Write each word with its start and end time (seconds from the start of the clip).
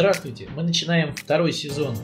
Здравствуйте! 0.00 0.48
Мы 0.56 0.62
начинаем 0.62 1.14
второй 1.14 1.52
сезон 1.52 1.94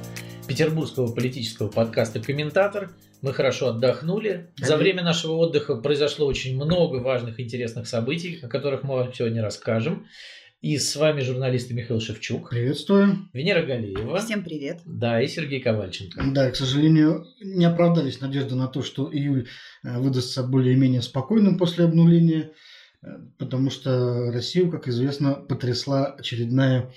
петербургского 0.46 1.14
политического 1.14 1.68
подкаста 1.68 2.20
«Комментатор». 2.20 2.90
Мы 3.22 3.32
хорошо 3.32 3.68
отдохнули. 3.68 4.50
За 4.58 4.76
время 4.76 5.02
нашего 5.02 5.32
отдыха 5.36 5.76
произошло 5.76 6.26
очень 6.26 6.56
много 6.56 6.96
важных 6.96 7.40
интересных 7.40 7.86
событий, 7.88 8.38
о 8.42 8.48
которых 8.48 8.82
мы 8.82 8.96
вам 8.96 9.14
сегодня 9.14 9.42
расскажем. 9.42 10.06
И 10.60 10.76
с 10.76 10.94
вами 10.94 11.22
журналисты 11.22 11.72
Михаил 11.72 11.98
Шевчук. 11.98 12.50
Приветствую. 12.50 13.30
Венера 13.32 13.62
Галеева. 13.62 14.18
Всем 14.18 14.44
привет. 14.44 14.80
Да, 14.84 15.22
и 15.22 15.26
Сергей 15.26 15.62
Ковальченко. 15.62 16.22
Да, 16.34 16.50
к 16.50 16.56
сожалению, 16.56 17.24
не 17.40 17.64
оправдались 17.64 18.20
надежды 18.20 18.56
на 18.56 18.68
то, 18.68 18.82
что 18.82 19.10
июль 19.10 19.48
э, 19.82 19.98
выдастся 19.98 20.42
более-менее 20.42 21.00
спокойным 21.00 21.56
после 21.56 21.86
обнуления, 21.86 22.52
э, 23.02 23.06
потому 23.38 23.70
что 23.70 24.30
Россию, 24.30 24.70
как 24.70 24.86
известно, 24.86 25.32
потрясла 25.32 26.08
очередная 26.08 26.92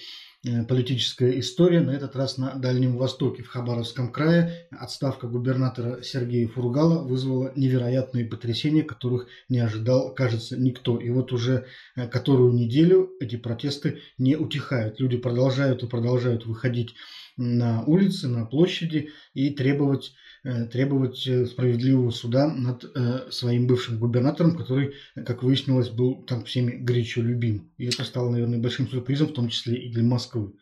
политическая 0.68 1.38
история, 1.40 1.82
на 1.82 1.92
этот 1.92 2.16
раз 2.16 2.38
на 2.38 2.56
Дальнем 2.56 2.98
Востоке, 2.98 3.44
в 3.44 3.50
Хабаровском 3.50 4.12
крае. 4.12 4.68
Отставка 4.72 5.28
губернатора 5.28 6.02
Сергея 6.02 6.48
Фургала 6.48 7.04
вызвала 7.04 7.52
невероятные 7.56 8.26
потрясения, 8.26 8.84
которых 8.84 9.28
не 9.50 9.60
ожидал, 9.60 10.14
кажется, 10.14 10.58
никто. 10.58 10.98
И 10.98 11.10
вот 11.10 11.34
уже 11.34 11.66
э, 11.96 12.08
которую 12.08 12.54
неделю 12.54 13.12
эти 13.20 13.36
протесты 13.36 14.00
не 14.18 14.36
утихают. 14.36 15.00
Люди 15.00 15.18
продолжают 15.18 15.84
и 15.84 15.88
продолжают 15.88 16.46
выходить 16.46 16.96
на 17.36 17.84
улицы, 17.84 18.28
на 18.28 18.46
площади 18.46 19.10
и 19.34 19.50
требовать 19.50 20.14
Э, 20.14 20.29
требовать 20.44 21.28
э, 21.28 21.46
справедливого 21.46 22.12
суда 22.12 22.48
над 22.48 22.84
э, 22.84 23.30
своим 23.32 23.68
бывшим 23.68 24.00
губернатором, 24.00 24.56
который, 24.56 24.94
как 25.26 25.44
выяснилось, 25.44 25.90
был 25.90 26.24
там 26.24 26.46
всеми 26.46 26.72
горячо 26.72 27.22
любим. 27.22 27.72
И 27.78 27.88
это 27.88 28.04
стало, 28.04 28.30
наверное, 28.30 28.60
большим 28.60 28.90
сюрпризом, 28.90 29.28
в 29.28 29.34
том 29.34 29.50
числе 29.50 29.76
и 29.76 29.92
для 29.92 30.04
Москвы. 30.04 30.54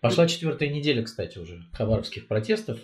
Пошла 0.00 0.26
четвертая 0.26 0.68
неделя, 0.68 1.02
кстати, 1.02 1.38
уже 1.38 1.64
хабаровских 1.72 2.28
протестов. 2.28 2.78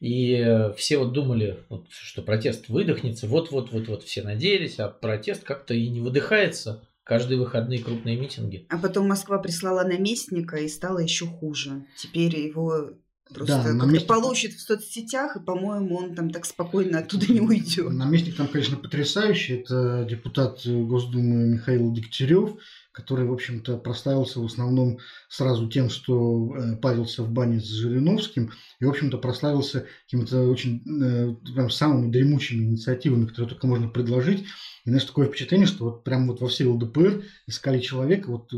И 0.00 0.70
все 0.76 0.98
вот 0.98 1.12
думали, 1.12 1.60
вот, 1.68 1.86
что 1.90 2.20
протест 2.20 2.68
выдохнется, 2.68 3.26
вот-вот-вот-вот 3.26 4.02
все 4.02 4.22
надеялись, 4.22 4.78
а 4.78 4.88
протест 4.88 5.44
как-то 5.44 5.72
и 5.72 5.88
не 5.88 6.00
выдыхается. 6.00 6.86
Каждые 7.04 7.38
выходные 7.38 7.80
крупные 7.80 8.16
митинги. 8.16 8.66
А 8.68 8.78
потом 8.78 9.08
Москва 9.08 9.38
прислала 9.38 9.82
наместника 9.82 10.58
и 10.58 10.68
стало 10.68 10.98
еще 10.98 11.26
хуже. 11.26 11.84
Теперь 11.96 12.36
его 12.38 12.90
Просто 13.32 13.56
да, 13.56 13.62
как-то 13.62 13.78
наместник... 13.78 14.08
получит 14.08 14.52
в 14.52 14.60
соцсетях, 14.60 15.36
и, 15.36 15.40
по-моему, 15.40 15.96
он 15.96 16.14
там 16.14 16.30
так 16.30 16.44
спокойно 16.44 16.98
оттуда 16.98 17.32
не 17.32 17.40
уйдет. 17.40 17.90
Наместник 17.90 18.36
там, 18.36 18.48
конечно, 18.48 18.76
потрясающий. 18.76 19.54
Это 19.54 20.06
депутат 20.08 20.66
Госдумы 20.66 21.46
Михаил 21.48 21.92
Дегтярев, 21.92 22.56
который, 22.92 23.26
в 23.26 23.32
общем-то, 23.32 23.78
прославился 23.78 24.40
в 24.40 24.44
основном 24.44 24.98
сразу 25.28 25.68
тем, 25.68 25.88
что 25.88 26.54
э, 26.54 26.76
парился 26.76 27.22
в 27.22 27.30
бане 27.30 27.58
с 27.58 27.68
Жириновским, 27.68 28.52
и, 28.80 28.84
в 28.84 28.90
общем-то, 28.90 29.18
прославился 29.18 29.86
какими-то 30.04 30.48
очень 30.48 30.82
э, 31.02 31.34
прям 31.54 31.70
самыми 31.70 32.10
дремучими 32.10 32.64
инициативами, 32.64 33.26
которые 33.26 33.50
только 33.50 33.66
можно 33.66 33.88
предложить. 33.88 34.44
И, 34.84 34.90
знаешь, 34.90 35.04
такое 35.04 35.26
впечатление, 35.26 35.66
что 35.66 35.84
вот 35.84 36.04
прям 36.04 36.26
вот 36.26 36.40
во 36.40 36.48
всей 36.48 36.66
ЛДПР 36.66 37.24
искали 37.46 37.80
человека, 37.80 38.30
вот 38.30 38.52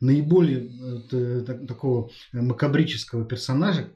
наиболее 0.00 0.70
э, 1.10 1.66
такого 1.66 2.10
макабрического 2.32 3.24
персонажа, 3.24 3.90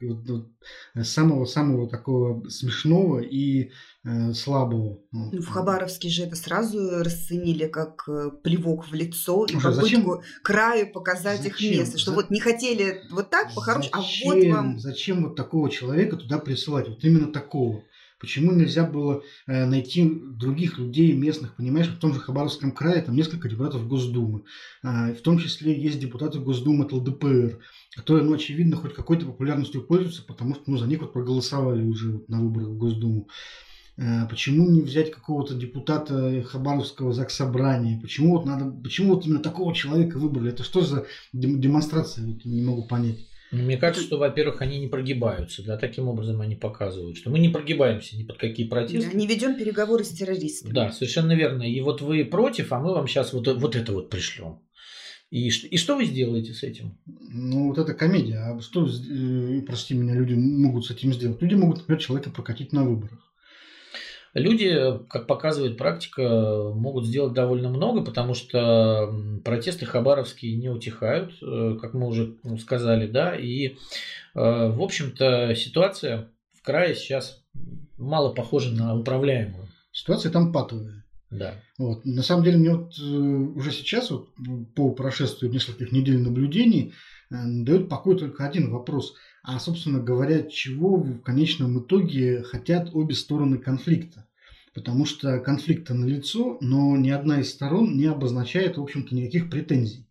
самого-самого 1.01 1.89
такого 1.89 2.47
смешного 2.49 3.19
и 3.19 3.71
Э, 4.09 4.33
слабого. 4.33 4.99
Ну, 5.11 5.41
в 5.41 5.47
Хабаровске 5.49 6.07
же 6.07 6.23
это 6.23 6.37
сразу 6.37 7.03
расценили 7.03 7.67
как 7.67 8.07
э, 8.07 8.29
плевок 8.41 8.87
в 8.87 8.93
лицо 8.93 9.45
и 9.45 9.53
Уже 9.53 9.69
попытку 9.69 10.23
краю 10.43 10.93
показать 10.93 11.41
зачем? 11.41 11.71
их 11.71 11.77
место. 11.79 11.97
Что 11.97 12.11
За... 12.11 12.15
вот 12.15 12.29
не 12.29 12.39
хотели 12.39 13.01
вот 13.11 13.29
так 13.29 13.53
по-хорошему, 13.53 13.91
а 13.91 14.01
вот 14.33 14.45
вам... 14.45 14.79
Зачем 14.79 15.23
вот 15.23 15.35
такого 15.35 15.69
человека 15.69 16.15
туда 16.15 16.37
присылать? 16.37 16.87
Вот 16.87 17.03
именно 17.03 17.33
такого. 17.33 17.83
Почему 18.17 18.53
нельзя 18.53 18.85
было 18.85 19.23
э, 19.45 19.65
найти 19.65 20.09
других 20.09 20.77
людей 20.77 21.11
местных, 21.11 21.57
понимаешь? 21.57 21.87
В 21.87 21.99
том 21.99 22.13
же 22.13 22.21
Хабаровском 22.21 22.71
крае 22.71 23.01
там 23.01 23.13
несколько 23.13 23.49
депутатов 23.49 23.89
Госдумы. 23.89 24.43
Э, 24.83 25.13
в 25.15 25.21
том 25.21 25.37
числе 25.37 25.77
есть 25.77 25.99
депутаты 25.99 26.39
Госдумы 26.39 26.85
от 26.85 26.93
ЛДПР, 26.93 27.59
которые, 27.97 28.23
ну, 28.23 28.33
очевидно, 28.33 28.77
хоть 28.77 28.93
какой-то 28.93 29.25
популярностью 29.25 29.83
пользуются, 29.83 30.23
потому 30.23 30.55
что 30.55 30.63
ну, 30.67 30.77
за 30.77 30.87
них 30.87 31.01
вот 31.01 31.11
проголосовали 31.11 31.83
уже 31.83 32.13
вот 32.13 32.29
на 32.29 32.39
выборах 32.39 32.69
в 32.69 32.77
Госдуму. 32.77 33.27
Э, 33.97 34.27
почему 34.29 34.69
не 34.69 34.81
взять 34.81 35.11
какого-то 35.11 35.55
депутата 35.55 36.43
Хабаровского 36.43 37.13
заксобрания? 37.13 37.99
Почему 37.99 38.37
вот 38.37 38.45
надо, 38.45 38.69
почему 38.81 39.15
вот 39.15 39.25
именно 39.25 39.41
такого 39.41 39.73
человека 39.73 40.19
выбрали? 40.19 40.51
Это 40.51 40.63
что 40.63 40.81
за 40.81 41.05
демонстрация? 41.33 42.25
Вот 42.25 42.45
не 42.45 42.61
могу 42.61 42.87
понять. 42.87 43.27
Мне 43.51 43.77
кажется, 43.77 44.05
что, 44.05 44.17
во-первых, 44.17 44.61
они 44.61 44.77
не 44.77 44.87
прогибаются, 44.87 45.63
да, 45.63 45.77
таким 45.77 46.09
образом 46.09 46.41
они 46.41 46.55
показывают, 46.55 47.17
что 47.17 47.29
мы 47.29 47.39
не 47.39 47.47
прогибаемся 47.47 48.17
ни 48.17 48.23
под 48.23 48.37
какие 48.37 48.67
протесты. 48.67 49.09
Да, 49.09 49.17
не 49.17 49.25
ведем 49.25 49.55
переговоры 49.55 50.03
с 50.03 50.09
террористами. 50.09 50.73
Да, 50.73 50.91
совершенно 50.91 51.31
верно. 51.31 51.63
И 51.63 51.79
вот 51.79 52.01
вы 52.01 52.25
против, 52.25 52.73
а 52.73 52.79
мы 52.79 52.93
вам 52.93 53.07
сейчас 53.07 53.31
вот, 53.31 53.47
вот 53.47 53.75
это 53.75 53.93
вот 53.93 54.09
пришлем. 54.09 54.59
И, 55.29 55.47
и 55.47 55.77
что 55.77 55.95
вы 55.95 56.05
сделаете 56.05 56.53
с 56.53 56.63
этим? 56.63 56.97
Ну, 57.05 57.69
вот 57.69 57.77
это 57.77 57.93
комедия. 57.93 58.37
А 58.37 58.61
что, 58.61 58.85
э, 58.85 59.61
прости 59.61 59.93
меня, 59.93 60.13
люди 60.13 60.33
могут 60.33 60.85
с 60.85 60.91
этим 60.91 61.13
сделать? 61.13 61.41
Люди 61.41 61.55
могут, 61.55 61.79
например, 61.79 62.01
человека 62.01 62.29
прокатить 62.29 62.73
на 62.73 62.83
выборах. 62.83 63.26
Люди, 64.37 64.99
как 65.09 65.25
показывает 65.25 65.77
практика, 65.77 66.71
могут 66.75 67.07
сделать 67.07 67.33
довольно 67.33 67.69
много, 67.69 68.03
потому 68.03 68.35
что 68.35 69.11
протесты 69.43 69.87
хабаровские 69.87 70.55
не 70.57 70.69
утихают, 70.69 71.33
э, 71.41 71.77
как 71.81 71.95
мы 71.95 72.07
уже 72.07 72.35
сказали, 72.59 73.07
да, 73.07 73.35
и, 73.35 73.69
э, 73.69 73.73
в 74.35 74.81
общем-то, 74.81 75.55
ситуация 75.55 76.29
в 76.53 76.61
крае 76.61 76.93
сейчас 76.93 77.43
мало 77.97 78.31
похожа 78.31 78.71
на 78.71 78.95
управляемую. 78.95 79.69
Ситуация 79.91 80.31
там 80.31 80.51
патовая. 80.53 81.03
Да. 81.31 81.55
Вот. 81.79 82.05
На 82.05 82.21
самом 82.21 82.43
деле, 82.43 82.57
мне 82.57 82.75
вот 82.75 82.93
э, 82.99 83.03
уже 83.03 83.71
сейчас, 83.71 84.11
вот, 84.11 84.29
по 84.75 84.91
прошествию 84.91 85.51
нескольких 85.51 85.91
недель 85.91 86.19
наблюдений, 86.19 86.93
дает 87.29 87.89
покой 87.89 88.17
только 88.17 88.45
один 88.45 88.71
вопрос– 88.71 89.15
а, 89.47 89.61
собственно 89.61 89.99
говоря, 89.99 90.43
чего 90.43 90.97
в 90.97 91.21
конечном 91.21 91.79
итоге 91.79 92.43
хотят 92.43 92.89
обе 92.93 93.15
стороны 93.15 93.57
конфликта. 93.57 94.27
Потому 94.73 95.05
что 95.05 95.39
конфликт 95.39 95.89
налицо, 95.89 96.57
но 96.59 96.97
ни 96.97 97.09
одна 97.09 97.39
из 97.39 97.51
сторон 97.51 97.97
не 97.97 98.07
обозначает, 98.07 98.77
в 98.77 98.81
общем-то, 98.81 99.15
никаких 99.15 99.49
претензий. 99.49 100.05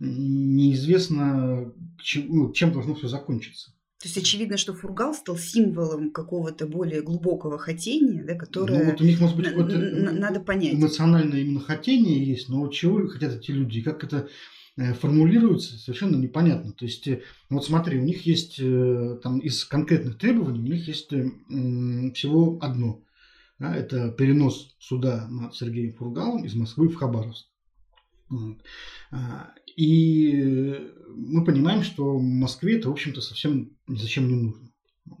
Неизвестно, 0.00 1.72
чем, 1.98 2.26
ну, 2.28 2.52
чем 2.52 2.74
должно 2.74 2.94
все 2.94 3.08
закончиться. 3.08 3.70
То 4.02 4.08
есть 4.08 4.18
очевидно, 4.18 4.58
что 4.58 4.74
фургал 4.74 5.14
стал 5.14 5.38
символом 5.38 6.10
какого-то 6.10 6.66
более 6.66 7.00
глубокого 7.00 7.56
хотения, 7.56 8.22
да, 8.22 8.34
которое 8.34 8.84
ну, 8.84 8.90
вот 8.90 9.00
у 9.00 9.04
них, 9.04 9.18
может 9.18 9.34
быть, 9.34 9.56
надо 9.56 10.40
понять. 10.40 10.74
Эмоциональное 10.74 11.40
именно 11.40 11.60
хотение 11.60 12.22
есть, 12.22 12.50
но 12.50 12.68
чего 12.68 13.08
хотят 13.08 13.32
эти 13.32 13.50
люди, 13.50 13.80
как 13.80 14.04
это 14.04 14.28
формулируется, 14.76 15.78
совершенно 15.78 16.16
непонятно. 16.16 16.72
То 16.72 16.84
есть, 16.84 17.06
э, 17.06 17.22
вот 17.48 17.64
смотри, 17.64 17.98
у 17.98 18.04
них 18.04 18.26
есть 18.26 18.58
э, 18.58 19.18
там 19.22 19.38
из 19.38 19.64
конкретных 19.64 20.18
требований, 20.18 20.60
у 20.60 20.72
них 20.72 20.88
есть 20.88 21.08
всего 21.08 22.58
одно. 22.60 23.00
Да, 23.58 23.74
это 23.74 24.10
перенос 24.10 24.74
суда 24.80 25.28
над 25.28 25.54
Сергеем 25.54 25.92
Фургалом 25.92 26.44
из 26.44 26.54
Москвы 26.54 26.88
в 26.88 26.96
Хабаровск. 26.96 27.46
А, 29.12 29.54
и 29.76 30.90
мы 31.14 31.44
понимаем, 31.44 31.84
что 31.84 32.18
Москве 32.18 32.78
это, 32.78 32.88
в 32.88 32.92
общем-то, 32.92 33.20
совсем 33.20 33.70
зачем 33.86 34.26
не 34.28 34.34
нужно. 34.34 34.70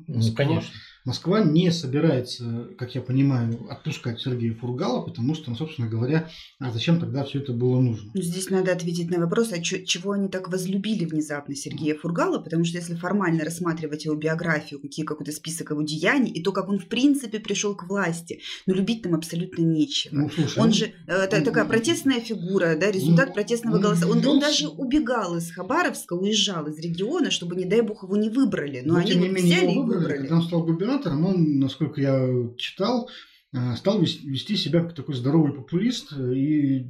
Ну, 0.08 0.34
конечно. 0.34 0.74
Москва 1.04 1.42
не 1.42 1.70
собирается, 1.70 2.68
как 2.78 2.94
я 2.94 3.02
понимаю, 3.02 3.66
отпускать 3.70 4.20
Сергея 4.20 4.54
Фургала, 4.54 5.02
потому 5.02 5.34
что, 5.34 5.50
ну, 5.50 5.56
собственно 5.56 5.86
говоря, 5.86 6.30
а 6.58 6.70
зачем 6.70 6.98
тогда 6.98 7.24
все 7.24 7.40
это 7.40 7.52
было 7.52 7.78
нужно? 7.78 8.10
Ну, 8.14 8.22
здесь 8.22 8.48
надо 8.48 8.72
ответить 8.72 9.10
на 9.10 9.18
вопрос, 9.18 9.52
а 9.52 9.60
чего 9.60 10.12
они 10.12 10.28
так 10.28 10.48
возлюбили 10.50 11.04
внезапно 11.04 11.54
Сергея 11.54 11.94
Фургала, 11.94 12.38
потому 12.38 12.64
что 12.64 12.78
если 12.78 12.94
формально 12.94 13.44
рассматривать 13.44 14.06
его 14.06 14.14
биографию, 14.14 14.80
какие 14.80 15.04
какой-то 15.04 15.30
список 15.32 15.72
его 15.72 15.82
деяний, 15.82 16.32
и 16.32 16.42
то, 16.42 16.52
как 16.52 16.70
он 16.70 16.78
в 16.78 16.88
принципе 16.88 17.38
пришел 17.38 17.76
к 17.76 17.86
власти, 17.86 18.40
ну, 18.64 18.72
любить 18.72 19.02
там 19.02 19.14
абсолютно 19.14 19.60
нечего. 19.60 20.14
Ну, 20.14 20.30
слушай, 20.30 20.58
он, 20.58 20.64
он 20.68 20.72
же 20.72 20.92
это 21.06 21.36
он, 21.36 21.44
такая 21.44 21.66
протестная 21.66 22.20
фигура, 22.20 22.76
да, 22.80 22.90
результат 22.90 23.28
он, 23.28 23.34
протестного 23.34 23.78
голоса. 23.78 24.08
Он, 24.08 24.26
он 24.26 24.40
даже 24.40 24.68
убегал 24.68 25.36
из 25.36 25.50
Хабаровска, 25.50 26.14
уезжал 26.14 26.66
из 26.66 26.78
региона, 26.78 27.30
чтобы, 27.30 27.56
не 27.56 27.66
дай 27.66 27.82
бог, 27.82 28.04
его 28.04 28.16
не 28.16 28.30
выбрали. 28.30 28.80
Но, 28.82 28.94
Но 28.94 29.00
они 29.00 29.12
тем 29.12 29.20
не 29.20 29.28
менее, 29.28 29.56
взяли 29.56 29.70
его 29.72 29.82
выбрали, 29.82 29.96
и 29.96 30.00
выбрали. 30.00 30.18
Когда 30.20 30.36
он 30.36 30.42
стал 30.42 30.62
губернатором, 30.64 30.93
он, 31.24 31.58
насколько 31.58 32.00
я 32.00 32.28
читал, 32.56 33.08
э, 33.52 33.76
стал 33.76 34.00
вести 34.00 34.56
себя 34.56 34.80
как 34.80 34.94
такой 34.94 35.14
здоровый 35.14 35.52
популист 35.52 36.12
и 36.12 36.84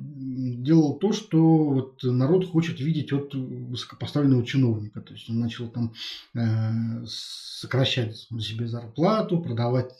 делал 0.64 0.98
то, 0.98 1.12
что 1.12 1.38
вот 1.38 2.02
народ 2.02 2.46
хочет 2.46 2.80
видеть 2.80 3.12
от 3.12 3.34
высокопоставленного 3.34 4.44
чиновника. 4.44 5.00
То 5.00 5.12
есть 5.12 5.28
он 5.28 5.40
начал 5.40 5.68
там 5.68 5.92
э, 6.34 7.04
сокращать 7.06 8.16
себе 8.16 8.66
зарплату, 8.66 9.40
продавать 9.40 9.92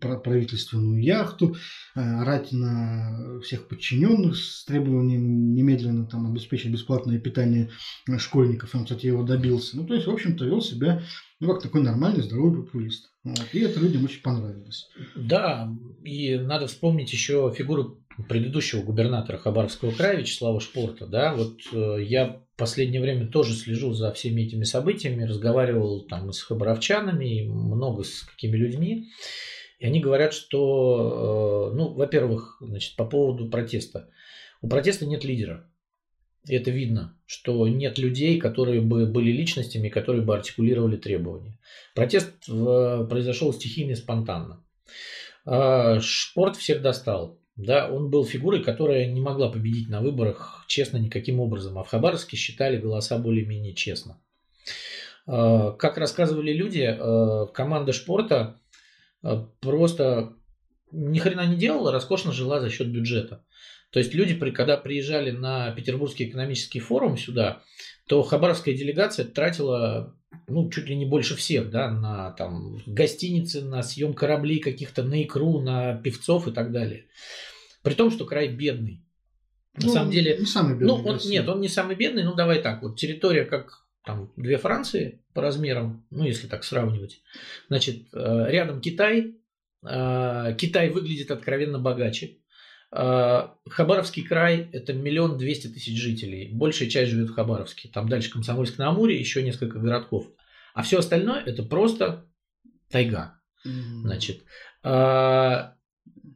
правительственную 0.00 1.02
яхту, 1.02 1.56
э, 1.94 2.00
орать 2.00 2.52
на 2.52 3.40
всех 3.40 3.68
подчиненных 3.68 4.36
с 4.36 4.64
требованием 4.64 5.54
немедленно 5.54 6.06
там 6.06 6.26
обеспечить 6.26 6.72
бесплатное 6.72 7.18
питание 7.18 7.70
школьников. 8.18 8.74
Он, 8.74 8.84
кстати, 8.84 9.06
его 9.06 9.22
добился. 9.22 9.76
Ну, 9.76 9.86
то 9.86 9.94
есть, 9.94 10.06
в 10.06 10.10
общем-то, 10.10 10.44
вел 10.44 10.60
себя 10.60 11.02
ну, 11.42 11.54
как 11.54 11.62
такой 11.62 11.82
нормальный, 11.82 12.22
здоровый 12.22 12.62
популист. 12.62 13.10
Вот. 13.24 13.48
И 13.52 13.58
это 13.58 13.80
людям 13.80 14.04
очень 14.04 14.22
понравилось. 14.22 14.88
Да, 15.16 15.68
и 16.04 16.36
надо 16.36 16.68
вспомнить 16.68 17.12
еще 17.12 17.52
фигуру 17.52 17.98
предыдущего 18.28 18.82
губернатора 18.82 19.38
Хабаровского 19.38 19.90
края 19.90 20.18
Вячеслава 20.18 20.60
Шпорта. 20.60 21.08
Да, 21.08 21.34
вот 21.34 21.58
э, 21.72 22.04
я 22.04 22.44
в 22.54 22.56
последнее 22.56 23.00
время 23.00 23.26
тоже 23.26 23.54
слежу 23.54 23.92
за 23.92 24.12
всеми 24.12 24.42
этими 24.42 24.62
событиями, 24.62 25.24
разговаривал 25.24 26.02
там 26.02 26.30
с 26.30 26.42
хабаровчанами, 26.42 27.40
и 27.40 27.48
много 27.48 28.04
с 28.04 28.22
какими 28.22 28.56
людьми. 28.56 29.08
И 29.80 29.84
они 29.84 29.98
говорят, 29.98 30.34
что, 30.34 31.72
э, 31.72 31.76
ну, 31.76 31.92
во-первых, 31.92 32.58
значит, 32.60 32.94
по 32.94 33.04
поводу 33.04 33.50
протеста. 33.50 34.08
У 34.60 34.68
протеста 34.68 35.06
нет 35.06 35.24
лидера. 35.24 35.68
Это 36.48 36.70
видно, 36.72 37.16
что 37.26 37.68
нет 37.68 37.98
людей, 37.98 38.38
которые 38.40 38.80
бы 38.80 39.06
были 39.06 39.30
личностями, 39.30 39.88
которые 39.88 40.22
бы 40.24 40.34
артикулировали 40.34 40.96
требования. 40.96 41.58
Протест 41.94 42.46
произошел 42.46 43.52
стихийно 43.52 43.92
и 43.92 43.96
спонтанно. 43.96 44.64
А, 45.44 46.00
Шпорт 46.00 46.56
всех 46.56 46.82
достал. 46.82 47.38
Да, 47.54 47.88
он 47.90 48.10
был 48.10 48.24
фигурой, 48.24 48.62
которая 48.62 49.06
не 49.06 49.20
могла 49.20 49.50
победить 49.50 49.88
на 49.88 50.00
выборах 50.00 50.64
честно 50.66 50.96
никаким 50.96 51.38
образом. 51.38 51.78
А 51.78 51.84
в 51.84 51.88
Хабаровске 51.88 52.36
считали 52.36 52.76
голоса 52.76 53.18
более-менее 53.18 53.74
честно. 53.74 54.18
А, 55.26 55.72
как 55.72 55.96
рассказывали 55.96 56.52
люди, 56.52 56.98
команда 57.54 57.92
Шпорта 57.92 58.58
просто 59.60 60.32
ни 60.90 61.18
хрена 61.18 61.46
не 61.46 61.56
делала, 61.56 61.92
роскошно 61.92 62.32
жила 62.32 62.60
за 62.60 62.68
счет 62.68 62.88
бюджета. 62.88 63.44
То 63.92 63.98
есть 63.98 64.14
люди, 64.14 64.34
когда 64.50 64.76
приезжали 64.76 65.30
на 65.30 65.70
Петербургский 65.72 66.24
экономический 66.24 66.80
форум 66.80 67.16
сюда, 67.16 67.62
то 68.08 68.22
хабаровская 68.22 68.74
делегация 68.74 69.24
тратила 69.26 70.16
ну, 70.48 70.70
чуть 70.70 70.88
ли 70.88 70.96
не 70.96 71.04
больше 71.04 71.36
всех, 71.36 71.70
да, 71.70 71.90
на 71.90 72.30
там, 72.32 72.78
гостиницы, 72.86 73.62
на 73.62 73.82
съем 73.82 74.14
кораблей 74.14 74.60
каких-то, 74.60 75.02
на 75.02 75.22
икру, 75.22 75.60
на 75.60 75.94
певцов 75.94 76.48
и 76.48 76.52
так 76.52 76.72
далее. 76.72 77.06
При 77.82 77.94
том, 77.94 78.10
что 78.10 78.24
край 78.24 78.48
бедный. 78.48 79.04
На 79.74 79.86
ну, 79.86 79.92
самом 79.92 80.10
деле... 80.10 80.36
Не 80.38 80.46
самый 80.46 80.72
бедный. 80.72 80.86
Ну, 80.86 80.94
он, 81.04 81.18
нет, 81.24 81.48
он 81.48 81.60
не 81.60 81.68
самый 81.68 81.96
бедный, 81.96 82.24
ну 82.24 82.34
давай 82.34 82.60
так, 82.60 82.82
вот 82.82 82.98
территория 82.98 83.44
как 83.44 83.86
там 84.04 84.32
две 84.36 84.58
Франции 84.58 85.22
по 85.32 85.42
размерам, 85.42 86.06
ну 86.10 86.24
если 86.24 86.46
так 86.46 86.64
сравнивать. 86.64 87.22
Значит, 87.68 88.08
э, 88.12 88.46
рядом 88.48 88.80
Китай, 88.80 89.36
э, 89.82 90.56
Китай 90.58 90.90
выглядит 90.90 91.30
откровенно 91.30 91.78
богаче. 91.78 92.38
А, 92.94 93.56
Хабаровский 93.68 94.22
край– 94.22 94.68
это 94.72 94.92
миллион 94.92 95.38
двести 95.38 95.68
тысяч 95.68 95.98
жителей. 95.98 96.50
Большая 96.52 96.90
часть 96.90 97.10
живет 97.10 97.30
в 97.30 97.34
Хабаровске. 97.34 97.88
Там 97.88 98.08
дальше 98.08 98.30
Комсомольск-на-Амуре, 98.30 99.18
еще 99.18 99.42
несколько 99.42 99.78
городков. 99.78 100.28
А 100.74 100.82
все 100.82 100.98
остальное– 100.98 101.42
это 101.46 101.62
просто 101.62 102.26
тайга. 102.90 103.40
Значит, 104.02 104.44
а, 104.82 105.74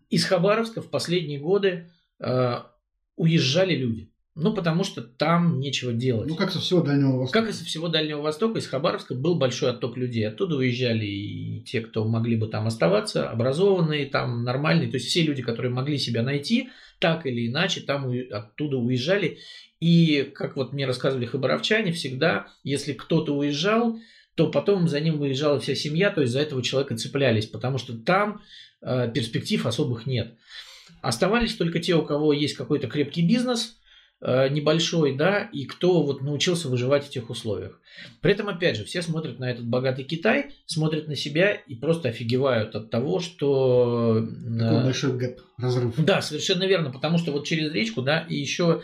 из 0.09 0.25
Хабаровска 0.25 0.81
в 0.81 0.91
последние 0.91 1.39
годы 1.41 1.91
а, 2.19 2.73
уезжали 3.17 3.75
люди. 3.75 4.11
Ну, 4.39 4.53
потому 4.53 4.85
что 4.85 5.01
там 5.01 5.61
нечего 5.61 5.95
делать. 5.95 6.29
Ну, 6.29 6.37
как 6.37 6.53
со 6.53 6.59
всего 6.59 6.83
Дальнего 6.83 7.17
Востока. 7.17 7.41
Как 7.41 7.49
и 7.49 7.53
со 7.55 7.65
всего 7.65 7.89
Дальнего 7.89 8.21
Востока, 8.21 8.59
из 8.59 8.67
Хабаровска 8.67 9.15
был 9.15 9.37
большой 9.37 9.71
отток 9.71 9.97
людей. 9.97 10.29
Оттуда 10.29 10.57
уезжали 10.57 11.07
и 11.07 11.63
те, 11.63 11.81
кто 11.81 12.07
могли 12.07 12.37
бы 12.37 12.47
там 12.47 12.67
оставаться, 12.67 13.31
образованные, 13.31 14.05
там 14.05 14.45
нормальные. 14.45 14.91
То 14.91 14.99
есть 14.99 15.09
все 15.09 15.23
люди, 15.23 15.43
которые 15.43 15.73
могли 15.73 15.97
себя 15.97 16.23
найти, 16.23 16.69
так 16.99 17.25
или 17.25 17.49
иначе, 17.49 17.81
там 17.81 18.13
оттуда 18.31 18.77
уезжали. 18.77 19.39
И, 19.81 20.31
как 20.35 20.57
вот 20.57 20.75
мне 20.75 20.85
рассказывали 20.85 21.25
хабаровчане, 21.25 21.93
всегда, 21.93 22.49
если 22.63 22.93
кто-то 22.93 23.35
уезжал, 23.35 23.99
то 24.35 24.51
потом 24.51 24.87
за 24.87 25.01
ним 25.01 25.17
выезжала 25.17 25.59
вся 25.61 25.75
семья, 25.75 26.11
то 26.11 26.21
есть 26.21 26.35
за 26.35 26.41
этого 26.41 26.63
человека 26.63 26.95
цеплялись, 26.99 27.47
потому 27.47 27.79
что 27.79 27.97
там 27.97 28.43
э, 28.83 29.11
перспектив 29.15 29.65
особых 29.65 30.05
нет. 30.05 30.35
Оставались 31.01 31.55
только 31.55 31.79
те, 31.79 31.95
у 31.95 32.03
кого 32.03 32.35
есть 32.35 32.55
какой-то 32.55 32.87
крепкий 32.87 33.27
бизнес– 33.27 33.76
небольшой, 34.21 35.15
да, 35.15 35.43
и 35.53 35.67
кто 35.67 36.03
вот 36.03 36.23
научился 36.23 36.69
выживать 36.69 37.05
в 37.05 37.11
этих 37.11 37.29
условиях. 37.29 37.81
При 38.21 38.33
этом, 38.33 38.49
опять 38.49 38.77
же, 38.77 38.85
все 38.85 39.03
смотрят 39.03 39.39
на 39.39 39.51
этот 39.51 39.67
богатый 39.67 40.05
Китай, 40.05 40.53
смотрят 40.67 41.09
на 41.09 41.17
себя 41.17 41.53
и 41.53 41.75
просто 41.75 42.09
офигевают 42.09 42.75
от 42.75 42.91
того, 42.91 43.21
что... 43.21 44.27
Э, 44.27 44.59
Такой 44.59 44.85
большой 44.85 45.19
гэп, 45.19 45.41
разрыв. 45.59 45.95
Да, 45.99 46.23
совершенно 46.23 46.65
верно, 46.65 46.91
потому 46.91 47.19
что 47.19 47.33
вот 47.33 47.47
через 47.47 47.73
речку, 47.73 48.03
да, 48.03 48.21
и 48.29 48.37
еще 48.37 48.83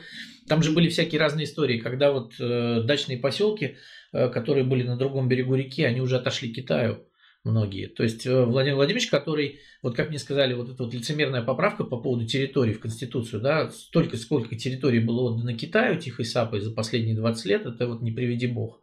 там 0.49 0.63
же 0.63 0.73
были 0.73 0.89
всякие 0.89 1.21
разные 1.21 1.45
истории, 1.45 1.79
когда 1.79 2.13
вот 2.13 2.35
э, 2.39 2.83
дачные 2.85 3.19
поселки, 3.19 3.77
э, 4.13 4.29
которые 4.29 4.65
были 4.65 4.83
на 4.83 4.97
другом 4.97 5.29
берегу 5.29 5.55
реки, 5.55 5.83
они 5.83 6.01
уже 6.01 6.17
отошли 6.17 6.53
к 6.53 6.57
Китаю 6.57 7.07
многие. 7.45 7.89
То 7.89 8.03
есть 8.03 8.27
э, 8.27 8.45
Владимир 8.45 8.77
Владимирович, 8.77 9.09
который, 9.09 9.61
вот 9.83 9.97
как 9.97 10.11
мне 10.11 10.19
сказали, 10.19 10.55
вот 10.55 10.69
эта 10.69 10.83
вот 10.85 10.95
лицемерная 10.95 11.43
поправка 11.43 11.85
по 11.85 11.97
поводу 11.97 12.27
территории 12.27 12.73
в 12.73 12.81
Конституцию, 12.81 13.43
да, 13.43 13.71
столько, 13.71 14.17
сколько 14.17 14.57
территорий 14.57 15.01
было 15.01 15.31
отдано 15.31 15.57
Китаю 15.57 15.99
тихой 15.99 16.25
сапой 16.25 16.61
за 16.61 16.73
последние 16.73 17.17
20 17.17 17.45
лет, 17.47 17.67
это 17.67 17.87
вот 17.87 18.03
не 18.03 18.13
приведи 18.13 18.47
бог. 18.47 18.81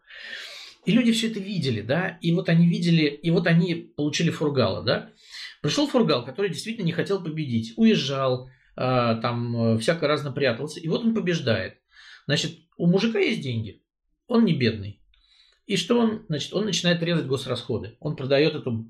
И 0.86 0.92
люди 0.92 1.12
все 1.12 1.30
это 1.30 1.40
видели, 1.40 1.82
да, 1.82 2.18
и 2.22 2.32
вот 2.34 2.50
они 2.50 2.68
видели, 2.68 3.06
и 3.06 3.30
вот 3.32 3.48
они 3.48 3.76
получили 3.76 4.30
фургала, 4.30 4.84
да. 4.84 5.12
Пришел 5.62 5.88
фургал, 5.88 6.26
который 6.26 6.50
действительно 6.50 6.86
не 6.86 6.94
хотел 6.94 7.22
победить, 7.24 7.74
уезжал, 7.76 8.50
а, 8.76 9.16
там 9.16 9.76
э, 9.76 9.78
всяко 9.80 10.08
разно 10.08 10.32
прятался, 10.32 10.80
и 10.80 10.88
вот 10.88 11.04
он 11.04 11.14
побеждает. 11.14 11.80
Значит, 12.28 12.60
у 12.78 12.88
мужика 12.88 13.20
есть 13.20 13.42
деньги, 13.42 13.84
он 14.28 14.46
не 14.46 14.54
бедный. 14.54 14.99
И 15.70 15.78
что 15.78 16.00
он, 16.00 16.26
значит, 16.28 16.52
он 16.56 16.66
начинает 16.66 17.04
резать 17.04 17.28
госрасходы. 17.28 17.96
Он 18.00 18.16
продает 18.16 18.56
эту 18.56 18.90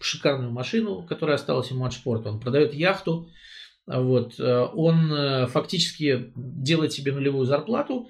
шикарную 0.00 0.50
машину, 0.50 1.06
которая 1.06 1.36
осталась 1.36 1.70
ему 1.70 1.84
от 1.84 1.92
спорта. 1.92 2.30
Он 2.30 2.40
продает 2.40 2.74
яхту. 2.74 3.30
Вот. 3.86 4.34
Э, 4.40 4.66
он 4.74 5.12
э, 5.12 5.46
фактически 5.46 6.32
делает 6.34 6.92
себе 6.92 7.12
нулевую 7.12 7.46
зарплату. 7.46 8.08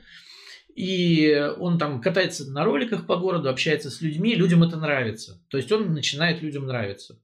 И 0.74 1.52
он 1.58 1.78
там 1.78 2.00
катается 2.00 2.50
на 2.50 2.64
роликах 2.64 3.06
по 3.06 3.16
городу, 3.16 3.50
общается 3.50 3.90
с 3.90 4.00
людьми, 4.00 4.34
людям 4.34 4.62
это 4.62 4.78
нравится. 4.78 5.38
То 5.48 5.58
есть 5.58 5.70
он 5.70 5.92
начинает 5.92 6.40
людям 6.40 6.64
нравиться. 6.66 7.20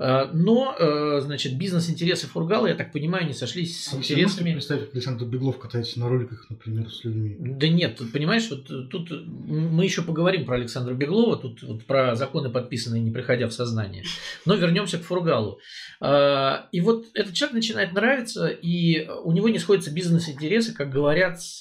Э, 0.00 0.30
но, 0.32 0.74
э, 0.78 1.20
значит, 1.20 1.58
бизнес-интересы 1.58 2.26
Фургала, 2.26 2.66
я 2.66 2.74
так 2.74 2.90
понимаю, 2.90 3.26
не 3.26 3.34
сошлись 3.34 3.84
с 3.84 3.92
а 3.92 3.98
интересами... 3.98 4.54
представить, 4.54 4.86
как 4.86 4.94
Александр 4.94 5.26
Беглов 5.26 5.58
катается 5.58 6.00
на 6.00 6.08
роликах, 6.08 6.46
например, 6.48 6.90
с 6.90 7.04
людьми? 7.04 7.36
Да 7.38 7.68
нет, 7.68 7.96
тут, 7.98 8.10
понимаешь, 8.10 8.48
вот 8.48 8.88
тут 8.88 9.10
мы 9.28 9.84
еще 9.84 10.00
поговорим 10.00 10.46
про 10.46 10.56
Александра 10.56 10.94
Беглова, 10.94 11.36
тут 11.36 11.62
вот 11.62 11.84
про 11.84 12.14
законы, 12.14 12.48
подписанные, 12.48 13.02
не 13.02 13.10
приходя 13.10 13.46
в 13.46 13.52
сознание. 13.52 14.04
Но 14.46 14.54
вернемся 14.54 14.96
к 14.96 15.02
Фургалу. 15.02 15.58
Э, 16.00 16.60
и 16.72 16.80
вот 16.80 17.04
этот 17.12 17.34
человек 17.34 17.56
начинает 17.56 17.92
нравиться, 17.92 18.46
и 18.48 19.06
у 19.06 19.32
него 19.32 19.50
не 19.50 19.58
сходятся 19.58 19.92
бизнес-интересы, 19.92 20.72
как 20.72 20.90
говорят 20.90 21.42
с 21.42 21.60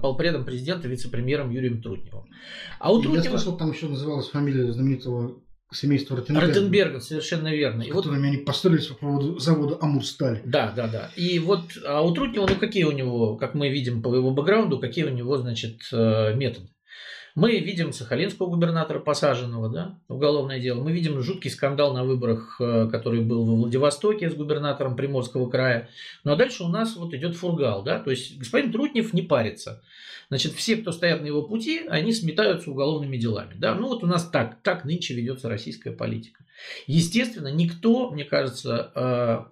полпредом 0.00 0.46
президента, 0.46 0.88
вице-премьером 0.88 1.50
Юрием 1.50 1.82
Трутневым. 1.82 2.30
А 2.78 2.90
у 2.90 3.02
Трутнева... 3.02 3.24
Я 3.24 3.30
слышал, 3.30 3.58
там 3.58 3.72
еще 3.72 3.88
называлась 3.88 4.28
фамилия 4.28 4.72
знаменитого 4.72 5.43
семейства 5.74 6.16
Ротенберга. 6.16 6.48
Ротенберга, 6.48 7.00
совершенно 7.00 7.54
верно. 7.54 7.84
С 7.84 7.88
которыми 7.88 8.18
вот... 8.18 8.26
они 8.26 8.36
построились 8.38 8.86
по 8.86 8.94
поводу 8.94 9.38
завода 9.38 9.78
Амурсталь. 9.80 10.40
Да, 10.44 10.72
да, 10.74 10.88
да. 10.88 11.10
И 11.16 11.38
вот 11.38 11.62
а 11.86 12.02
у 12.02 12.12
Трутнева, 12.14 12.46
ну 12.46 12.56
какие 12.56 12.84
у 12.84 12.92
него, 12.92 13.36
как 13.36 13.54
мы 13.54 13.68
видим 13.68 14.02
по 14.02 14.14
его 14.14 14.30
бэкграунду, 14.30 14.78
какие 14.78 15.04
у 15.04 15.10
него, 15.10 15.36
значит, 15.38 15.80
э, 15.92 16.34
методы. 16.34 16.68
Мы 17.34 17.58
видим 17.58 17.92
сахалинского 17.92 18.46
губернатора 18.46 19.00
посаженного, 19.00 19.68
да, 19.68 19.98
уголовное 20.06 20.60
дело. 20.60 20.84
Мы 20.84 20.92
видим 20.92 21.20
жуткий 21.20 21.50
скандал 21.50 21.92
на 21.92 22.04
выборах, 22.04 22.60
э, 22.60 22.88
который 22.90 23.22
был 23.22 23.44
во 23.44 23.56
Владивостоке 23.56 24.30
с 24.30 24.34
губернатором 24.34 24.94
Приморского 24.94 25.50
края. 25.50 25.88
Ну 26.22 26.32
а 26.32 26.36
дальше 26.36 26.62
у 26.62 26.68
нас 26.68 26.94
вот 26.94 27.12
идет 27.12 27.34
фургал, 27.34 27.82
да, 27.82 27.98
то 27.98 28.12
есть 28.12 28.38
господин 28.38 28.70
Трутнев 28.70 29.12
не 29.12 29.22
парится. 29.22 29.82
Значит, 30.28 30.52
все, 30.54 30.76
кто 30.76 30.92
стоят 30.92 31.22
на 31.22 31.26
его 31.26 31.42
пути, 31.42 31.82
они 31.88 32.12
сметаются 32.12 32.70
уголовными 32.70 33.16
делами. 33.16 33.54
Да? 33.56 33.74
Ну 33.74 33.88
вот 33.88 34.02
у 34.02 34.06
нас 34.06 34.28
так, 34.28 34.62
так 34.62 34.84
нынче 34.84 35.14
ведется 35.14 35.48
российская 35.48 35.92
политика. 35.92 36.44
Естественно, 36.86 37.48
никто, 37.48 38.10
мне 38.10 38.24
кажется, 38.24 39.50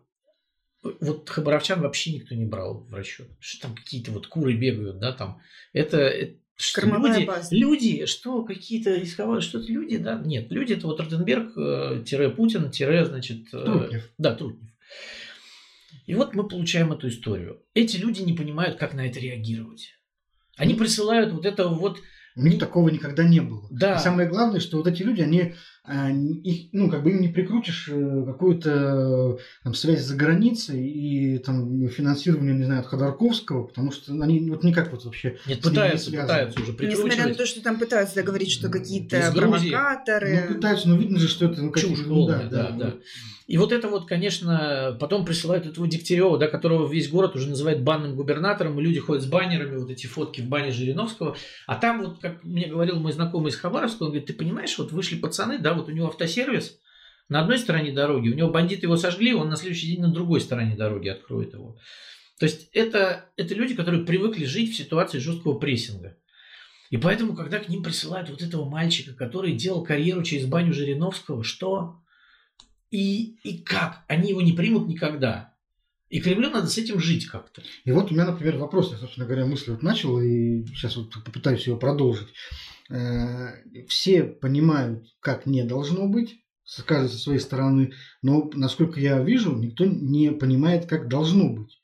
э, 0.82 0.92
вот 1.00 1.28
хабаровчан 1.28 1.80
вообще 1.80 2.12
никто 2.12 2.34
не 2.34 2.44
брал 2.44 2.86
в 2.88 2.94
расчет. 2.94 3.28
Что 3.40 3.68
там 3.68 3.76
какие-то 3.76 4.10
вот 4.12 4.26
куры 4.26 4.54
бегают, 4.54 4.98
да, 4.98 5.12
там. 5.12 5.40
Это, 5.72 5.98
это 5.98 6.36
Что 6.56 6.80
Кормовая 6.80 7.14
люди, 7.14 7.26
база. 7.26 7.54
люди, 7.54 8.06
что 8.06 8.44
какие-то 8.44 8.94
рисковали, 8.96 9.40
что-то 9.40 9.70
люди, 9.70 9.96
да? 9.98 10.20
Нет, 10.24 10.50
люди 10.50 10.74
это 10.74 10.86
вот 10.86 11.00
Ротенберг, 11.00 11.56
э, 11.56 12.02
значит... 13.06 13.48
э, 13.52 13.64
Трутнев. 13.64 14.10
Да, 14.18 14.34
Трутнев. 14.34 14.70
И 16.06 16.14
вот 16.14 16.34
мы 16.34 16.48
получаем 16.48 16.92
эту 16.92 17.08
историю. 17.08 17.62
Эти 17.74 17.96
люди 17.96 18.22
не 18.22 18.32
понимают, 18.32 18.76
как 18.76 18.94
на 18.94 19.06
это 19.06 19.20
реагировать. 19.20 19.94
Они 20.56 20.74
присылают 20.74 21.32
вот 21.32 21.46
это 21.46 21.68
вот... 21.68 21.98
У 22.34 22.42
них 22.42 22.58
такого 22.58 22.88
никогда 22.88 23.24
не 23.24 23.40
было. 23.40 23.66
Да. 23.70 23.96
И 23.96 23.98
самое 23.98 24.26
главное, 24.26 24.60
что 24.60 24.78
вот 24.78 24.86
эти 24.86 25.02
люди, 25.02 25.20
они, 25.20 25.54
их, 25.84 26.68
ну, 26.72 26.88
как 26.88 27.02
бы 27.02 27.10
им 27.10 27.20
не 27.20 27.28
прикрутишь 27.28 27.88
э, 27.90 28.22
какую-то 28.24 29.36
э, 29.40 29.42
там, 29.64 29.74
связь 29.74 30.02
за 30.02 30.14
границей 30.14 30.86
и 30.86 31.38
там 31.38 31.88
финансирование, 31.88 32.54
не 32.54 32.64
знаю, 32.64 32.80
от 32.80 32.86
Ходорковского, 32.86 33.64
потому 33.64 33.90
что 33.90 34.12
они 34.12 34.48
вот 34.48 34.62
никак 34.62 34.92
вот 34.92 35.04
вообще... 35.04 35.38
Нет, 35.46 35.60
пытаются, 35.60 36.12
не 36.12 36.18
пытаются 36.18 36.60
уже 36.60 36.72
Несмотря 36.72 36.92
на 36.92 37.08
прикручивать. 37.08 37.36
то, 37.36 37.46
что 37.46 37.62
там 37.62 37.78
пытаются 37.78 38.22
говорить, 38.22 38.52
что 38.52 38.68
какие-то 38.68 39.32
провокаторы. 39.34 40.46
Ну, 40.48 40.54
пытаются, 40.54 40.88
но 40.88 40.96
видно 40.96 41.18
же, 41.18 41.26
что 41.26 41.46
это 41.46 41.60
ну, 41.60 41.72
Чушь 41.74 42.04
ну, 42.06 42.14
полная, 42.14 42.48
да, 42.48 42.70
да. 42.70 42.94
И 43.52 43.58
вот 43.58 43.72
это 43.72 43.88
вот, 43.88 44.06
конечно, 44.06 44.96
потом 44.98 45.24
присылают 45.24 45.66
этого 45.66 45.86
Дегтярева, 45.86 46.38
да, 46.38 46.46
которого 46.46 46.90
весь 46.90 47.10
город 47.10 47.34
уже 47.34 47.48
называет 47.48 47.82
банным 47.82 48.14
губернатором, 48.14 48.78
и 48.78 48.82
люди 48.82 49.00
ходят 49.00 49.24
с 49.24 49.26
баннерами, 49.26 49.76
вот 49.76 49.90
эти 49.90 50.06
фотки 50.06 50.40
в 50.40 50.46
бане 50.46 50.70
Жириновского. 50.70 51.36
А 51.66 51.74
там 51.74 52.02
вот, 52.02 52.18
как 52.20 52.42
мне 52.44 52.66
говорил 52.66 52.98
мой 52.98 53.12
знакомый 53.12 53.50
из 53.50 53.56
Хабаровска, 53.56 54.04
он 54.04 54.08
говорит, 54.10 54.26
ты 54.26 54.32
понимаешь, 54.32 54.78
вот 54.78 54.92
вышли 54.92 55.16
пацаны, 55.16 55.58
да, 55.58 55.71
вот 55.74 55.88
у 55.88 55.92
него 55.92 56.08
автосервис 56.08 56.78
на 57.28 57.40
одной 57.40 57.58
стороне 57.58 57.92
дороги, 57.92 58.28
у 58.28 58.34
него 58.34 58.50
бандиты 58.50 58.86
его 58.86 58.96
сожгли, 58.96 59.34
он 59.34 59.48
на 59.48 59.56
следующий 59.56 59.86
день 59.86 60.00
на 60.00 60.12
другой 60.12 60.40
стороне 60.40 60.76
дороги 60.76 61.08
откроет 61.08 61.54
его. 61.54 61.78
То 62.38 62.46
есть 62.46 62.68
это, 62.72 63.30
это 63.36 63.54
люди, 63.54 63.74
которые 63.74 64.04
привыкли 64.04 64.44
жить 64.44 64.72
в 64.72 64.76
ситуации 64.76 65.18
жесткого 65.18 65.58
прессинга. 65.58 66.16
И 66.90 66.98
поэтому, 66.98 67.34
когда 67.34 67.58
к 67.58 67.68
ним 67.68 67.82
присылают 67.82 68.28
вот 68.28 68.42
этого 68.42 68.68
мальчика, 68.68 69.14
который 69.14 69.52
делал 69.52 69.82
карьеру 69.82 70.22
через 70.22 70.46
баню 70.46 70.74
Жириновского, 70.74 71.42
что? 71.42 72.02
И, 72.90 73.36
и 73.44 73.62
как? 73.62 74.04
Они 74.08 74.30
его 74.30 74.42
не 74.42 74.52
примут 74.52 74.88
никогда. 74.88 75.54
И 76.10 76.20
Кремлю 76.20 76.50
надо 76.50 76.66
с 76.66 76.76
этим 76.76 77.00
жить 77.00 77.24
как-то. 77.26 77.62
И 77.86 77.92
вот 77.92 78.10
у 78.10 78.14
меня, 78.14 78.26
например, 78.26 78.58
вопрос, 78.58 78.92
я, 78.92 78.98
собственно 78.98 79.24
говоря, 79.24 79.46
мысль 79.46 79.70
вот 79.70 79.82
начал, 79.82 80.20
и 80.20 80.66
сейчас 80.66 80.96
вот 80.96 81.10
попытаюсь 81.24 81.66
его 81.66 81.78
продолжить. 81.78 82.28
Э, 82.92 83.54
Все 83.88 84.22
понимают, 84.24 85.06
как 85.20 85.46
не 85.46 85.64
должно 85.64 86.06
быть, 86.06 86.36
с 86.64 86.82
каждой 86.82 87.08
со 87.08 87.18
своей 87.18 87.40
стороны, 87.40 87.92
но, 88.20 88.50
насколько 88.54 89.00
я 89.00 89.18
вижу, 89.20 89.56
никто 89.56 89.84
не 89.84 90.30
понимает, 90.30 90.86
как 90.86 91.08
должно 91.08 91.48
быть. 91.48 91.80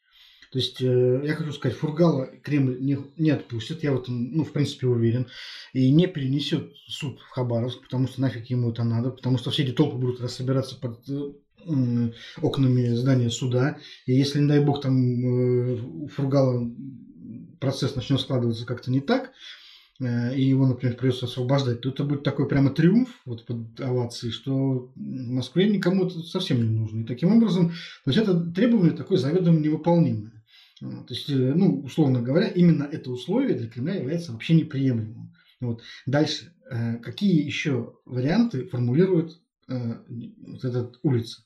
То 0.53 0.59
есть, 0.59 0.81
э, 0.83 1.23
я 1.25 1.35
хочу 1.35 1.53
сказать, 1.53 1.77
Фургала 1.77 2.27
Кремль 2.43 2.79
не, 2.81 2.99
не 3.17 3.31
отпустит, 3.31 3.83
я 3.83 3.93
в 3.93 4.03
этом, 4.03 4.33
ну, 4.33 4.45
в 4.45 4.53
принципе, 4.53 4.87
уверен, 4.87 5.29
и 5.73 5.91
не 5.91 6.07
перенесет 6.07 6.73
суд 6.89 7.21
в 7.21 7.29
Хабаровск, 7.31 7.83
потому 7.83 8.07
что 8.07 8.21
нафиг 8.21 8.47
ему 8.47 8.71
это 8.71 8.85
надо, 8.85 9.11
потому 9.11 9.39
что 9.39 9.51
все 9.51 9.63
эти 9.65 9.73
толпы 9.73 9.97
будут 9.97 10.21
рассобираться 10.21 10.77
под 10.77 11.09
э, 11.09 12.13
окнами 12.41 12.95
здания 12.95 13.31
суда, 13.31 13.79
и 14.07 14.13
если, 14.13 14.41
не 14.41 14.49
дай 14.49 14.61
бог, 14.61 14.83
там 14.83 16.05
у 16.05 16.09
Фургала 16.09 16.71
процесс 17.61 17.97
начнет 17.97 18.21
складываться 18.21 18.67
как-то 18.67 18.91
не 18.91 19.01
так, 19.01 19.33
и 20.01 20.43
его, 20.43 20.67
например, 20.67 20.97
придется 20.97 21.27
освобождать, 21.27 21.81
то 21.81 21.89
это 21.89 22.05
будет 22.05 22.23
такой 22.23 22.47
прямо 22.49 22.71
триумф 22.71 23.21
вот 23.25 23.45
под 23.45 23.81
овацией, 23.81 24.33
что 24.33 24.93
в 24.95 24.97
Москве 24.97 25.69
никому 25.69 26.07
это 26.07 26.21
совсем 26.21 26.63
не 26.63 26.69
нужно. 26.69 27.01
И 27.01 27.05
таким 27.05 27.37
образом, 27.37 27.71
то 28.05 28.11
есть 28.11 28.19
это 28.19 28.39
требование 28.53 28.97
такое 28.97 29.19
заведомо 29.19 29.59
невыполнимое. 29.59 30.39
А, 30.83 31.03
То 31.03 31.15
есть, 31.15 31.29
э, 31.31 31.35
ну, 31.35 31.81
условно 31.81 32.23
говоря, 32.23 32.49
именно 32.49 32.85
это 32.85 33.11
условие 33.11 33.57
для 33.57 33.69
Кремля 33.69 33.95
является 33.95 34.33
вообще 34.33 34.55
неприемлемым. 34.55 35.35
Вот. 35.61 35.83
Дальше, 36.07 36.53
э, 36.71 36.97
какие 36.99 37.45
еще 37.45 37.95
варианты 38.05 38.67
формулирует 38.69 39.41
э, 39.69 39.97
вот 40.09 40.65
эта 40.65 40.93
улица? 41.03 41.43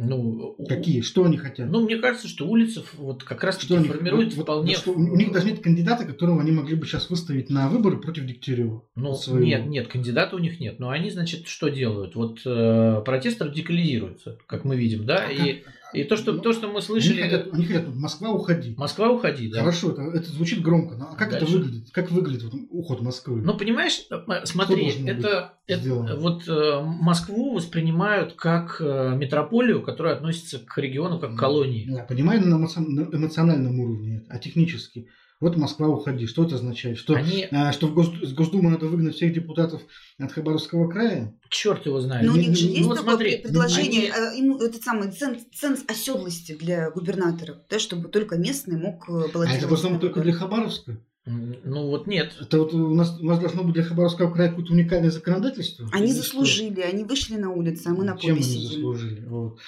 Ну, 0.00 0.54
Какие? 0.68 1.00
Что 1.00 1.24
они 1.24 1.38
хотят? 1.38 1.70
Ну, 1.70 1.82
мне 1.82 1.96
кажется, 1.96 2.28
что 2.28 2.46
улица 2.46 2.84
вот 2.98 3.24
как 3.24 3.42
раз 3.42 3.60
Что 3.60 3.76
они- 3.76 3.88
формирует 3.88 4.34
вот- 4.34 4.44
вполне... 4.44 4.74
вот 4.74 4.78
что 4.80 4.92
у 4.92 5.16
них 5.16 5.32
даже 5.32 5.46
нет 5.46 5.60
кандидата, 5.60 6.04
которого 6.04 6.40
они 6.40 6.52
могли 6.52 6.76
бы 6.76 6.86
сейчас 6.86 7.10
выставить 7.10 7.50
на 7.50 7.68
выборы 7.68 7.96
против 7.98 8.24
Дегтярева. 8.26 8.84
Ну, 8.94 9.14
своего. 9.14 9.44
нет, 9.44 9.66
нет, 9.66 9.88
кандидата 9.88 10.36
у 10.36 10.38
них 10.38 10.60
нет. 10.60 10.78
Но 10.78 10.90
они, 10.90 11.10
значит, 11.10 11.48
что 11.48 11.68
делают? 11.68 12.14
Вот 12.14 12.40
э, 12.44 13.02
протест 13.04 13.40
радикализируется, 13.42 14.38
как 14.46 14.64
мы 14.64 14.76
видим, 14.76 15.04
да? 15.04 15.24
А 15.26 15.32
И, 15.32 15.64
и 15.92 16.04
то, 16.04 16.16
что, 16.16 16.32
Ну, 16.32 16.40
то, 16.40 16.52
что 16.52 16.66
мы 16.66 16.74
Они 16.74 16.82
слышали... 16.82 17.22
хотят, 17.22 17.52
они 17.52 17.64
хотят, 17.64 17.94
Москва, 17.94 18.30
уходи. 18.30 18.74
Москва, 18.76 19.10
уходи, 19.10 19.48
да. 19.50 19.60
Хорошо, 19.60 19.92
это, 19.92 20.02
это 20.02 20.30
звучит 20.30 20.62
громко, 20.62 20.96
но 20.96 21.10
а 21.12 21.16
как 21.16 21.30
Дальше. 21.30 21.46
это 21.46 21.56
выглядит? 21.56 21.90
Как 21.92 22.10
выглядит 22.10 22.44
вот 22.44 22.54
уход 22.70 23.00
Москвы? 23.00 23.40
Ну, 23.42 23.56
понимаешь, 23.56 24.06
э, 24.10 24.44
смотри, 24.44 24.90
это, 25.06 25.54
это 25.66 25.80
сделано? 25.80 26.16
вот 26.16 26.46
э, 26.46 26.80
Москву 26.82 27.54
воспринимают 27.54 28.34
как 28.34 28.76
э, 28.80 29.16
метрополию, 29.16 29.82
которая 29.82 30.14
относится 30.14 30.58
к 30.58 30.76
региону 30.78 31.18
как 31.18 31.34
к 31.34 31.38
колонии. 31.38 31.90
Я 31.90 32.04
понимаю 32.04 32.46
на 32.46 32.56
эмоциональном 32.56 33.80
уровне, 33.80 34.24
а 34.28 34.38
технически. 34.38 35.08
Вот 35.40 35.56
Москва, 35.56 35.86
уходи. 35.88 36.26
Что 36.26 36.44
это 36.44 36.56
означает? 36.56 36.98
Что, 36.98 37.14
Они, 37.14 37.46
а, 37.52 37.72
что 37.72 37.86
в 37.86 37.94
Гос- 37.96 38.22
из 38.22 38.32
Госдумы 38.32 38.70
надо 38.70 38.86
выгнать 38.86 39.14
всех 39.14 39.32
депутатов 39.32 39.82
от 40.18 40.32
Хабаровского 40.32 40.88
края? 40.90 41.32
черт 41.48 41.86
его 41.86 42.00
знает. 42.00 42.26
Но 42.26 42.32
у 42.32 42.36
Ну, 42.36 42.42
них 42.42 42.56
же 42.56 42.66
ну, 42.66 42.72
есть 42.72 42.86
вот 42.88 42.96
такое 42.96 43.12
смотри, 43.14 43.36
предложение, 43.38 44.12
а, 44.12 44.32
ему 44.34 44.58
этот 44.58 44.82
самый 44.82 45.12
ценз, 45.12 45.42
ценз 45.54 45.84
оседлости 45.86 46.56
для 46.56 46.90
губернаторов, 46.90 47.58
да, 47.70 47.78
чтобы 47.78 48.08
только 48.08 48.36
местный 48.36 48.78
мог 48.78 49.08
э, 49.08 49.12
А 49.12 49.12
баллотироваться. 49.12 49.56
это 49.58 49.68
должно 49.68 49.88
на 49.90 49.94
быть 49.94 50.00
только 50.02 50.20
для 50.22 50.32
Хабаровска? 50.32 50.98
Ну, 51.24 51.86
вот 51.88 52.06
нет. 52.08 52.32
Это 52.40 52.58
вот 52.58 52.72
у 52.74 52.94
нас, 52.94 53.16
у 53.20 53.24
нас 53.24 53.38
должно 53.38 53.62
быть 53.62 53.74
для 53.74 53.84
Хабаровского 53.84 54.32
края 54.32 54.48
какое-то 54.48 54.72
уникальное 54.72 55.10
законодательство? 55.10 55.88
Они 55.92 56.06
Или 56.06 56.12
что? 56.14 56.22
заслужили, 56.22 56.80
они 56.80 57.04
вышли 57.04 57.36
на 57.36 57.50
улицу, 57.52 57.90
а 57.90 57.92
мы 57.92 58.04
на 58.04 58.16
Чем 58.16 58.34
они 58.34 58.42
сидим. 58.42 58.68
заслужили? 58.70 59.24
Вот. 59.26 59.58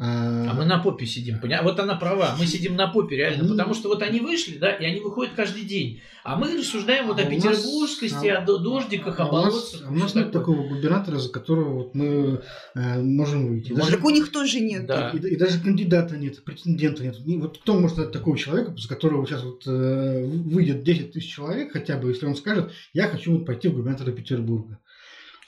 А 0.00 0.54
мы 0.54 0.64
на 0.64 0.78
попе 0.78 1.06
сидим, 1.06 1.40
поня- 1.40 1.62
Вот 1.64 1.80
она 1.80 1.96
права, 1.96 2.36
мы 2.38 2.46
сидим 2.46 2.76
на 2.76 2.86
попе, 2.86 3.16
реально. 3.16 3.40
Они- 3.40 3.50
Потому 3.50 3.74
что 3.74 3.88
вот 3.88 4.00
они 4.02 4.20
вышли, 4.20 4.56
да, 4.56 4.70
и 4.70 4.84
они 4.84 5.00
выходят 5.00 5.34
каждый 5.34 5.64
день. 5.64 6.00
А 6.22 6.36
мы 6.36 6.56
рассуждаем 6.56 7.06
вот 7.08 7.18
А 7.18 7.22
о 7.22 7.24
нас- 7.24 7.34
петербургскости, 7.34 8.26
а- 8.28 8.38
о 8.38 8.44
до- 8.44 8.58
дождиках, 8.58 9.18
о 9.18 9.24
А 9.24 9.28
у 9.28 9.44
нас, 9.46 9.82
а 9.84 9.90
у 9.90 9.94
нас 9.94 10.14
нет 10.14 10.30
такое? 10.30 10.54
такого 10.56 10.68
губернатора, 10.68 11.16
за 11.18 11.30
которого 11.30 11.74
вот 11.74 11.94
мы 11.96 12.42
э, 12.76 13.02
можем 13.02 13.48
выйти. 13.48 13.72
Даже- 13.72 13.92
Так 13.96 14.04
у 14.04 14.10
них 14.10 14.30
тоже 14.30 14.60
нет. 14.60 14.86
Да. 14.86 15.10
И, 15.10 15.18
и 15.18 15.36
даже 15.36 15.58
кандидата 15.60 16.16
нет, 16.16 16.44
претендента 16.44 17.02
нет. 17.02 17.16
И 17.26 17.36
вот 17.36 17.58
кто 17.58 17.74
может 17.74 17.96
дать 17.96 18.12
такого 18.12 18.38
человека, 18.38 18.76
за 18.76 18.88
которого 18.88 19.26
сейчас 19.26 19.42
вот, 19.42 19.62
э, 19.66 20.24
выйдет 20.26 20.84
10 20.84 21.12
тысяч 21.12 21.34
человек, 21.34 21.72
хотя 21.72 21.96
бы, 21.96 22.10
если 22.10 22.26
он 22.26 22.36
скажет, 22.36 22.70
я 22.92 23.08
хочу 23.08 23.32
вот 23.32 23.46
пойти 23.46 23.66
в 23.68 23.72
губернатора 23.74 24.12
Петербурга. 24.12 24.78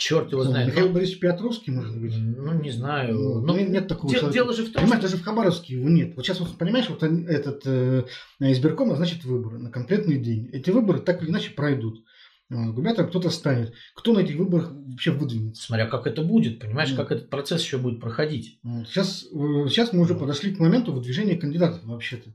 Черт 0.01 0.33
его 0.33 0.45
знает. 0.45 0.69
Михаил 0.69 0.87
Ну, 0.89 0.95
Борисович 0.95 1.21
Петровский, 1.21 1.71
может 1.73 2.01
быть? 2.01 2.15
Ну, 2.17 2.55
не 2.59 2.71
знаю. 2.71 3.15
Ну, 3.15 3.41
Ну, 3.43 3.55
нет 3.69 3.87
такого 3.87 4.11
де- 4.11 4.19
человека. 4.19 4.33
дело 4.35 4.55
же 4.55 4.63
в 4.63 4.73
том, 4.73 4.83
Понимаешь, 4.83 5.03
что... 5.03 5.11
даже 5.11 5.23
в 5.23 5.25
Хабаровске 5.27 5.75
его 5.75 5.91
нет. 5.91 6.17
Вот 6.17 6.25
сейчас, 6.25 6.41
вот, 6.41 6.57
понимаешь, 6.57 6.89
вот 6.89 7.03
они- 7.03 7.23
этот 7.27 7.61
э, 7.67 8.05
избирком 8.41 8.89
назначит 8.89 9.25
выборы 9.25 9.59
на 9.59 9.71
конкретный 9.71 10.17
день. 10.19 10.49
Эти 10.55 10.71
выборы 10.71 11.01
так 11.01 11.23
или 11.23 11.29
иначе 11.29 11.51
пройдут. 11.51 12.03
Вот, 12.49 12.75
Губернатором 12.75 13.11
кто-то 13.11 13.29
станет. 13.29 13.75
Кто 13.95 14.15
на 14.15 14.21
этих 14.21 14.37
выборах 14.37 14.73
вообще 14.73 15.11
выдвинется? 15.11 15.63
Смотря 15.65 15.87
как 15.87 16.07
это 16.07 16.23
будет, 16.23 16.61
понимаешь, 16.61 16.91
Ну. 16.93 16.97
как 16.97 17.13
этот 17.13 17.29
процесс 17.29 17.63
еще 17.63 17.77
будет 17.77 18.01
проходить. 18.01 18.59
Сейчас, 18.87 19.25
э, 19.31 19.69
сейчас 19.69 19.93
мы 19.93 20.01
уже 20.01 20.15
подошли 20.15 20.55
к 20.55 20.59
моменту 20.59 20.93
выдвижения 20.95 21.37
кандидатов 21.39 21.85
вообще-то. 21.85 22.31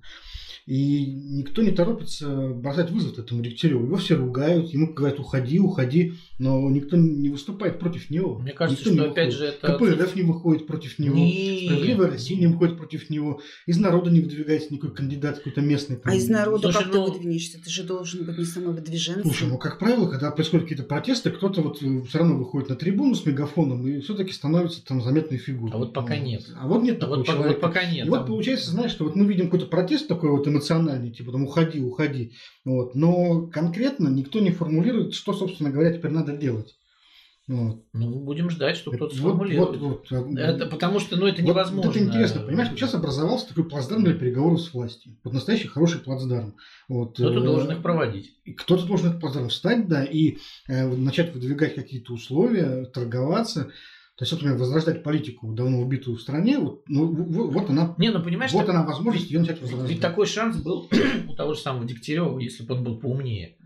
И 0.66 1.06
никто 1.06 1.62
не 1.62 1.70
торопится 1.70 2.50
бросать 2.50 2.90
вызов 2.90 3.20
этому 3.20 3.44
Дегтяреву. 3.44 3.86
Его 3.86 3.98
все 3.98 4.16
ругают, 4.16 4.74
ему 4.74 4.92
говорят, 4.94 5.20
уходи, 5.20 5.60
уходи, 5.60 6.14
но 6.40 6.68
никто 6.72 6.98
не 6.98 7.30
выступает 7.30 7.78
против 7.78 8.10
него. 8.10 8.40
Мне 8.40 8.52
кажется, 8.52 8.90
Никто 8.90 8.92
не 8.92 8.98
что 9.00 9.12
опять 9.12 9.34
выходит. 9.34 9.54
же 9.54 9.58
это... 9.60 9.78
КПРФ 10.02 10.16
не 10.16 10.22
выходит 10.24 10.66
против 10.66 10.98
него. 10.98 11.16
Не. 11.16 11.66
Справедливая 11.68 12.10
Россия 12.10 12.40
не 12.40 12.48
выходит 12.48 12.78
против 12.78 13.12
него. 13.12 13.42
Из 13.68 13.78
народа 13.78 14.10
не 14.10 14.22
выдвигается 14.22 14.74
никакой 14.74 14.96
кандидат, 14.96 15.38
какой-то 15.38 15.62
местный. 15.62 15.98
там. 15.98 16.12
А 16.12 16.16
из 16.16 16.28
народа 16.30 16.64
Слушай, 16.72 16.84
как 16.84 16.92
ты 16.92 16.98
ну- 16.98 17.12
выдвинешься? 17.12 17.62
Ты 17.64 17.70
же 17.70 17.84
должен 17.84 18.26
быть 18.26 18.38
не 18.40 18.46
самовыдвиженцем. 18.46 19.22
Слушай, 19.24 19.48
ну 19.50 19.60
как 19.60 19.78
правило, 19.78 20.10
когда 20.10 20.32
происходят 20.32 20.66
какие-то 20.66 20.84
протесты, 20.88 21.30
кто-то 21.30 21.62
вот 21.62 21.78
все 21.78 22.18
равно 22.18 22.38
выходит 22.38 22.70
на 22.70 22.76
трибуну 22.76 23.14
с 23.14 23.24
мегафоном 23.24 23.88
и 23.88 24.00
все-таки 24.00 24.32
становится 24.32 24.84
там 24.84 25.04
заметной 25.04 25.38
фигурой. 25.38 25.74
А 25.76 25.78
вот 25.78 25.94
пока 25.94 26.18
нет. 26.18 26.44
А 26.60 26.68
вот 26.68 26.82
нет 26.82 26.98
А 26.98 27.02
такого 27.02 27.18
вот, 27.18 27.26
пока, 27.28 27.38
человека. 27.38 27.60
вот 27.62 27.74
пока 27.74 27.92
нет. 27.92 28.08
И 28.08 28.10
вот 28.10 28.26
получается, 28.26 28.72
знаешь, 28.72 28.90
что 28.90 29.04
вот 29.04 29.16
мы 29.16 29.26
видим 29.28 29.46
какой-то 29.46 29.68
протест 29.68 30.08
такой 30.08 30.32
вот 30.32 30.48
эмоциональный, 30.56 31.12
типа 31.12 31.32
там 31.32 31.44
уходи, 31.44 31.82
уходи. 31.82 32.34
Вот. 32.64 32.96
Но 32.96 33.48
конкретно 33.48 34.08
никто 34.08 34.40
не 34.40 34.52
формулирует, 34.52 35.14
что, 35.14 35.34
собственно 35.34 35.70
говоря, 35.70 35.94
теперь 35.94 36.12
надо 36.12 36.36
делать. 36.36 36.76
Вот. 37.48 37.84
Ну, 37.94 38.22
будем 38.22 38.50
ждать, 38.50 38.76
что 38.76 38.90
кто-то 38.90 39.14
Вот, 39.14 39.20
сформулирует. 39.20 39.80
вот, 39.80 40.10
вот. 40.10 40.38
Это 40.40 40.66
потому 40.66 41.00
что, 41.00 41.16
ну, 41.16 41.28
это 41.28 41.44
Вот 41.44 41.50
невозможно. 41.50 41.90
это 41.92 42.00
интересно, 42.00 42.42
понимаешь, 42.42 42.70
вот 42.72 42.80
сейчас 42.80 42.96
образовался 42.96 43.50
такой 43.50 43.66
плацдарм 43.66 44.04
для 44.04 44.16
переговоров 44.16 44.62
с 44.62 44.74
властью. 44.74 45.16
Вот 45.24 45.34
настоящий 45.34 45.68
хороший 45.68 46.00
плацдарм. 46.00 46.56
Вот, 46.90 47.14
Кто-то 47.14 47.40
э, 47.40 47.44
должен 47.44 47.72
их 47.72 47.84
проводить. 47.84 48.34
Кто-то 48.58 48.86
должен 48.86 49.10
этот 49.10 49.22
плацдарм 49.22 49.50
встать, 49.50 49.88
да, 49.88 50.04
и 50.04 50.38
э, 50.68 50.88
начать 50.88 51.36
выдвигать 51.36 51.76
какие-то 51.76 52.14
условия, 52.14 52.86
торговаться. 52.86 53.70
То 54.18 54.24
есть, 54.24 54.32
например, 54.32 54.56
возрождать 54.58 55.04
политику, 55.04 55.52
давно 55.52 55.82
убитую 55.82 56.16
в 56.16 56.22
стране, 56.22 56.58
вот, 56.58 56.84
ну, 56.88 57.06
вот 57.52 57.70
она, 57.70 57.96
Не, 57.98 58.12
ну 58.12 58.24
понимаешь, 58.24 58.54
вот 58.54 58.66
так- 58.66 58.70
она 58.70 58.86
возможность 58.86 59.26
ведь- 59.26 59.32
ее 59.34 59.40
начать 59.42 59.56
ведь, 59.56 59.64
возрождать. 59.64 59.90
ведь 59.92 60.02
такой 60.02 60.26
шанс 60.26 60.56
был 60.58 60.88
у 61.28 61.34
того 61.36 61.54
же 61.54 61.60
самого 61.60 61.84
Дегтярева, 61.86 62.40
если 62.40 62.64
бы 62.64 62.76
он 62.76 62.84
был 62.86 62.98
поумнее. 62.98 63.58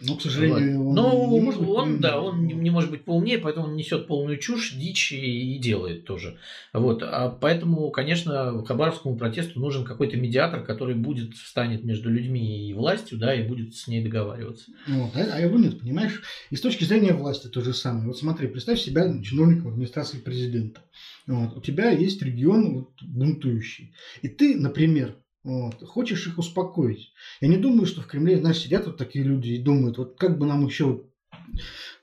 Ну, 0.00 0.16
к 0.16 0.22
сожалению, 0.22 0.82
вот. 0.82 0.88
он 0.88 0.94
Но 0.94 1.30
не 1.30 1.40
может 1.40 1.60
быть 1.60 1.68
он, 1.68 1.76
поумнее. 1.76 2.00
да, 2.00 2.20
он 2.20 2.46
не, 2.46 2.54
не 2.54 2.70
может 2.70 2.90
быть 2.90 3.04
поумнее, 3.04 3.38
поэтому 3.38 3.66
он 3.66 3.76
несет 3.76 4.08
полную 4.08 4.38
чушь, 4.38 4.72
дичь 4.72 5.12
и, 5.12 5.54
и 5.54 5.58
делает 5.58 6.04
тоже. 6.04 6.36
Вот. 6.72 7.02
А 7.02 7.30
поэтому, 7.30 7.90
конечно, 7.90 8.64
хабаровскому 8.64 9.16
протесту 9.16 9.60
нужен 9.60 9.84
какой-то 9.84 10.16
медиатор, 10.16 10.64
который 10.64 10.96
будет, 10.96 11.34
встанет 11.34 11.84
между 11.84 12.10
людьми 12.10 12.68
и 12.68 12.74
властью, 12.74 13.18
да, 13.18 13.34
и 13.34 13.46
будет 13.46 13.76
с 13.76 13.86
ней 13.86 14.02
договариваться. 14.02 14.72
Вот, 14.88 15.12
а, 15.14 15.20
а 15.32 15.40
его 15.40 15.58
нет, 15.58 15.78
понимаешь? 15.78 16.22
И 16.50 16.56
с 16.56 16.60
точки 16.60 16.84
зрения 16.84 17.12
власти 17.12 17.46
то 17.46 17.60
же 17.60 17.72
самое. 17.72 18.08
Вот 18.08 18.18
смотри, 18.18 18.48
представь 18.48 18.80
себя 18.80 19.04
чиновником 19.22 19.68
администрации 19.68 20.18
президента. 20.18 20.80
Вот, 21.26 21.56
у 21.56 21.60
тебя 21.60 21.90
есть 21.90 22.20
регион 22.20 22.74
вот, 22.74 23.02
бунтующий. 23.02 23.94
И 24.22 24.28
ты, 24.28 24.56
например, 24.56 25.16
вот, 25.44 25.82
хочешь 25.86 26.26
их 26.26 26.38
успокоить. 26.38 27.12
Я 27.40 27.48
не 27.48 27.58
думаю, 27.58 27.86
что 27.86 28.00
в 28.00 28.06
Кремле, 28.06 28.38
знаешь, 28.38 28.58
сидят 28.58 28.86
вот 28.86 28.96
такие 28.96 29.24
люди 29.24 29.50
и 29.50 29.62
думают, 29.62 29.98
вот 29.98 30.16
как 30.18 30.38
бы 30.38 30.46
нам 30.46 30.64
еще 30.64 31.04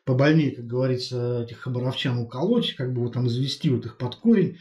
побольнее, 0.05 0.51
как 0.51 0.67
говорится, 0.67 1.43
этих 1.43 1.57
хабаровчан 1.59 2.19
уколоть, 2.19 2.75
как 2.75 2.93
бы 2.93 3.01
вот 3.01 3.13
там 3.13 3.27
извести 3.27 3.69
вот 3.69 3.85
их 3.85 3.97
под 3.97 4.15
корень. 4.15 4.57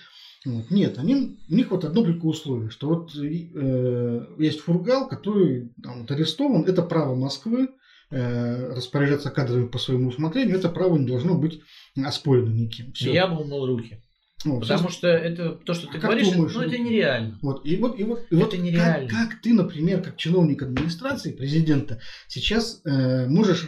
Вот. 0.47 0.71
Нет, 0.71 0.99
они, 0.99 1.39
у 1.51 1.55
них 1.55 1.71
вот 1.71 1.85
одно 1.85 2.03
только 2.03 2.25
условие, 2.25 2.71
что 2.71 2.89
вот 2.89 3.15
э, 3.15 4.27
есть 4.39 4.61
фургал, 4.61 5.07
который 5.07 5.71
там, 5.83 6.01
вот 6.01 6.11
арестован, 6.11 6.65
это 6.65 6.81
право 6.83 7.15
Москвы 7.15 7.69
э, 8.11 8.73
распоряжаться 8.73 9.31
кадрами 9.31 9.67
по 9.67 9.79
своему 9.79 10.09
усмотрению, 10.09 10.57
это 10.57 10.71
право 10.71 10.97
не 10.97 11.07
должно 11.07 11.37
быть 11.37 11.61
оспорено 12.03 12.49
никем. 12.49 12.93
Всё. 12.95 13.13
Я 13.13 13.27
бы 13.27 13.43
умыл 13.43 13.67
руки. 13.67 14.03
Вот, 14.43 14.61
Потому 14.63 14.81
сейчас- 14.89 14.95
что 14.95 15.09
это 15.09 15.51
то, 15.51 15.75
что 15.75 15.87
ты 15.87 15.93
Как 15.99 16.03
говоришь, 16.03 16.31
думаешь, 16.31 16.55
ну 16.55 16.63
это 16.63 16.79
ну, 16.79 16.85
нереально. 16.85 17.39
Вот, 17.43 17.67
и 17.67 17.77
вот, 17.77 18.01
и 18.01 18.05
вот, 18.05 18.21
и 18.31 18.37
Это 18.37 18.45
вот 18.47 18.59
нереально. 18.59 19.09
Как, 19.09 19.29
как 19.31 19.41
ты, 19.43 19.53
например, 19.53 20.01
как 20.03 20.17
чиновник 20.17 20.63
администрации, 20.63 21.33
президента, 21.33 22.01
сейчас 22.27 22.81
э, 22.87 23.27
можешь 23.27 23.67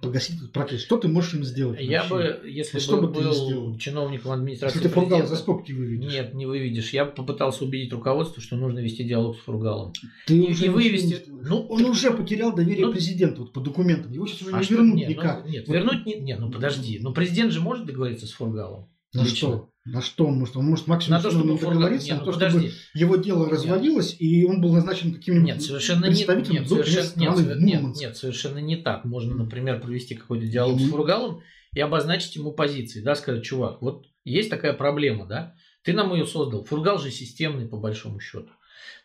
погасить 0.00 0.36
этот 0.36 0.52
протест? 0.52 0.84
Что 0.84 0.98
ты 0.98 1.08
можешь 1.08 1.34
им 1.34 1.44
сделать? 1.44 1.80
Я 1.80 2.04
вообще? 2.04 2.38
бы, 2.42 2.48
если 2.48 2.76
Ну, 2.76 2.80
что 2.80 3.00
бы 3.00 3.08
бы 3.08 3.14
ты 3.18 3.24
был 3.24 3.32
сделал? 3.32 3.78
чиновником 3.78 4.32
администрации 4.32 4.76
Если 4.78 4.88
ты 4.88 4.94
фургал 4.94 5.18
президента- 5.18 5.34
за 5.34 5.42
скобки 5.42 5.72
выведешь. 5.72 6.12
Нет, 6.12 6.34
не 6.34 6.46
выведешь. 6.46 6.90
Я 6.92 7.04
попытался 7.04 7.64
убедить 7.64 7.92
руководство, 7.92 8.40
что 8.42 8.56
нужно 8.56 8.78
вести 8.80 9.04
диалог 9.04 9.36
с 9.36 9.40
Фургалом. 9.40 9.92
Ты 10.26 10.36
И- 10.38 10.50
уже 10.52 10.66
и 10.66 10.68
вывести- 10.68 11.24
не 11.28 11.40
ну, 11.48 11.66
он 11.68 11.84
уже 11.86 12.10
потерял 12.12 12.54
доверие 12.54 12.86
ну, 12.86 12.92
президенту 12.92 13.42
вот, 13.42 13.52
по 13.52 13.60
документам. 13.60 14.12
Его 14.12 14.26
сейчас 14.26 14.42
уже 14.42 14.54
А 14.54 14.58
не 14.58 14.64
что- 14.64 14.74
вернуть 14.74 14.94
нет, 14.96 15.08
ну, 15.08 15.14
никак. 15.14 15.46
нет, 15.48 15.66
Вот 15.68 15.74
вернуть 15.74 16.06
не, 16.06 16.14
нет, 16.20 16.38
ну 16.40 16.50
подожди. 16.50 16.98
Ну 17.02 17.12
президент 17.12 17.52
же 17.52 17.60
может 17.60 17.84
договориться 17.86 18.26
с 18.26 18.32
Фургалом. 18.32 18.88
На 19.16 19.22
Лично. 19.22 19.36
что? 19.36 19.70
На 19.84 20.02
что 20.02 20.26
он 20.26 20.38
может? 20.38 20.56
Он 20.56 20.64
может 20.66 20.86
максимум 20.88 21.18
На 21.18 21.22
то, 21.22 21.30
с 21.30 21.34
чтобы 21.34 21.58
договориться, 21.58 22.06
Нет, 22.08 22.18
на 22.18 22.24
ну 22.24 22.26
то, 22.26 22.32
подожди. 22.32 22.68
чтобы 22.70 22.74
его 22.94 23.16
дело 23.16 23.48
развалилось, 23.48 24.16
и 24.18 24.44
он 24.44 24.60
был 24.60 24.72
назначен 24.74 25.14
каким-нибудь 25.14 25.46
Нет, 25.46 25.62
совершенно 25.62 26.04
не, 26.06 26.10
представителем 26.10 26.54
нет, 26.62 26.68
совершенно, 26.68 27.02
нет, 27.20 27.38
страны 27.38 27.60
нет, 27.64 27.74
Мурманск. 27.80 28.00
нет, 28.00 28.16
совершенно 28.16 28.58
не 28.58 28.76
так. 28.76 29.04
Можно, 29.04 29.34
например, 29.36 29.80
провести 29.80 30.14
какой-то 30.16 30.46
диалог 30.46 30.78
с 30.78 30.82
Ему- 30.82 30.90
Фургалом 30.90 31.40
и 31.74 31.80
обозначить 31.80 32.34
ему 32.36 32.52
позиции, 32.52 33.00
да, 33.00 33.14
сказать, 33.14 33.44
чувак, 33.44 33.80
вот 33.80 34.06
есть 34.24 34.50
такая 34.50 34.72
проблема, 34.72 35.26
да, 35.26 35.54
ты 35.82 35.92
нам 35.92 36.12
ее 36.14 36.26
создал. 36.26 36.64
Фургал 36.64 36.98
же 36.98 37.10
системный, 37.12 37.68
по 37.68 37.76
большому 37.76 38.18
счету. 38.18 38.50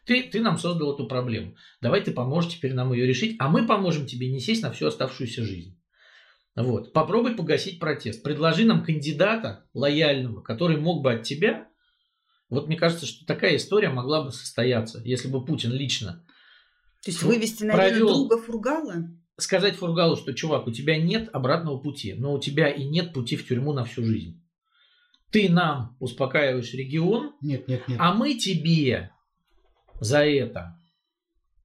Ты, 0.05 0.23
ты 0.23 0.39
нам 0.41 0.57
создал 0.57 0.95
эту 0.95 1.05
проблему. 1.05 1.55
Давай 1.79 2.01
ты 2.01 2.11
поможешь 2.11 2.53
теперь 2.55 2.73
нам 2.73 2.91
ее 2.91 3.05
решить, 3.05 3.35
а 3.39 3.49
мы 3.49 3.67
поможем 3.67 4.07
тебе 4.07 4.31
не 4.31 4.39
сесть 4.39 4.63
на 4.63 4.71
всю 4.71 4.87
оставшуюся 4.87 5.43
жизнь. 5.45 5.77
Вот. 6.55 6.91
Попробуй 6.93 7.35
погасить 7.35 7.79
протест. 7.79 8.23
Предложи 8.23 8.65
нам 8.65 8.83
кандидата 8.83 9.65
лояльного, 9.73 10.41
который 10.41 10.77
мог 10.77 11.01
бы 11.01 11.13
от 11.13 11.23
тебя. 11.23 11.67
Вот 12.49 12.67
мне 12.67 12.75
кажется, 12.75 13.05
что 13.05 13.25
такая 13.25 13.55
история 13.55 13.89
могла 13.89 14.23
бы 14.23 14.31
состояться, 14.31 15.01
если 15.05 15.29
бы 15.29 15.45
Путин 15.45 15.71
лично 15.71 16.25
То 17.03 17.11
есть 17.11 17.23
вывести 17.23 17.63
на 17.63 17.73
провел. 17.73 18.07
друга 18.07 18.37
Фургала? 18.41 19.09
сказать 19.37 19.75
Фургалу, 19.77 20.15
что, 20.17 20.33
чувак, 20.33 20.67
у 20.67 20.71
тебя 20.71 20.97
нет 21.01 21.29
обратного 21.33 21.77
пути, 21.79 22.13
но 22.13 22.33
у 22.33 22.39
тебя 22.39 22.69
и 22.69 22.83
нет 22.83 23.11
пути 23.13 23.35
в 23.37 23.47
тюрьму 23.47 23.73
на 23.73 23.85
всю 23.85 24.03
жизнь. 24.03 24.39
Ты 25.31 25.49
нам 25.49 25.95
успокаиваешь 25.99 26.73
регион, 26.73 27.33
Нет, 27.41 27.67
нет, 27.67 27.87
нет. 27.87 27.97
а 27.99 28.13
мы 28.13 28.35
тебе 28.35 29.11
за 29.99 30.25
это 30.25 30.77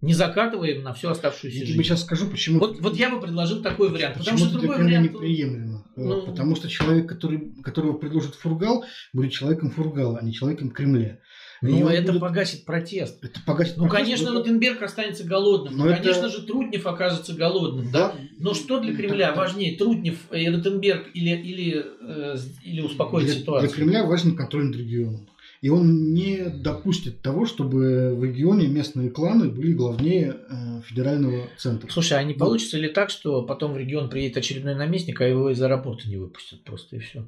не 0.02 0.12
закатываем 0.12 0.82
на 0.82 0.92
всю 0.92 1.08
оставшуюся 1.08 1.56
Я 1.58 1.64
жизнь. 1.64 1.74
тебе 1.74 1.84
сейчас 1.84 2.02
скажу, 2.02 2.28
почему. 2.30 2.58
Вот, 2.60 2.80
вот 2.80 2.96
я 2.96 3.08
бы 3.10 3.20
предложил 3.20 3.62
такой 3.62 3.88
вариант. 3.88 4.18
Потому 4.18 4.36
Почему 4.36 4.38
что 4.38 4.58
это 4.58 4.58
для 4.58 4.68
другой 4.68 4.84
вариант... 4.86 5.12
неприемлемо? 5.12 5.84
Ну- 5.96 6.22
Потому 6.26 6.54
что 6.56 6.68
человек, 6.68 7.08
который, 7.08 7.54
которого 7.62 7.94
предложит 7.94 8.34
Фургал, 8.34 8.84
будет 9.14 9.32
человеком 9.32 9.70
Фургала, 9.70 10.18
а 10.20 10.24
не 10.24 10.32
человеком 10.34 10.70
Кремля. 10.70 11.18
Ну, 11.62 11.88
это 11.88 12.12
будет- 12.12 12.20
погасит 12.20 12.66
протест. 12.66 13.24
это 13.24 13.40
погасит 13.46 13.78
Ну, 13.78 13.88
протест, 13.88 14.04
конечно, 14.04 14.30
но 14.30 14.40
это- 14.40 14.48
Ротенберг 14.50 14.82
останется 14.82 15.24
голодным. 15.24 15.74
Но 15.78 15.84
Ну, 15.86 15.90
это- 15.90 16.02
конечно 16.02 16.28
же, 16.28 16.42
Трутнев 16.42 16.86
окажется 16.86 17.32
голодным. 17.32 17.90
Да? 17.90 18.14
Но 18.38 18.52
что 18.52 18.78
для 18.78 18.94
Кремля 18.94 19.28
Так- 19.28 19.38
важнее, 19.38 19.78
Трутнев 19.78 20.18
и 20.30 20.46
Ротенберг 20.50 21.06
или, 21.14 21.30
или, 21.30 21.86
э, 22.02 22.36
или 22.62 22.82
успокоить 22.82 23.24
для, 23.26 23.34
ситуацию? 23.36 23.70
Для 23.70 23.74
Кремля 23.74 24.04
важен 24.04 24.36
контроль 24.36 24.64
над 24.66 24.76
регионом. 24.76 25.26
И 25.62 25.68
он 25.68 26.12
не 26.12 26.48
допустит 26.50 27.22
того, 27.22 27.46
чтобы 27.46 28.14
в 28.14 28.24
регионе 28.24 28.66
местные 28.66 29.10
кланы 29.10 29.48
были 29.48 29.72
главнее 29.72 30.36
э, 30.48 30.82
федерального 30.82 31.48
центра. 31.56 31.90
Слушай, 31.90 32.18
а 32.18 32.22
не 32.22 32.34
получится 32.34 32.78
ли 32.78 32.88
так, 32.88 33.10
что 33.10 33.42
потом 33.42 33.72
в 33.72 33.78
регион 33.78 34.10
приедет 34.10 34.36
очередной 34.36 34.74
наместник, 34.74 35.20
а 35.20 35.26
его 35.26 35.50
из 35.50 35.60
аэропорта 35.62 36.08
не 36.08 36.16
выпустят 36.16 36.62
просто 36.64 36.96
и 36.96 36.98
все? 36.98 37.26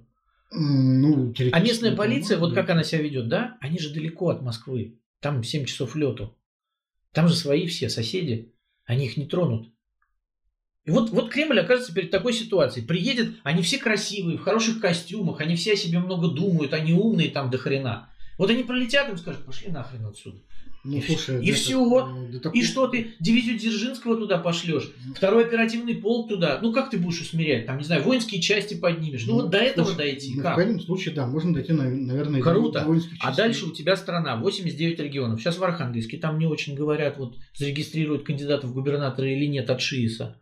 Ну, 0.50 1.34
А 1.52 1.60
местная 1.60 1.94
полиция, 1.94 2.38
вот 2.38 2.54
как 2.54 2.66
быть. 2.66 2.70
она 2.72 2.82
себя 2.84 3.02
ведет, 3.02 3.28
да? 3.28 3.56
Они 3.60 3.78
же 3.78 3.92
далеко 3.92 4.30
от 4.30 4.42
Москвы. 4.42 4.98
Там 5.20 5.42
7 5.42 5.64
часов 5.64 5.94
лету. 5.96 6.34
Там 7.12 7.28
же 7.28 7.34
свои 7.34 7.66
все 7.66 7.88
соседи. 7.88 8.52
Они 8.84 9.06
их 9.06 9.16
не 9.16 9.26
тронут. 9.26 9.68
И 10.84 10.90
вот, 10.90 11.10
вот 11.10 11.30
Кремль 11.30 11.60
окажется 11.60 11.92
перед 11.92 12.10
такой 12.10 12.32
ситуацией. 12.32 12.86
Приедет, 12.86 13.34
они 13.42 13.62
все 13.62 13.76
красивые, 13.76 14.38
в 14.38 14.42
хороших 14.42 14.80
костюмах, 14.80 15.42
они 15.42 15.54
все 15.54 15.74
о 15.74 15.76
себе 15.76 15.98
много 15.98 16.28
думают, 16.28 16.72
они 16.72 16.94
умные 16.94 17.28
там 17.28 17.50
до 17.50 17.58
хрена. 17.58 18.08
Вот 18.38 18.50
они 18.50 18.62
пролетят, 18.62 19.08
им 19.08 19.18
скажут, 19.18 19.44
пошли 19.44 19.70
нахрен 19.70 20.06
отсюда. 20.06 20.38
Ну, 20.84 20.96
и 20.98 21.02
слушай, 21.02 21.44
и 21.44 21.48
это, 21.50 21.58
всё. 21.58 22.06
э, 22.28 22.32
до 22.32 22.40
такого- 22.40 22.58
И 22.58 22.64
что 22.64 22.86
ты 22.86 23.08
дивизию 23.18 23.58
Дзержинского 23.58 24.16
туда 24.16 24.38
пошлешь? 24.38 24.92
Второй 25.16 25.44
оперативный 25.44 25.96
полк 25.96 26.28
туда. 26.28 26.60
Ну 26.62 26.72
как 26.72 26.88
ты 26.90 26.98
будешь 26.98 27.20
усмирять? 27.20 27.66
Там, 27.66 27.78
не 27.78 27.84
знаю, 27.84 28.04
воинские 28.04 28.40
части 28.40 28.74
поднимешь. 28.74 29.26
Ну, 29.26 29.34
вот 29.34 29.50
до 29.50 29.58
этого 29.58 29.86
слушай, 29.86 29.98
дойти. 29.98 30.34
ну, 30.36 30.42
как? 30.42 30.52
В 30.52 30.54
крайнем 30.54 30.80
случае, 30.80 31.14
да, 31.16 31.26
можно 31.26 31.52
дойти, 31.52 31.72
на- 31.72 31.90
наверное, 31.90 32.40
Круто. 32.40 32.80
до 32.80 32.86
воинских 32.86 33.18
А 33.20 33.34
дальше 33.34 33.66
у 33.66 33.72
тебя 33.72 33.96
страна, 33.96 34.36
89 34.36 35.00
регионов. 35.00 35.40
Сейчас 35.40 35.58
в 35.58 35.64
Архангельске 35.64 36.16
там 36.16 36.38
не 36.38 36.46
очень 36.46 36.76
говорят, 36.76 37.18
вот 37.18 37.36
зарегистрируют 37.56 38.22
кандидатов 38.24 38.70
в 38.70 38.72
губернаторы 38.74 39.32
или 39.34 39.46
нет 39.46 39.68
от 39.70 39.80
ШИИСа. 39.80 40.40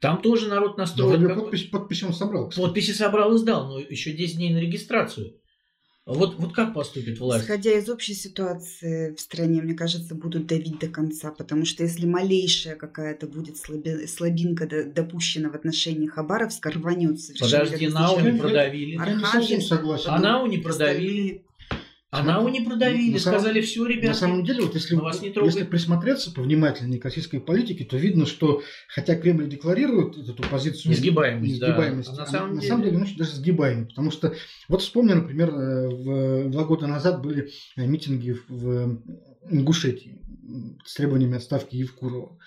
Там 0.00 0.22
тоже 0.22 0.48
народ 0.48 0.72
Да, 0.76 0.82
настроен. 0.82 1.22
бы- 1.28 1.34
подпись, 1.34 1.64
подпись 1.64 2.02
он 2.02 2.14
собрал. 2.14 2.48
кстати. 2.48 2.64
Подписи 2.66 2.90
собрал 2.92 3.34
и 3.34 3.38
сдал, 3.38 3.68
но 3.68 3.78
еще 3.78 4.12
10 4.12 4.36
дней 4.36 4.50
на 4.52 4.58
регистрацию. 4.58 5.34
Вот, 6.06 6.34
вот 6.38 6.52
как 6.52 6.74
поступит 6.74 7.18
власть? 7.18 7.44
Исходя 7.44 7.70
из 7.72 7.88
общей 7.88 8.12
ситуации 8.12 9.14
в 9.14 9.20
стране, 9.20 9.62
мне 9.62 9.72
кажется, 9.72 10.14
будут 10.14 10.46
давить 10.46 10.78
до 10.78 10.88
конца, 10.88 11.30
потому 11.30 11.64
что 11.64 11.82
если 11.82 12.04
малейшая 12.04 12.76
какая-то 12.76 13.26
будет 13.26 13.56
слаби- 13.56 14.06
слабинка 14.06 14.66
до- 14.66 14.84
допущена 14.84 15.48
в 15.48 15.54
отношении 15.54 16.06
Хабаровска, 16.06 16.70
рванет 16.70 17.20
совершенно. 17.20 17.64
Подожди, 17.64 17.88
Нау 17.88 18.20
не 18.20 18.38
продавили. 18.38 18.90
Я 18.92 18.98
не 18.98 19.04
совсем 19.06 19.24
Архангельск, 19.24 19.68
согласен. 19.68 20.10
А 20.10 20.18
Нау 20.18 20.46
не 20.46 20.58
продавили. 20.58 21.42
А 22.14 22.22
Нау 22.22 22.48
не 22.48 22.60
продавили. 22.60 23.12
На 23.14 23.18
самом- 23.18 23.38
Сказали, 23.40 23.60
все, 23.60 23.82
На 23.84 23.88
ребята. 23.88 24.14
самом 24.14 24.44
деле, 24.44 24.62
вот 24.62 24.74
если, 24.74 24.94
вас 24.94 25.20
не 25.20 25.30
трогаем. 25.30 25.52
если 25.54 25.68
присмотреться 25.68 26.30
повнимательнее 26.32 27.00
к 27.00 27.04
российской 27.04 27.38
политике, 27.40 27.84
то 27.84 27.96
видно, 27.96 28.24
что 28.26 28.62
хотя 28.88 29.16
Кремль 29.16 29.48
декларирует 29.48 30.16
эту 30.16 30.42
позицию 30.48 30.92
Несгибаемость, 30.92 31.58
да. 31.60 31.66
несгибаемости, 31.68 32.10
А 32.12 32.14
на 32.14 32.22
она 32.22 32.30
самом 32.30 32.48
на 32.54 32.60
деле- 32.60 32.68
самом 32.68 32.84
деле 32.84 32.98
очень 32.98 33.16
даже 33.16 33.32
сгибаемой. 33.32 33.86
Потому 33.86 34.10
что, 34.10 34.34
вот 34.68 34.82
вспомни, 34.82 35.12
например, 35.14 35.50
э, 35.50 35.88
в, 35.88 36.50
два 36.50 36.64
года 36.64 36.86
назад 36.86 37.20
были 37.22 37.50
э, 37.76 37.86
митинги 37.86 38.36
в, 38.48 39.00
Ингушетии 39.50 40.20
с 40.84 40.94
требованиями 40.94 41.36
отставки 41.36 41.76
Евкурова. 41.76 42.38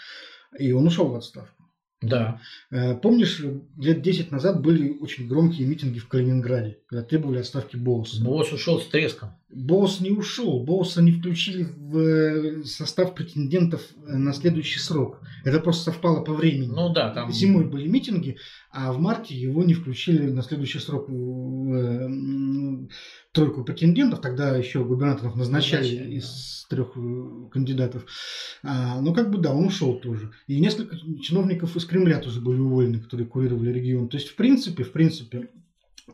И 0.58 0.72
он 0.72 0.88
ушел 0.88 1.10
в 1.10 1.16
отставку. 1.16 1.57
Да. 2.02 2.40
Э, 2.70 2.96
Помнишь, 2.96 3.44
лет 3.78 4.02
10 4.02 4.32
назад 4.32 4.62
были 4.62 4.98
очень 5.00 5.28
громкие 5.28 5.68
митинги 5.68 5.98
в 5.98 6.08
Калининграде, 6.08 6.78
когда 6.86 7.04
требовали 7.04 7.40
отставки 7.40 7.76
Боуса. 7.76 8.24
Босс 8.24 8.54
ушел 8.54 8.80
с 8.80 8.86
треском. 8.88 9.32
Боус 9.50 10.00
не 10.00 10.12
ушел, 10.12 10.64
Боуса 10.64 11.02
не 11.02 11.12
включили 11.12 11.64
в 11.64 11.98
э, 11.98 12.64
состав 12.66 13.16
претендентов 13.16 13.82
э, 14.06 14.16
на 14.16 14.34
следующий 14.34 14.80
срок. 14.80 15.22
Это 15.44 15.60
просто 15.60 15.86
совпало 15.86 16.22
по 16.24 16.34
времени. 16.34 16.68
Ну 16.68 16.94
да, 16.94 17.12
там... 17.12 17.32
Зимой 17.32 17.66
были 17.66 17.88
митинги, 17.88 18.38
а 18.70 18.92
в 18.94 19.00
марте 19.00 19.34
его 19.34 19.64
не 19.64 19.74
включили 19.74 20.30
на 20.30 20.44
следующий 20.44 20.80
срок 20.80 21.10
тройку 23.32 23.64
претендентов. 23.64 24.22
Тогда 24.22 24.56
еще 24.58 24.84
губернаторов 24.84 25.36
назначали 25.36 25.84
Назначали, 25.84 26.10
да. 26.10 26.16
из 26.18 26.66
трех 26.70 26.92
э, 26.96 27.50
кандидатов. 27.52 28.06
А, 28.64 29.02
ну, 29.02 29.14
как 29.14 29.32
бы 29.32 29.38
да, 29.38 29.54
он 29.54 29.66
ушел 29.66 30.00
тоже. 30.00 30.32
И 30.48 30.60
несколько 30.60 30.98
чиновников 31.22 31.76
из 31.76 31.86
Кремля 31.86 32.20
тоже 32.20 32.42
были 32.42 32.60
уволены, 32.60 33.00
которые 33.00 33.28
курировали 33.28 33.72
регион. 33.72 34.10
То 34.10 34.18
есть, 34.18 34.30
в 34.30 34.36
принципе, 34.36 34.84
в 34.84 34.92
принципе, 34.92 35.50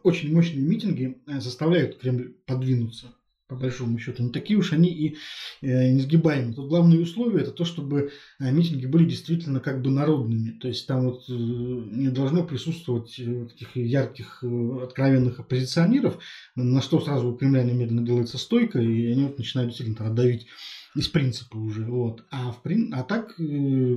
очень 0.03 0.33
мощные 0.33 0.63
митинги 0.63 1.17
э, 1.27 1.39
заставляют 1.39 1.97
Кремль 1.97 2.33
подвинуться 2.45 3.13
по 3.53 3.61
большому 3.61 3.97
счету. 3.97 4.23
Не 4.23 4.29
такие 4.29 4.57
уж 4.57 4.73
они 4.73 4.89
и 4.89 5.15
э, 5.61 5.91
несгибаемые. 5.91 6.53
Тут 6.53 6.67
главное 6.67 6.99
условие 6.99 7.41
это 7.41 7.51
то, 7.51 7.65
чтобы 7.65 8.11
э, 8.39 8.51
митинги 8.51 8.85
были 8.85 9.05
действительно 9.05 9.59
как 9.59 9.81
бы 9.81 9.89
народными. 9.89 10.51
То 10.59 10.67
есть 10.67 10.87
там 10.87 11.05
вот 11.05 11.21
э, 11.29 11.33
не 11.33 12.09
должно 12.09 12.43
присутствовать 12.43 13.19
э, 13.19 13.45
таких 13.45 13.75
ярких, 13.75 14.43
э, 14.43 14.83
откровенных 14.83 15.39
оппозиционеров, 15.39 16.17
на 16.55 16.81
что 16.81 16.99
сразу 16.99 17.29
у 17.29 17.37
Кремля 17.37 17.63
немедленно 17.63 18.05
делается 18.05 18.37
стойка, 18.37 18.79
и 18.79 19.11
они 19.11 19.23
вот 19.23 19.37
начинают 19.37 19.69
действительно 19.69 19.97
тогда 19.97 20.23
давить 20.23 20.47
из 20.95 21.07
принципа 21.07 21.57
уже. 21.57 21.85
Вот. 21.85 22.23
А, 22.29 22.51
в, 22.51 22.61
прин- 22.63 22.89
а 22.93 23.03
так 23.03 23.33
э, 23.39 23.95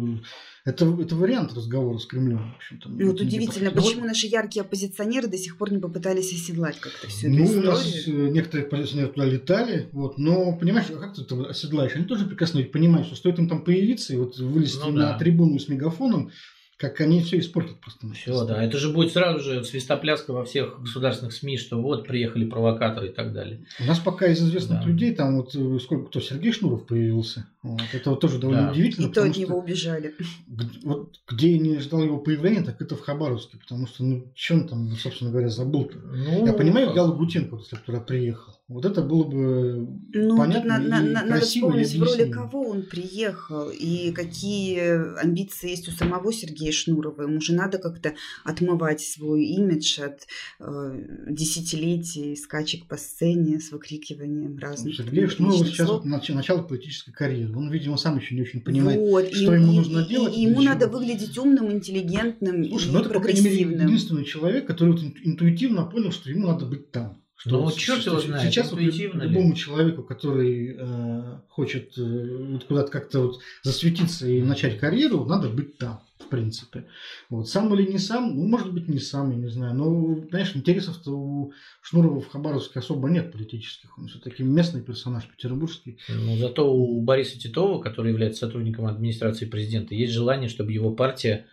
это, 0.65 0.87
это 1.01 1.15
вариант 1.15 1.53
разговора 1.55 1.99
с 1.99 2.07
Кремлем. 2.07 2.53
В 2.53 2.57
общем-то, 2.57 2.89
Ну, 2.89 3.07
вот 3.07 3.15
Это 3.17 3.25
удивительно, 3.25 3.71
по- 3.71 3.77
Ну, 3.77 3.83
почему 3.83 4.05
наши 4.07 4.27
яркие 4.27 4.63
оппозиционеры 4.63 5.29
до 5.29 5.37
сих 5.37 5.59
пор 5.59 5.73
не 5.73 5.79
попытались 5.79 6.33
оседлать 6.33 6.79
как-то 6.81 7.09
всю 7.09 7.29
эту 7.29 7.37
Ну, 7.37 7.43
у 7.43 7.47
историю. 7.47 7.71
нас 7.71 8.07
э, 8.07 8.11
некоторые 8.31 8.67
оппозиционеры 8.67 9.13
туда 9.13 9.25
летали, 9.27 9.89
вот, 9.93 10.17
но, 10.19 10.57
понимаешь, 10.57 10.87
а 10.91 10.97
как 10.99 11.15
ты 11.15 11.23
это 11.23 11.49
оседлаешь? 11.49 11.95
Они 11.95 12.05
тоже 12.07 12.25
прекрасно 12.27 12.63
понимают, 12.63 13.07
что 13.09 13.17
стоит 13.17 13.39
им 13.39 13.49
там 13.49 13.63
появиться 13.63 14.15
и 14.15 14.17
вот 14.17 14.39
вылезти 14.39 14.79
Ну 14.83 14.93
на 14.93 15.13
да. 15.13 15.19
трибуну 15.19 15.59
с 15.59 15.69
мегафоном, 15.69 16.31
как 16.79 17.01
они 17.01 17.21
все 17.23 17.39
испортят 17.39 17.81
просто. 17.81 18.07
Все, 18.13 18.45
да. 18.45 18.63
Это 18.63 18.77
же 18.77 18.91
будет 18.93 19.13
сразу 19.13 19.41
же 19.41 19.65
свистопляска 19.65 20.33
во 20.33 20.45
всех 20.45 20.81
государственных 20.81 21.33
СМИ, 21.33 21.57
что 21.57 21.81
вот 21.81 22.07
приехали 22.07 22.45
провокаторы 22.45 23.09
и 23.09 23.13
так 23.13 23.33
далее. 23.33 23.65
У 23.81 23.85
нас 23.85 23.99
пока 23.99 24.27
из 24.27 24.41
известных 24.43 24.81
Да. 24.81 24.87
людей, 24.87 25.15
там 25.15 25.37
вот 25.39 25.55
э, 25.55 25.79
сколько 25.83 26.07
кто, 26.11 26.21
Сергей 26.21 26.53
Шнуров 26.53 26.87
появился. 26.87 27.47
Вот, 27.63 27.81
это 27.93 28.11
вот 28.11 28.21
тоже 28.21 28.39
довольно 28.39 28.65
Да. 28.67 28.73
удивительно. 28.73 29.07
И 29.07 29.13
то 29.13 29.23
от 29.25 29.33
что 29.33 29.41
него 29.41 29.59
убежали. 29.59 30.15
г- 30.47 30.65
вот 30.85 31.21
где 31.29 31.53
я 31.53 31.59
не 31.59 31.79
ждал 31.81 32.03
его 32.05 32.19
появления, 32.19 32.63
так 32.63 32.81
это 32.81 32.95
в 32.95 33.01
Хабаровске, 33.01 33.57
потому 33.59 33.87
что, 33.87 34.05
ну, 34.05 34.31
что 34.35 34.55
он 34.55 34.69
там, 34.69 34.91
собственно 34.97 35.31
говоря, 35.31 35.49
забыл 35.49 35.85
-то? 35.87 35.99
Ну, 36.05 36.47
Я 36.47 36.53
понимаю 36.53 36.93
Галу 36.93 37.15
Гутенко, 37.15 37.57
если 37.57 37.77
туда 37.77 38.01
приехал. 38.01 38.53
Вот 38.69 38.85
это 38.85 39.01
было 39.03 39.23
бы 39.23 39.87
Ну, 40.13 40.37
понятно 40.37 40.79
тут 40.81 40.89
на- 40.89 41.01
и 41.01 41.09
на- 41.09 41.25
надо 41.25 41.37
и 41.39 41.41
вспомнить, 41.45 41.95
в 41.95 42.03
роли 42.03 42.29
кого 42.33 42.63
он 42.69 42.83
приехал 42.83 43.71
и 43.71 44.11
какие 44.11 45.21
амбиции 45.23 45.71
есть 45.71 45.87
у 45.89 45.93
самого 45.93 46.33
Сергея 46.33 46.73
Шнурова. 46.73 47.23
Ему 47.23 47.41
же 47.41 47.55
надо 47.55 47.79
как-то 47.79 48.15
отмывать 48.43 49.01
свой 49.01 49.45
имидж 49.45 50.01
от 50.01 50.27
э, 50.59 51.25
десятилетий 51.31 52.35
скачек 52.35 52.87
по 52.87 52.97
сцене 52.97 53.61
с 53.61 53.71
выкрикиванием 53.71 54.59
разных 54.59 54.97
Сергей 54.97 55.29
Шнуров 55.29 55.59
сейчас 55.69 55.87
слов. 55.87 56.05
вот 56.05 56.13
нач- 56.13 56.33
начало 56.35 56.63
политической 56.63 57.13
карьеры. 57.13 57.57
Он, 57.57 57.71
видимо, 57.71 57.97
сам 57.97 58.19
еще 58.19 58.35
не 58.35 58.43
очень 58.43 58.63
понимает. 58.63 58.99
Вот, 58.99 59.33
что 59.33 59.55
ему 59.55 59.73
нужно 59.75 60.01
и- 60.01 60.09
делать 60.09 60.37
И, 60.37 60.41
и 60.41 60.43
ему 60.43 60.61
для 60.61 60.75
надо 60.75 60.89
выглядеть 60.89 61.39
умным, 61.39 61.71
интеллигентным 61.71 62.65
Слушай, 62.65 62.89
и 62.89 62.93
ну 62.93 62.99
это, 62.99 63.11
по 63.11 63.21
крайней 63.21 63.43
мере, 63.43 63.61
единственный 63.61 64.25
человек, 64.25 64.67
который 64.67 64.91
вот 64.93 65.03
ин- 65.03 65.15
интуитивно 65.23 65.85
понял, 65.85 66.11
что 66.11 66.31
ему 66.31 66.49
надо 66.49 66.67
быть 66.67 66.91
там. 66.91 67.23
Что 67.37 67.51
Ну, 67.61 67.71
что 67.71 67.95
его 67.95 68.21
знает, 68.21 68.51
Сейчас 68.51 68.71
вот 68.71 68.81
интуитивно 68.81 69.23
ли. 69.23 69.29
любому 69.29 69.55
человеку, 69.55 70.03
который 70.03 70.75
э, 70.79 71.39
хочет 71.49 71.97
э, 71.99 72.37
вот 72.53 72.65
куда-то 72.65 72.91
как-то 72.91 73.21
вот 73.21 73.41
засветиться 73.63 74.27
и 74.27 74.43
начать 74.43 74.79
карьеру, 74.79 75.27
надо 75.27 75.51
быть 75.51 75.77
там, 75.77 76.01
в 76.19 76.29
принципе. 76.29 76.87
Вот. 77.29 77.49
Сам 77.49 77.75
или 77.75 77.93
не 77.93 77.99
сам, 77.99 78.35
ну, 78.35 78.49
может 78.49 78.73
быть, 78.73 78.89
не 78.89 78.99
сам, 78.99 79.31
я 79.33 79.37
не 79.37 79.49
знаю. 79.49 79.75
Но, 79.75 80.27
знаешь, 80.31 80.53
интересов-то 80.57 81.11
у 81.11 81.53
Шнурова 81.83 82.23
в 82.23 82.29
Хабаровске 82.29 82.79
особо 82.79 83.11
нет 83.11 83.33
политических. 83.33 83.99
Он 83.99 84.09
все-таки 84.09 84.43
местный 84.43 84.81
персонаж, 84.81 85.27
петербургский. 85.27 85.99
Ну, 86.09 86.39
зато 86.39 86.73
у 86.73 87.03
Бориса 87.03 87.39
Титова, 87.39 87.83
который 87.83 88.13
является 88.13 88.47
сотрудником 88.47 88.87
администрации 88.87 89.45
президента, 89.45 89.95
есть 89.95 90.15
желание, 90.15 90.49
чтобы 90.49 90.73
его 90.73 90.91
партия 90.91 91.47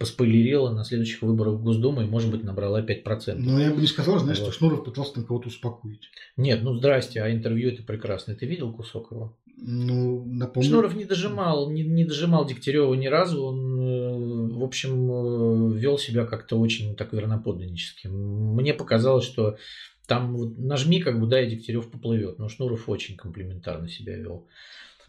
поспойлерила 0.00 0.70
на 0.70 0.82
следующих 0.82 1.20
выборах 1.20 1.56
в 1.56 1.62
Госдуму 1.62 2.00
и, 2.00 2.06
может 2.06 2.30
быть, 2.30 2.42
набрала 2.42 2.80
5%. 2.80 3.34
Но 3.36 3.60
я 3.60 3.70
бы 3.70 3.82
не 3.82 3.86
сказал, 3.86 4.18
знаешь, 4.18 4.38
Вот. 4.40 4.46
что 4.46 4.58
Шнуров 4.58 4.82
пытался 4.82 5.14
там 5.14 5.24
кого-то 5.24 5.48
успокоить. 5.48 6.08
Нет, 6.38 6.62
ну 6.62 6.74
здрасте, 6.74 7.22
а 7.22 7.30
интервью 7.30 7.70
это 7.70 7.82
прекрасно. 7.82 8.34
Ты 8.34 8.46
видел 8.46 8.72
кусок 8.72 9.12
его? 9.12 9.36
Ну, 9.58 10.24
напомню. 10.24 10.70
Шнуров 10.70 10.96
не 10.96 11.04
дожимал, 11.04 11.70
не, 11.70 11.82
не 11.82 12.06
дожимал 12.06 12.46
Дегтярева 12.46 12.94
ни 12.94 13.08
разу. 13.08 13.44
Он, 13.44 13.78
э, 13.78 14.54
в 14.54 14.64
общем, 14.64 15.74
э, 15.74 15.78
вел 15.78 15.98
себя 15.98 16.24
как-то 16.24 16.58
очень 16.58 16.96
так 16.96 17.12
верноподданнически. 17.12 18.06
Мне 18.06 18.72
показалось, 18.72 19.26
что 19.26 19.58
там 20.06 20.34
вот 20.34 20.56
нажми, 20.56 21.02
как 21.02 21.20
бы, 21.20 21.26
да, 21.26 21.42
и 21.42 21.50
Дегтярев 21.50 21.90
поплывет. 21.90 22.38
Но 22.38 22.48
Шнуров 22.48 22.88
очень 22.88 23.18
комплиментарно 23.18 23.86
себя 23.86 24.16
вел. 24.16 24.48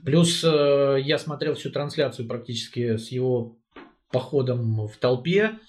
Плюс 0.03 0.43
э, 0.43 0.97
я 1.01 1.17
смотрел 1.17 1.55
всю 1.55 1.69
трансляцию 1.69 2.27
практически 2.27 2.97
с 2.97 3.09
его 3.09 3.57
походом 4.11 4.87
в 4.87 4.97
толпе. 4.97 5.59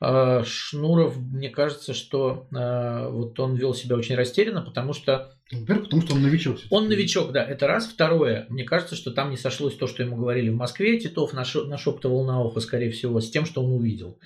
Э, 0.00 0.42
Шнуров, 0.44 1.16
мне 1.18 1.50
кажется, 1.50 1.92
что 1.92 2.48
э, 2.54 3.08
вот 3.10 3.38
он 3.38 3.54
вел 3.54 3.74
себя 3.74 3.96
очень 3.96 4.14
растерянно, 4.14 4.62
потому 4.62 4.92
что 4.94 5.34
Во-первых, 5.52 5.84
потому 5.84 6.02
что 6.02 6.14
он 6.14 6.22
новичок. 6.22 6.58
он 6.70 6.88
новичок, 6.88 7.32
да, 7.32 7.44
это 7.44 7.66
раз. 7.66 7.86
Второе, 7.86 8.46
мне 8.48 8.64
кажется, 8.64 8.96
что 8.96 9.10
там 9.10 9.30
не 9.30 9.36
сошлось 9.36 9.76
то, 9.76 9.86
что 9.86 10.02
ему 10.02 10.16
говорили 10.16 10.48
в 10.48 10.56
Москве. 10.56 10.98
Титов 10.98 11.32
нашептывал 11.34 12.24
на 12.24 12.40
ухо, 12.42 12.60
скорее 12.60 12.90
всего, 12.90 13.20
с 13.20 13.30
тем, 13.30 13.44
что 13.44 13.62
он 13.62 13.72
увидел. 13.72 14.18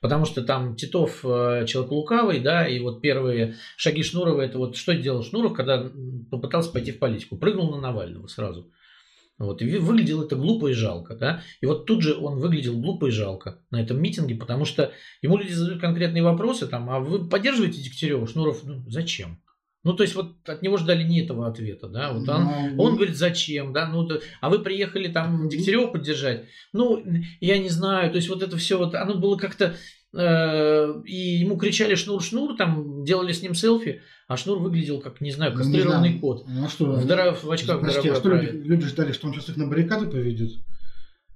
Потому 0.00 0.24
что 0.24 0.42
там 0.42 0.76
Титов 0.76 1.20
э, 1.24 1.66
человек 1.66 1.92
лукавый, 1.92 2.40
да, 2.40 2.66
и 2.66 2.80
вот 2.80 3.02
первые 3.02 3.56
шаги 3.76 4.02
Шнурова, 4.02 4.40
это 4.40 4.58
вот 4.58 4.76
что 4.76 4.94
делал 4.94 5.22
Шнуров, 5.22 5.52
когда 5.52 5.90
попытался 6.30 6.72
пойти 6.72 6.90
в 6.90 6.98
политику? 6.98 7.36
Прыгнул 7.36 7.70
на 7.70 7.80
Навального 7.80 8.26
сразу. 8.26 8.72
Вот, 9.40 9.62
и 9.62 9.78
выглядело 9.78 10.24
это 10.26 10.36
глупо 10.36 10.68
и 10.68 10.74
жалко, 10.74 11.16
да. 11.16 11.42
И 11.62 11.66
вот 11.66 11.86
тут 11.86 12.02
же 12.02 12.14
он 12.14 12.38
выглядел 12.38 12.78
глупо 12.78 13.06
и 13.06 13.10
жалко 13.10 13.58
на 13.70 13.80
этом 13.80 14.00
митинге, 14.00 14.34
потому 14.34 14.66
что 14.66 14.92
ему 15.22 15.38
люди 15.38 15.52
задают 15.52 15.80
конкретные 15.80 16.22
вопросы, 16.22 16.66
там, 16.66 16.90
а 16.90 17.00
вы 17.00 17.26
поддерживаете 17.26 17.80
Дегтярева? 17.80 18.26
Шнуров, 18.26 18.60
ну, 18.64 18.84
зачем? 18.90 19.40
Ну, 19.82 19.94
то 19.94 20.02
есть, 20.02 20.14
вот 20.14 20.46
от 20.46 20.60
него 20.60 20.76
ждали 20.76 21.04
не 21.04 21.22
этого 21.22 21.48
ответа, 21.48 21.88
да. 21.88 22.12
Вот 22.12 22.28
он, 22.28 22.44
Ну, 22.76 22.82
он 22.82 22.96
говорит, 22.96 23.16
зачем, 23.16 23.72
да, 23.72 23.88
ну, 23.88 24.06
то- 24.06 24.20
а 24.42 24.50
вы 24.50 24.58
приехали 24.58 25.08
там 25.10 25.48
Дегтярева 25.48 25.86
поддержать? 25.86 26.44
Ну, 26.74 27.02
я 27.40 27.56
не 27.56 27.70
знаю, 27.70 28.10
то 28.10 28.16
есть, 28.16 28.28
вот 28.28 28.42
это 28.42 28.58
все, 28.58 28.76
вот, 28.76 28.94
оно 28.94 29.14
было 29.14 29.38
как-то, 29.38 29.74
и 30.12 31.38
ему 31.40 31.56
кричали 31.56 31.94
шнур-шнур, 31.94 32.56
там, 32.56 33.04
делали 33.04 33.32
с 33.32 33.42
ним 33.42 33.54
селфи, 33.54 34.02
а 34.26 34.36
шнур 34.36 34.58
выглядел 34.58 35.00
как, 35.00 35.20
не 35.20 35.30
знаю, 35.30 35.52
ну, 35.52 35.58
не 35.58 35.62
кастрированный 35.64 36.08
знаю. 36.08 36.20
кот. 36.20 36.44
Ну, 36.48 36.64
а 36.64 36.68
что? 36.68 36.86
В, 36.92 37.06
дорог- 37.06 37.42
в 37.42 37.50
очках 37.50 37.80
Прости, 37.80 38.08
а 38.08 38.14
что 38.16 38.28
люди, 38.30 38.50
люди 38.66 38.86
ждали, 38.86 39.12
что 39.12 39.28
он 39.28 39.34
сейчас 39.34 39.50
их 39.50 39.56
на 39.56 39.66
баррикады 39.68 40.06
поведет? 40.06 40.52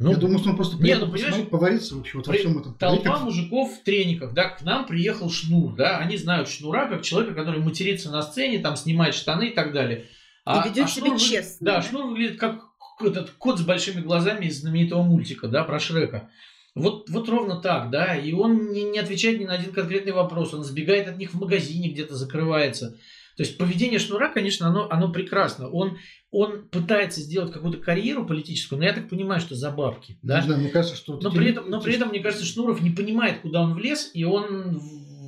Ну, 0.00 0.10
Я 0.10 0.16
думаю, 0.16 0.40
что 0.40 0.50
он 0.50 0.56
просто 0.56 0.74
Не, 0.74 0.80
приехал 0.82 1.06
ну, 1.06 1.12
понимаешь, 1.12 1.48
повариться 1.48 1.94
вообще 1.94 2.18
вот 2.18 2.26
во 2.26 2.32
при- 2.32 2.40
всем 2.40 2.58
этом. 2.58 2.74
Толпа 2.74 3.12
Как- 3.12 3.22
мужиков 3.22 3.78
в 3.78 3.84
трениках, 3.84 4.34
да, 4.34 4.48
к 4.48 4.62
нам 4.62 4.86
приехал 4.86 5.30
Шнур, 5.30 5.76
да, 5.76 5.98
они 5.98 6.16
знают 6.16 6.48
Шнура 6.48 6.88
как 6.88 7.02
человека, 7.02 7.34
который 7.36 7.60
матерится 7.60 8.10
на 8.10 8.22
сцене, 8.22 8.58
там 8.58 8.74
снимает 8.74 9.14
штаны 9.14 9.50
и 9.50 9.54
так 9.54 9.72
далее. 9.72 10.06
А, 10.44 10.66
И 10.66 10.68
ведёт 10.68 10.90
себя 10.90 11.06
Шнур 11.06 11.18
честно, 11.20 11.64
Да, 11.64 11.76
да? 11.76 11.82
Шнур 11.82 12.06
выглядит 12.06 12.40
как 12.40 12.60
этот 13.00 13.30
кот 13.38 13.60
с 13.60 13.62
большими 13.62 14.00
глазами 14.00 14.46
из 14.46 14.60
знаменитого 14.60 15.02
мультика, 15.02 15.46
да, 15.46 15.62
про 15.62 15.78
Шрека. 15.78 16.28
Вот, 16.74 17.08
вот 17.08 17.28
ровно 17.28 17.60
так, 17.60 17.90
да, 17.90 18.16
и 18.16 18.32
он 18.32 18.72
не, 18.72 18.82
не 18.82 18.98
отвечает 18.98 19.38
ни 19.38 19.44
на 19.44 19.54
один 19.54 19.72
конкретный 19.72 20.12
вопрос, 20.12 20.54
он 20.54 20.64
сбегает 20.64 21.08
от 21.08 21.18
них 21.18 21.32
в 21.32 21.38
магазине, 21.38 21.90
где-то 21.90 22.16
закрывается. 22.16 22.96
То 23.36 23.42
есть 23.42 23.58
поведение 23.58 23.98
Шнура, 23.98 24.28
конечно, 24.32 24.68
оно, 24.68 24.88
оно 24.90 25.10
прекрасно. 25.10 25.68
Он, 25.68 25.98
он 26.30 26.68
пытается 26.68 27.20
сделать 27.20 27.52
какую-то 27.52 27.78
карьеру 27.78 28.26
политическую, 28.26 28.78
но 28.78 28.84
я 28.84 28.92
так 28.92 29.08
понимаю, 29.08 29.40
что 29.40 29.54
за 29.56 29.70
бабки. 29.70 30.18
Да? 30.22 30.38
Не 30.40 30.46
знаю, 30.46 30.60
мне 30.60 30.70
кажется, 30.70 30.96
что... 30.96 31.18
Но 31.20 31.32
при, 31.32 31.50
этом, 31.50 31.68
но 31.68 31.80
при 31.80 31.94
этом, 31.94 32.10
мне 32.10 32.20
кажется, 32.20 32.46
Шнуров 32.46 32.80
не 32.80 32.90
понимает, 32.90 33.40
куда 33.40 33.62
он 33.62 33.74
влез, 33.74 34.10
и 34.14 34.24
он 34.24 34.80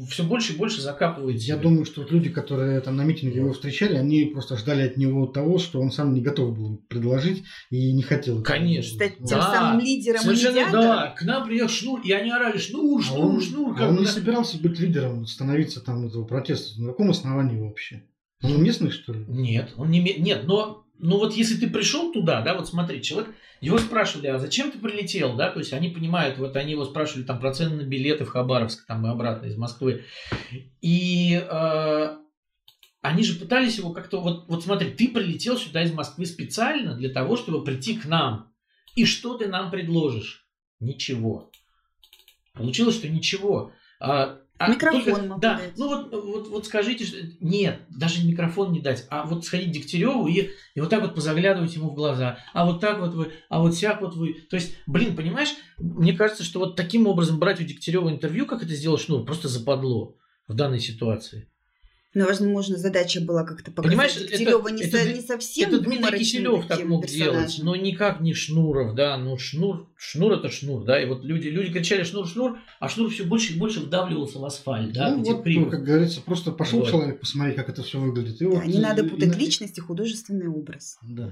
все 0.08 0.24
больше 0.24 0.52
и 0.52 0.56
больше 0.56 0.80
закапывает 0.80 1.40
Я 1.42 1.56
думаю, 1.56 1.84
что 1.84 2.02
вот 2.02 2.10
люди, 2.10 2.30
которые 2.30 2.80
там 2.80 2.96
на 2.96 3.02
митинге 3.04 3.40
его 3.40 3.52
встречали, 3.52 3.96
они 3.96 4.24
просто 4.26 4.56
ждали 4.56 4.82
от 4.82 4.96
него 4.96 5.26
того, 5.26 5.58
что 5.58 5.80
он 5.80 5.90
сам 5.90 6.14
не 6.14 6.20
готов 6.20 6.56
был 6.56 6.78
предложить 6.88 7.44
и 7.70 7.92
не 7.92 8.02
хотел. 8.02 8.42
Конечно. 8.42 8.94
Стать 8.94 9.18
тем 9.18 9.38
Да, 9.38 9.52
самым 9.52 9.80
лидером 9.84 10.20
Совершенно, 10.20 10.52
медиатором. 10.54 10.82
да. 10.84 11.14
К 11.16 11.22
нам 11.22 11.46
приехал 11.46 11.68
Шнур, 11.68 12.00
и 12.02 12.12
они 12.12 12.30
орали 12.30 12.58
Шнур, 12.58 13.00
А 13.00 13.04
Шнур, 13.04 13.24
он, 13.26 13.40
Шнур. 13.40 13.72
а 13.74 13.78
как 13.78 13.88
он 13.90 13.94
бы, 13.96 14.00
не 14.02 14.06
собирался 14.06 14.58
быть 14.58 14.78
лидером, 14.78 15.26
становиться 15.26 15.80
там 15.80 16.06
этого 16.06 16.24
протеста. 16.24 16.80
На 16.80 16.88
каком 16.88 17.10
основании 17.10 17.58
вообще? 17.58 18.04
Он 18.42 18.62
местный, 18.62 18.90
что 18.90 19.12
ли? 19.12 19.24
Нет, 19.28 19.72
он 19.76 19.90
не 19.90 20.00
Нет, 20.00 20.44
но 20.44 20.85
ну 20.98 21.18
вот 21.18 21.34
если 21.34 21.56
ты 21.56 21.68
пришел 21.68 22.12
туда, 22.12 22.42
да, 22.42 22.54
вот 22.54 22.68
смотри, 22.68 23.02
человек, 23.02 23.34
его 23.60 23.78
спрашивали, 23.78 24.28
а 24.28 24.38
зачем 24.38 24.70
ты 24.70 24.78
прилетел, 24.78 25.36
да, 25.36 25.50
то 25.50 25.58
есть 25.58 25.72
они 25.72 25.88
понимают, 25.88 26.38
вот 26.38 26.56
они 26.56 26.72
его 26.72 26.84
спрашивали 26.84 27.24
там 27.24 27.40
про 27.40 27.52
цены 27.52 27.76
на 27.76 27.86
билеты 27.86 28.24
в 28.24 28.28
Хабаровск, 28.28 28.86
там 28.86 29.06
и 29.06 29.10
обратно 29.10 29.46
из 29.46 29.56
Москвы, 29.56 30.04
и 30.80 31.34
э, 31.34 32.16
они 33.00 33.22
же 33.22 33.38
пытались 33.38 33.78
его 33.78 33.92
как-то, 33.92 34.20
вот, 34.20 34.46
вот 34.48 34.64
смотри, 34.64 34.90
ты 34.90 35.08
прилетел 35.08 35.56
сюда 35.56 35.82
из 35.82 35.92
Москвы 35.92 36.26
специально 36.26 36.94
для 36.94 37.08
того, 37.08 37.36
чтобы 37.36 37.64
прийти 37.64 37.96
к 37.96 38.04
нам, 38.06 38.52
и 38.94 39.04
что 39.04 39.36
ты 39.36 39.46
нам 39.46 39.70
предложишь? 39.70 40.46
Ничего. 40.80 41.50
Получилось, 42.54 42.96
что 42.96 43.08
ничего. 43.08 43.72
А, 44.00 44.40
а 44.58 44.70
Микрофон 44.70 45.04
только- 45.04 45.22
могу 45.22 45.40
да, 45.40 45.58
дать. 45.58 45.76
ну 45.76 45.88
вот, 45.88 46.12
вот, 46.12 46.48
вот 46.48 46.66
скажите, 46.66 47.04
что... 47.04 47.18
Нет, 47.40 47.80
даже 47.90 48.26
микрофон 48.26 48.72
не 48.72 48.80
дать, 48.80 49.06
а 49.10 49.24
вот 49.26 49.44
сходить 49.44 49.70
к 49.70 49.72
Дегтяреву 49.72 50.26
и, 50.28 50.50
и 50.74 50.80
вот 50.80 50.88
так 50.88 51.02
вот 51.02 51.14
позаглядывать 51.14 51.74
ему 51.74 51.90
в 51.90 51.94
глаза. 51.94 52.38
А 52.54 52.64
вот 52.64 52.80
так 52.80 53.00
вот 53.00 53.14
вы, 53.14 53.32
а 53.48 53.60
вот 53.60 53.74
сяк 53.74 54.00
вот 54.00 54.14
вы. 54.14 54.34
То 54.48 54.56
есть, 54.56 54.76
блин, 54.86 55.14
понимаешь, 55.14 55.54
мне 55.78 56.14
кажется, 56.14 56.42
что 56.42 56.60
вот 56.60 56.76
таким 56.76 57.06
образом 57.06 57.38
брать 57.38 57.60
у 57.60 57.64
Дегтярева 57.64 58.08
интервью, 58.10 58.46
как 58.46 58.62
это 58.62 58.74
сделал 58.74 58.98
Шнур, 58.98 59.24
просто 59.24 59.48
западло 59.48 60.16
в 60.48 60.54
данной 60.54 60.80
ситуации. 60.80 61.48
Но, 62.16 62.24
возможно, 62.24 62.78
задача 62.78 63.20
была 63.20 63.44
как-то 63.44 63.70
показать 63.70 63.90
Понимаешь, 63.90 64.14
Киселева 64.14 64.68
это, 64.68 64.70
не, 64.70 64.82
это, 64.84 64.96
со, 64.96 65.12
не 65.12 65.20
совсем 65.20 65.68
это 65.68 65.80
Дмитрий 65.80 66.18
Киселев 66.18 66.66
так 66.66 66.82
мог 66.84 67.04
делать, 67.04 67.58
но 67.62 67.76
никак 67.76 68.22
не 68.22 68.32
Шнуров, 68.32 68.94
да, 68.94 69.18
ну 69.18 69.36
Шнур, 69.36 69.90
Шнур 69.98 70.32
это 70.32 70.50
Шнур, 70.50 70.84
да, 70.84 71.02
и 71.02 71.06
вот 71.06 71.24
люди, 71.24 71.48
люди 71.48 71.72
кричали 71.72 72.02
Шнур, 72.02 72.26
Шнур, 72.28 72.58
а 72.80 72.88
Шнур 72.88 73.10
все 73.10 73.24
больше 73.24 73.54
и 73.54 73.58
больше 73.58 73.80
вдавливался 73.80 74.38
в 74.38 74.44
асфальт, 74.44 74.92
да, 74.92 75.14
ну, 75.16 75.24
вот, 75.24 75.46
ну, 75.46 75.70
как 75.70 75.84
говорится, 75.84 76.20
просто 76.20 76.52
пошел 76.52 76.80
вот. 76.80 76.88
человек 76.88 77.20
посмотреть, 77.20 77.56
как 77.56 77.68
это 77.68 77.82
все 77.82 77.98
выглядит. 77.98 78.40
И 78.40 78.44
да, 78.44 78.50
вот, 78.50 78.66
не 78.66 78.78
надо 78.78 79.04
путать 79.04 79.36
и, 79.36 79.38
личность 79.38 79.78
и 79.78 79.80
художественный 79.80 80.48
образ. 80.48 80.98
Да. 81.02 81.30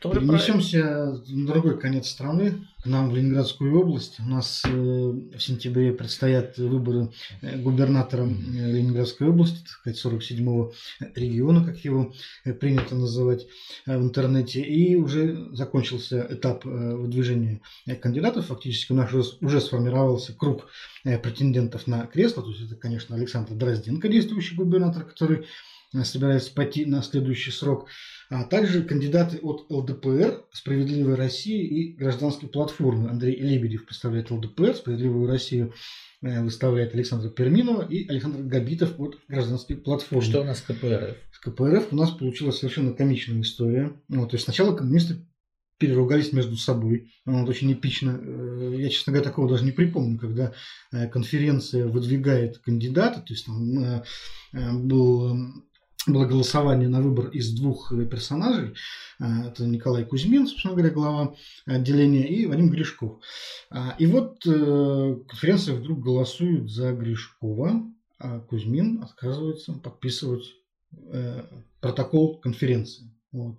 Тоже 0.00 0.20
Перенесемся 0.20 1.22
на 1.26 1.46
другой 1.46 1.78
конец 1.78 2.08
страны, 2.08 2.54
к 2.86 2.88
нам 2.88 3.10
в 3.10 3.16
Ленинградскую 3.16 3.80
область. 3.80 4.20
У 4.20 4.28
нас 4.28 4.62
э, 4.64 4.70
в 4.70 5.38
сентябре 5.40 5.92
предстоят 5.92 6.56
выборы 6.56 7.10
э, 7.42 7.58
губернатора 7.58 8.22
э, 8.22 8.72
Ленинградской 8.72 9.28
области, 9.28 9.58
так 9.58 9.94
сказать, 9.94 10.22
47-го 10.22 10.72
региона, 11.16 11.64
как 11.64 11.78
его 11.78 12.14
принято 12.60 12.94
называть 12.94 13.48
в 13.86 14.02
интернете. 14.02 14.62
И 14.62 14.94
уже 14.94 15.48
закончился 15.52 16.28
этап 16.30 16.64
выдвижения 16.64 17.60
кандидатов. 18.06 18.46
Фактически 18.46 18.92
у 18.92 18.94
нас 18.96 19.12
уже 19.12 19.60
сформировался 19.60 20.32
круг 20.32 20.68
претендентов 21.02 21.86
на 21.86 22.06
кресло. 22.06 22.42
То 22.42 22.50
есть 22.50 22.62
это, 22.62 22.76
конечно, 22.76 23.16
Александр 23.16 23.54
Дрозденко, 23.54 24.08
действующий 24.08 24.54
губернатор, 24.54 25.04
который 25.04 25.46
собирается 26.04 26.52
пойти 26.52 26.84
на 26.84 27.02
следующий 27.02 27.50
срок 27.50 27.88
а 28.28 28.44
также 28.44 28.82
кандидаты 28.82 29.38
от 29.38 29.66
ЛДПР, 29.70 30.44
Справедливой 30.52 31.14
России 31.14 31.64
и 31.64 31.92
Гражданской 31.92 32.48
платформы. 32.48 33.08
Андрей 33.08 33.36
Лебедев 33.36 33.86
представляет 33.86 34.30
ЛДПР, 34.30 34.74
Справедливую 34.74 35.28
Россию 35.28 35.74
э, 36.22 36.42
выставляет 36.42 36.94
Александра 36.94 37.28
Перминова 37.28 37.86
и 37.88 38.08
Александр 38.08 38.42
Габитов 38.42 38.98
от 38.98 39.18
Гражданской 39.28 39.76
платформы. 39.76 40.24
Что 40.24 40.40
у 40.40 40.44
нас 40.44 40.58
с 40.58 40.62
КПРФ? 40.62 41.16
С 41.32 41.38
КПРФ 41.38 41.92
у 41.92 41.96
нас 41.96 42.10
получилась 42.10 42.58
совершенно 42.58 42.92
комичная 42.92 43.40
история. 43.40 43.92
Вот, 44.08 44.30
то 44.30 44.34
есть 44.34 44.44
сначала 44.44 44.74
коммунисты 44.74 45.18
переругались 45.78 46.32
между 46.32 46.56
собой. 46.56 47.12
Вот, 47.24 47.48
очень 47.48 47.72
эпично. 47.72 48.18
Э, 48.22 48.74
я, 48.78 48.88
честно 48.88 49.12
говоря, 49.12 49.28
такого 49.28 49.48
даже 49.48 49.64
не 49.64 49.72
припомню, 49.72 50.18
когда 50.18 50.52
э, 50.92 51.08
конференция 51.08 51.86
выдвигает 51.86 52.58
кандидата, 52.58 53.20
то 53.20 53.32
есть 53.32 53.46
там 53.46 54.02
был 54.86 55.36
было 56.06 56.24
голосование 56.24 56.88
на 56.88 57.00
выбор 57.00 57.28
из 57.28 57.52
двух 57.52 57.92
э, 57.92 58.06
персонажей. 58.06 58.74
Э, 59.18 59.48
это 59.48 59.66
Николай 59.66 60.04
Кузьмин, 60.04 60.46
собственно 60.46 60.74
говоря, 60.74 60.92
глава 60.92 61.34
отделения, 61.66 62.28
и 62.28 62.46
Вадим 62.46 62.70
Гришков. 62.70 63.20
А, 63.70 63.94
и 63.98 64.06
вот 64.06 64.46
э, 64.46 65.16
конференция 65.28 65.74
вдруг 65.74 66.00
голосует 66.00 66.70
за 66.70 66.92
Гришкова, 66.92 67.82
а 68.18 68.40
Кузьмин 68.40 69.02
отказывается 69.02 69.72
подписывать 69.74 70.54
протокол 71.80 72.38
конференции. 72.38 73.12
Вот. 73.32 73.58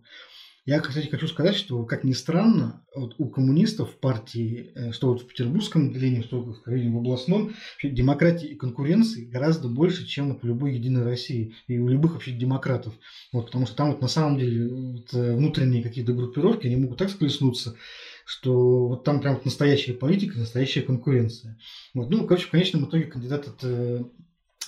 Я, 0.67 0.82
кстати, 0.82 1.08
хочу 1.08 1.30
сказать, 1.30 1.56
что, 1.56 1.86
как 1.86 2.03
ни 2.03 2.12
странно, 2.12 2.84
вот 2.93 3.15
у 3.19 3.30
коммунистов 3.30 3.91
в 3.91 3.99
партии, 4.01 4.73
э, 4.75 4.91
что 4.91 5.08
вот 5.08 5.21
в 5.21 5.27
петербургском 5.27 5.89
отделении, 5.89 6.21
что 6.21 6.41
в 6.41 6.97
областном, 6.97 7.53
демократии 7.82 8.49
и 8.49 8.56
конкуренции 8.56 9.23
гораздо 9.23 9.69
больше, 9.69 10.06
чем 10.06 10.34
вот 10.34 10.41
в 10.41 10.45
любой 10.45 10.75
Единой 10.75 11.06
России 11.06 11.56
и 11.67 11.80
у 11.80 11.88
любых 11.88 12.15
вообще 12.15 12.34
демократов. 12.34 12.93
Вот, 13.32 13.45
потому 13.45 13.65
что 13.65 13.77
там 13.77 13.91
вот 13.93 14.01
на 14.01 14.10
самом 14.10 14.38
деле 14.39 14.67
вот, 14.67 15.13
э, 15.13 15.38
внутренние 15.38 15.82
какие-то 15.82 16.12
группировки, 16.12 16.67
они 16.67 16.75
могут 16.75 16.97
так 16.97 17.12
склеснуться, 17.12 17.77
что 18.25 18.89
вот 18.89 19.06
там 19.06 19.21
прям 19.21 19.39
настоящая 19.45 19.93
политика, 19.93 20.38
настоящая 20.38 20.82
конкуренция. 20.82 21.58
Вот. 21.93 22.10
Ну, 22.10 22.27
короче, 22.27 22.47
в 22.47 22.51
конечном 22.51 22.89
итоге 22.89 23.06
кандидат 23.06 23.47
от 23.47 23.63
э, 23.63 24.03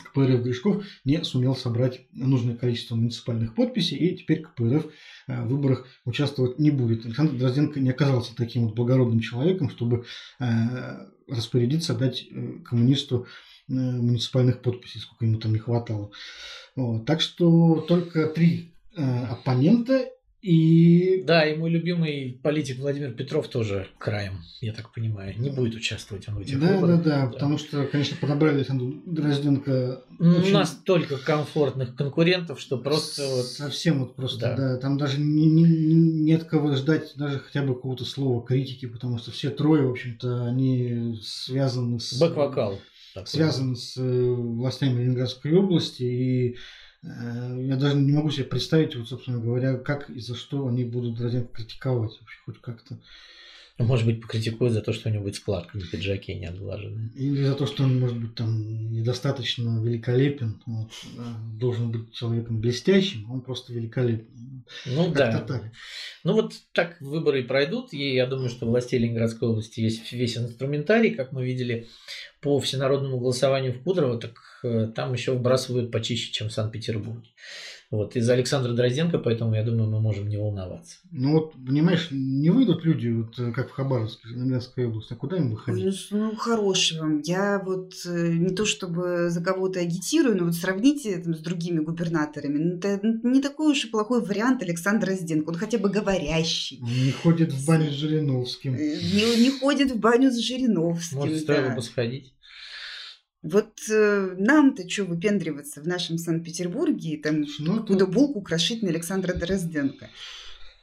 КПРФ 0.03 0.41
Гришков 0.41 0.83
не 1.05 1.23
сумел 1.23 1.55
собрать 1.55 2.01
нужное 2.11 2.55
количество 2.55 2.95
муниципальных 2.95 3.55
подписей, 3.55 3.97
и 3.97 4.17
теперь 4.17 4.41
КПРФ 4.41 4.85
э, 5.27 5.41
в 5.43 5.47
выборах 5.47 5.87
участвовать 6.05 6.59
не 6.59 6.71
будет. 6.71 7.05
Александр 7.05 7.33
Дрозденко 7.37 7.79
не 7.79 7.89
оказался 7.89 8.35
таким 8.35 8.65
вот 8.65 8.75
благородным 8.75 9.19
человеком, 9.19 9.69
чтобы 9.69 10.05
э, 10.39 10.45
распорядиться 11.27 11.93
дать 11.93 12.25
э, 12.29 12.59
коммунисту 12.65 13.27
муниципальных 13.67 14.63
подписей, 14.63 14.99
сколько 14.99 15.25
ему 15.25 15.37
там 15.37 15.53
не 15.53 15.59
хватало. 15.59 16.09
Вот. 16.75 17.05
Так 17.05 17.21
что 17.21 17.81
только 17.81 18.25
три 18.25 18.73
оппонента 18.95 20.09
и... 20.41 21.21
Да, 21.25 21.45
и 21.45 21.57
мой 21.57 21.69
любимый 21.69 22.39
политик 22.41 22.79
Владимир 22.79 23.11
Петров 23.11 23.49
тоже 23.49 23.87
краем, 23.97 24.41
я 24.61 24.71
так 24.71 24.93
понимаю, 24.93 25.33
не 25.37 25.49
будет 25.49 25.75
участвовать 25.75 26.29
он 26.29 26.35
в 26.35 26.39
этих 26.39 26.59
да, 26.59 26.67
выборах. 26.67 27.03
Да, 27.03 27.09
да, 27.09 27.25
да, 27.25 27.31
потому 27.31 27.57
что, 27.57 27.85
конечно, 27.85 28.15
подобрали 28.19 28.55
Александру 28.55 28.93
Дрозденко... 29.05 30.03
Очень... 30.17 30.53
Настолько 30.53 31.17
комфортных 31.17 31.95
конкурентов, 31.95 32.61
что 32.61 32.77
просто... 32.77 33.27
Вот... 33.27 33.45
Совсем 33.45 33.99
вот 33.99 34.15
просто, 34.15 34.39
да. 34.39 34.55
да 34.55 34.77
там 34.77 34.97
даже 34.97 35.19
не, 35.19 35.45
не, 35.45 35.63
не 35.63 36.33
от 36.33 36.45
кого 36.45 36.73
ждать 36.73 37.13
даже 37.15 37.39
хотя 37.39 37.61
бы 37.61 37.75
какого-то 37.75 38.05
слова 38.05 38.45
критики, 38.45 38.85
потому 38.85 39.17
что 39.17 39.31
все 39.31 39.49
трое, 39.49 39.85
в 39.85 39.91
общем-то, 39.91 40.45
они 40.45 41.19
связаны 41.21 41.99
с... 41.99 42.17
Бэк-вокал. 42.19 42.79
Связаны 43.25 43.75
с 43.75 43.97
э, 43.97 44.01
властями 44.01 45.01
Ленинградской 45.01 45.53
области, 45.53 46.03
и 46.03 46.57
я 47.03 47.75
даже 47.77 47.95
не 47.95 48.11
могу 48.11 48.29
себе 48.29 48.43
представить, 48.45 48.95
вот, 48.95 49.07
собственно 49.07 49.39
говоря, 49.39 49.77
как 49.77 50.09
и 50.09 50.19
за 50.19 50.35
что 50.35 50.65
они 50.67 50.83
будут 50.83 51.13
Дрозденко 51.13 51.49
критиковать 51.53 52.17
вообще 52.19 52.39
хоть 52.43 52.57
как-то. 52.59 52.97
Ну, 53.79 53.85
может 53.85 54.05
быть, 54.05 54.21
покритикуют 54.21 54.73
за 54.73 54.81
то, 54.81 54.91
что 54.91 55.07
у 55.07 55.11
него 55.11 55.23
будет 55.23 55.35
складка 55.35 55.77
на 55.77 55.85
пиджаке 55.85 56.35
не 56.35 56.47
отглаженная. 56.47 57.11
Или 57.15 57.45
за 57.45 57.55
то, 57.55 57.65
что 57.65 57.83
он, 57.83 57.97
может 57.97 58.17
быть, 58.17 58.35
там 58.35 58.91
недостаточно 58.91 59.81
великолепен. 59.81 60.61
Вот, 60.65 60.91
должен 61.57 61.89
быть 61.89 62.13
человеком 62.13 62.59
блестящим, 62.59 63.31
он 63.31 63.39
просто 63.39 63.71
великолепен. 63.71 64.65
Ну 64.85 65.13
да. 65.13 65.39
Так. 65.39 65.63
Ну 66.25 66.33
вот 66.33 66.53
так 66.73 66.99
выборы 66.99 67.39
и 67.39 67.45
пройдут. 67.45 67.93
И 67.93 68.15
я 68.15 68.27
думаю, 68.27 68.49
что 68.49 68.65
властей 68.65 68.99
Ленинградской 68.99 69.47
области 69.47 69.79
есть 69.79 70.11
весь 70.11 70.37
инструментарий, 70.37 71.15
как 71.15 71.31
мы 71.31 71.45
видели 71.45 71.87
по 72.41 72.59
всенародному 72.59 73.17
голосованию 73.17 73.73
в 73.73 73.83
Кудрово, 73.83 74.19
так 74.19 74.33
э, 74.63 74.91
там 74.93 75.13
еще 75.13 75.33
вбрасывают 75.33 75.89
почище, 75.89 76.33
чем 76.33 76.49
в 76.49 76.53
Санкт-Петербурге. 76.53 77.29
Вот, 77.91 78.15
из-за 78.15 78.33
Александра 78.33 78.71
Дрозденко, 78.73 79.17
поэтому, 79.17 79.55
я 79.55 79.63
думаю, 79.63 79.89
мы 79.89 79.99
можем 79.99 80.29
не 80.29 80.37
волноваться. 80.37 80.97
Ну 81.11 81.33
вот, 81.33 81.53
понимаешь, 81.53 82.09
не 82.11 82.51
выйдут 82.51 82.85
люди, 82.85 83.09
вот, 83.09 83.39
э, 83.39 83.51
как 83.51 83.69
в 83.69 83.71
Хабаровске, 83.71 84.29
Ленинградской 84.29 84.85
области, 84.85 85.13
а 85.13 85.15
куда 85.15 85.37
им 85.37 85.49
выходить? 85.49 86.07
Ну, 86.11 86.35
хороший 86.35 86.99
вам. 86.99 87.21
Я 87.21 87.59
вот 87.65 87.93
э, 88.05 88.33
не 88.33 88.53
то 88.53 88.65
чтобы 88.65 89.31
за 89.31 89.41
кого-то 89.41 89.79
агитирую, 89.79 90.37
но 90.37 90.45
вот 90.45 90.53
сравните 90.53 91.17
там, 91.17 91.33
с 91.33 91.39
другими 91.39 91.79
губернаторами. 91.79 92.59
Ну, 92.59 92.77
это 92.77 92.99
не 93.03 93.41
такой 93.41 93.71
уж 93.71 93.85
и 93.85 93.89
плохой 93.89 94.21
вариант 94.21 94.61
Александра 94.61 95.07
Дрозденко. 95.07 95.49
Он 95.49 95.55
хотя 95.55 95.79
бы 95.79 95.89
говорящий. 95.89 96.79
Он 96.83 96.89
не 96.89 97.11
ходит 97.11 97.51
в 97.51 97.65
баню 97.65 97.89
с 97.89 97.95
Жириновским. 97.95 98.75
Э, 98.75 98.77
не, 98.77 99.43
не 99.43 99.49
ходит 99.49 99.91
в 99.91 99.99
баню 99.99 100.29
с 100.29 100.37
Жириновским. 100.37 101.17
Может, 101.17 101.39
стоило 101.39 101.73
бы 101.73 101.81
сходить? 101.81 102.33
Вот 103.41 103.79
э, 103.89 104.35
нам-то 104.37 104.89
что 104.89 105.05
выпендриваться 105.05 105.81
в 105.81 105.87
нашем 105.87 106.17
Санкт-Петербурге, 106.17 107.17
там, 107.23 107.45
ну, 107.59 107.85
куда 107.85 108.05
то... 108.05 108.07
булку 108.07 108.41
крошить 108.41 108.83
на 108.83 108.89
Александра 108.89 109.33
Дрозденко. 109.33 110.09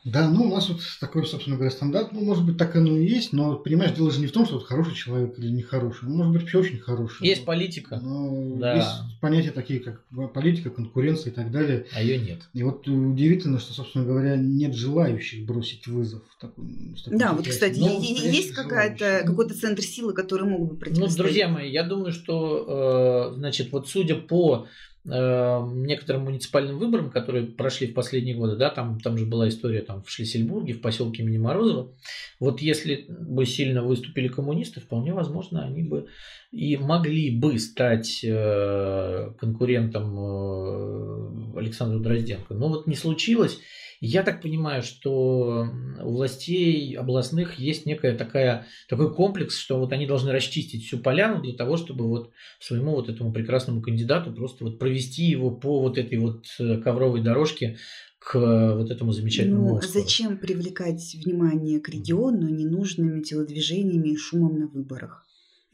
Да, 0.06 0.30
ну 0.30 0.44
у 0.44 0.54
нас 0.54 0.68
вот 0.68 0.80
такой, 1.00 1.26
собственно 1.26 1.56
говоря, 1.56 1.72
стандарт. 1.72 2.12
Ну, 2.12 2.24
может 2.24 2.46
быть, 2.46 2.56
так 2.56 2.76
оно 2.76 2.96
и 2.96 3.04
есть, 3.04 3.32
но, 3.32 3.56
понимаешь, 3.56 3.90
дело 3.90 4.12
же 4.12 4.20
не 4.20 4.28
в 4.28 4.32
том, 4.32 4.46
что 4.46 4.54
вот 4.54 4.66
хороший 4.66 4.94
человек 4.94 5.36
или 5.36 5.48
нехороший. 5.48 6.08
Он 6.08 6.14
может 6.14 6.32
быть 6.32 6.42
вообще 6.42 6.58
очень 6.58 6.78
хороший. 6.78 7.26
Есть 7.26 7.44
политика. 7.44 7.98
Но 8.00 8.56
да. 8.56 8.76
Есть 8.76 9.20
понятия 9.20 9.50
такие, 9.50 9.80
как 9.80 10.04
политика, 10.32 10.70
конкуренция 10.70 11.32
и 11.32 11.34
так 11.34 11.50
далее. 11.50 11.86
А 11.92 12.00
ее 12.00 12.18
нет. 12.18 12.42
И 12.52 12.62
вот 12.62 12.86
удивительно, 12.86 13.58
что, 13.58 13.72
собственно 13.72 14.04
говоря, 14.04 14.36
нет 14.36 14.74
желающих 14.74 15.44
бросить 15.44 15.88
вызов. 15.88 16.22
Такой, 16.40 16.64
да, 17.06 17.32
вот, 17.32 17.48
кстати, 17.48 17.78
но 17.80 17.98
есть 18.00 18.52
какая-то, 18.52 19.22
какой-то 19.26 19.54
центр 19.54 19.82
силы, 19.82 20.12
который 20.12 20.48
мог 20.48 20.68
бы 20.68 20.76
противостоять. 20.76 21.18
Ну, 21.18 21.24
друзья 21.24 21.48
мои, 21.48 21.68
я 21.68 21.82
думаю, 21.82 22.12
что, 22.12 23.32
э, 23.32 23.38
значит, 23.38 23.72
вот 23.72 23.88
судя 23.88 24.14
по 24.14 24.68
некоторым 25.06 26.24
муниципальным 26.24 26.78
выборам, 26.78 27.10
которые 27.10 27.46
прошли 27.46 27.86
в 27.86 27.94
последние 27.94 28.34
годы, 28.34 28.56
да, 28.56 28.70
там, 28.70 28.98
там 29.00 29.16
же 29.16 29.24
была 29.24 29.48
история 29.48 29.82
там, 29.82 30.02
в 30.02 30.10
Шлиссельбурге, 30.10 30.74
в 30.74 30.80
поселке 30.80 31.22
имени 31.22 31.38
Морозова, 31.38 31.92
вот 32.40 32.60
если 32.60 33.06
бы 33.08 33.46
сильно 33.46 33.82
выступили 33.82 34.28
коммунисты, 34.28 34.80
вполне 34.80 35.14
возможно, 35.14 35.64
они 35.64 35.82
бы 35.82 36.08
и 36.50 36.76
могли 36.76 37.30
бы 37.30 37.58
стать 37.58 38.20
э, 38.24 39.30
конкурентом 39.38 40.14
э, 40.18 41.58
Александру 41.58 42.00
Дрозденко. 42.00 42.54
Но 42.54 42.68
вот 42.68 42.86
не 42.86 42.94
случилось, 42.94 43.58
я 44.00 44.22
так 44.22 44.42
понимаю, 44.42 44.82
что 44.82 45.68
у 46.02 46.10
властей 46.12 46.96
областных 46.96 47.58
есть 47.58 47.86
некая 47.86 48.16
такая, 48.16 48.66
такой 48.88 49.14
комплекс, 49.14 49.56
что 49.56 49.78
вот 49.78 49.92
они 49.92 50.06
должны 50.06 50.32
расчистить 50.32 50.84
всю 50.84 50.98
поляну 50.98 51.42
для 51.42 51.54
того, 51.54 51.76
чтобы 51.76 52.06
вот 52.06 52.32
своему 52.60 52.92
вот 52.92 53.08
этому 53.08 53.32
прекрасному 53.32 53.80
кандидату 53.80 54.32
просто 54.32 54.64
вот 54.64 54.78
провести 54.78 55.24
его 55.24 55.50
по 55.50 55.80
вот 55.80 55.98
этой 55.98 56.18
вот 56.18 56.46
э, 56.58 56.78
ковровой 56.78 57.22
дорожке 57.22 57.78
к 58.18 58.74
вот 58.74 58.90
этому 58.90 59.12
замечательному 59.12 59.68
ну, 59.68 59.76
а 59.76 59.82
зачем 59.82 60.38
привлекать 60.38 61.14
внимание 61.14 61.80
к 61.80 61.88
региону 61.88 62.48
ненужными 62.48 63.22
телодвижениями 63.22 64.10
и 64.10 64.16
шумом 64.16 64.58
на 64.58 64.66
выборах? 64.66 65.25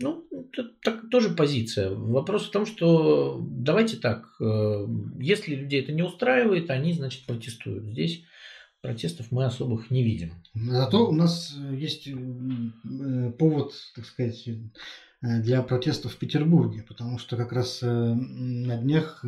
Ну, 0.03 0.27
это 0.31 0.71
так, 0.83 1.09
тоже 1.11 1.31
позиция. 1.31 1.91
Вопрос 1.91 2.47
в 2.47 2.51
том, 2.51 2.67
что 2.67 3.41
давайте 3.41 3.97
так, 3.97 4.27
э, 4.41 4.87
если 5.21 5.55
людей 5.55 5.81
это 5.81 5.93
не 5.93 6.03
устраивает, 6.03 6.71
они, 6.71 6.93
значит, 6.93 7.25
протестуют. 7.27 7.85
Здесь 7.85 8.25
протестов 8.81 9.31
мы 9.31 9.45
особых 9.45 9.91
не 9.91 10.03
видим. 10.03 10.35
Зато 10.55 11.09
у 11.09 11.13
нас 11.13 11.57
есть 11.71 12.09
э, 12.09 13.33
повод, 13.39 13.73
так 13.95 14.05
сказать, 14.05 14.49
для 15.23 15.63
протестов 15.63 16.15
в 16.15 16.19
Петербурге, 16.19 16.85
потому 16.87 17.19
что 17.19 17.37
как 17.37 17.53
раз 17.53 17.81
на 17.81 18.77
днях 18.77 19.25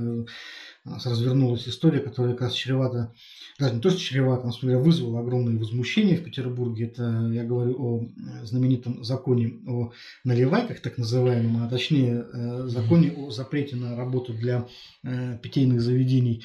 развернулась 0.84 1.66
история, 1.68 2.00
которая 2.00 2.32
как 2.32 2.42
раз 2.42 2.54
чревата, 2.54 3.14
даже 3.58 3.74
не 3.74 3.80
то, 3.80 3.90
что 3.90 4.00
чревата, 4.00 4.46
на 4.46 4.52
самом 4.52 4.72
деле 4.72 4.82
вызвала 4.82 5.20
огромное 5.20 5.56
возмущение 5.58 6.16
в 6.16 6.24
Петербурге. 6.24 6.86
Это 6.86 7.30
я 7.32 7.44
говорю 7.44 7.76
о 7.78 8.02
э, 8.02 8.44
знаменитом 8.44 9.02
законе 9.04 9.54
о 9.66 9.92
наливайках, 10.24 10.80
так 10.80 10.98
называемом, 10.98 11.62
а 11.62 11.68
точнее 11.68 12.26
э, 12.32 12.66
законе 12.68 13.12
о 13.12 13.30
запрете 13.30 13.76
на 13.76 13.96
работу 13.96 14.34
для 14.34 14.68
э, 15.02 15.38
питейных 15.38 15.80
заведений 15.80 16.44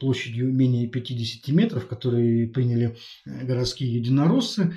площадью 0.00 0.52
менее 0.52 0.88
50 0.88 1.54
метров, 1.54 1.86
которые 1.86 2.48
приняли 2.48 2.96
городские 3.24 3.94
единороссы. 3.94 4.74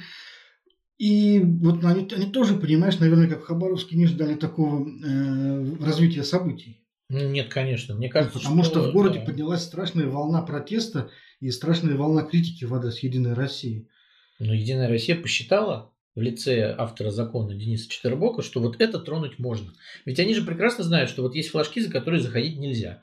И 0.99 1.39
вот 1.39 1.83
они, 1.83 2.07
они 2.13 2.31
тоже, 2.31 2.55
понимаешь, 2.55 2.99
наверное, 2.99 3.27
как 3.27 3.41
в 3.41 3.45
Хабаровске 3.45 3.97
не 3.97 4.05
ждали 4.05 4.35
такого 4.35 4.87
э, 4.87 5.75
развития 5.83 6.23
событий. 6.23 6.82
Ну, 7.13 7.29
нет, 7.29 7.49
конечно. 7.49 7.93
Мне 7.93 8.09
кажется, 8.09 8.39
Потому 8.39 8.63
что, 8.63 8.79
что 8.79 8.89
в 8.89 8.93
городе 8.93 9.19
да. 9.19 9.25
поднялась 9.25 9.61
страшная 9.61 10.07
волна 10.07 10.41
протеста 10.41 11.11
и 11.39 11.51
страшная 11.51 11.95
волна 11.95 12.23
критики 12.23 12.65
в 12.65 12.73
адрес 12.73 12.99
Единой 12.99 13.33
России. 13.33 13.87
Но 14.39 14.53
Единая 14.53 14.89
Россия 14.89 15.15
посчитала 15.15 15.93
в 16.15 16.21
лице 16.21 16.73
автора 16.75 17.11
закона 17.11 17.53
Дениса 17.53 17.87
Четвербока, 17.87 18.41
что 18.41 18.59
вот 18.61 18.81
это 18.81 18.99
тронуть 18.99 19.37
можно. 19.37 19.73
Ведь 20.05 20.19
они 20.19 20.33
же 20.33 20.43
прекрасно 20.43 20.83
знают, 20.83 21.09
что 21.09 21.21
вот 21.21 21.35
есть 21.35 21.49
флажки, 21.49 21.81
за 21.81 21.91
которые 21.91 22.19
заходить 22.19 22.57
нельзя. 22.57 23.01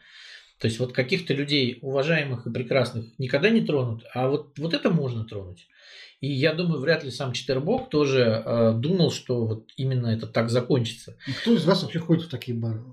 То 0.59 0.67
есть 0.67 0.81
вот 0.81 0.93
каких-то 0.93 1.33
людей 1.33 1.79
уважаемых 1.81 2.47
и 2.47 2.53
прекрасных 2.53 3.07
никогда 3.19 3.49
не 3.49 3.63
тронут, 3.63 4.05
а 4.13 4.29
вот, 4.29 4.59
вот 4.59 4.75
это 4.75 4.91
можно 4.91 5.25
тронуть. 5.25 5.69
И 6.21 6.31
я 6.31 6.53
думаю, 6.53 6.81
вряд 6.81 7.03
ли 7.03 7.11
сам 7.11 7.33
Четвербок 7.33 7.89
тоже 7.89 8.43
э, 8.45 8.73
думал, 8.75 9.11
что 9.11 9.47
вот 9.47 9.71
именно 9.77 10.09
это 10.09 10.27
так 10.27 10.51
закончится. 10.51 11.17
Кто 11.41 11.55
из 11.55 11.65
вас 11.65 11.83
вообще 11.83 11.99
ходит 11.99 12.25
в 12.25 12.29
такие 12.29 12.59
бары? 12.59 12.85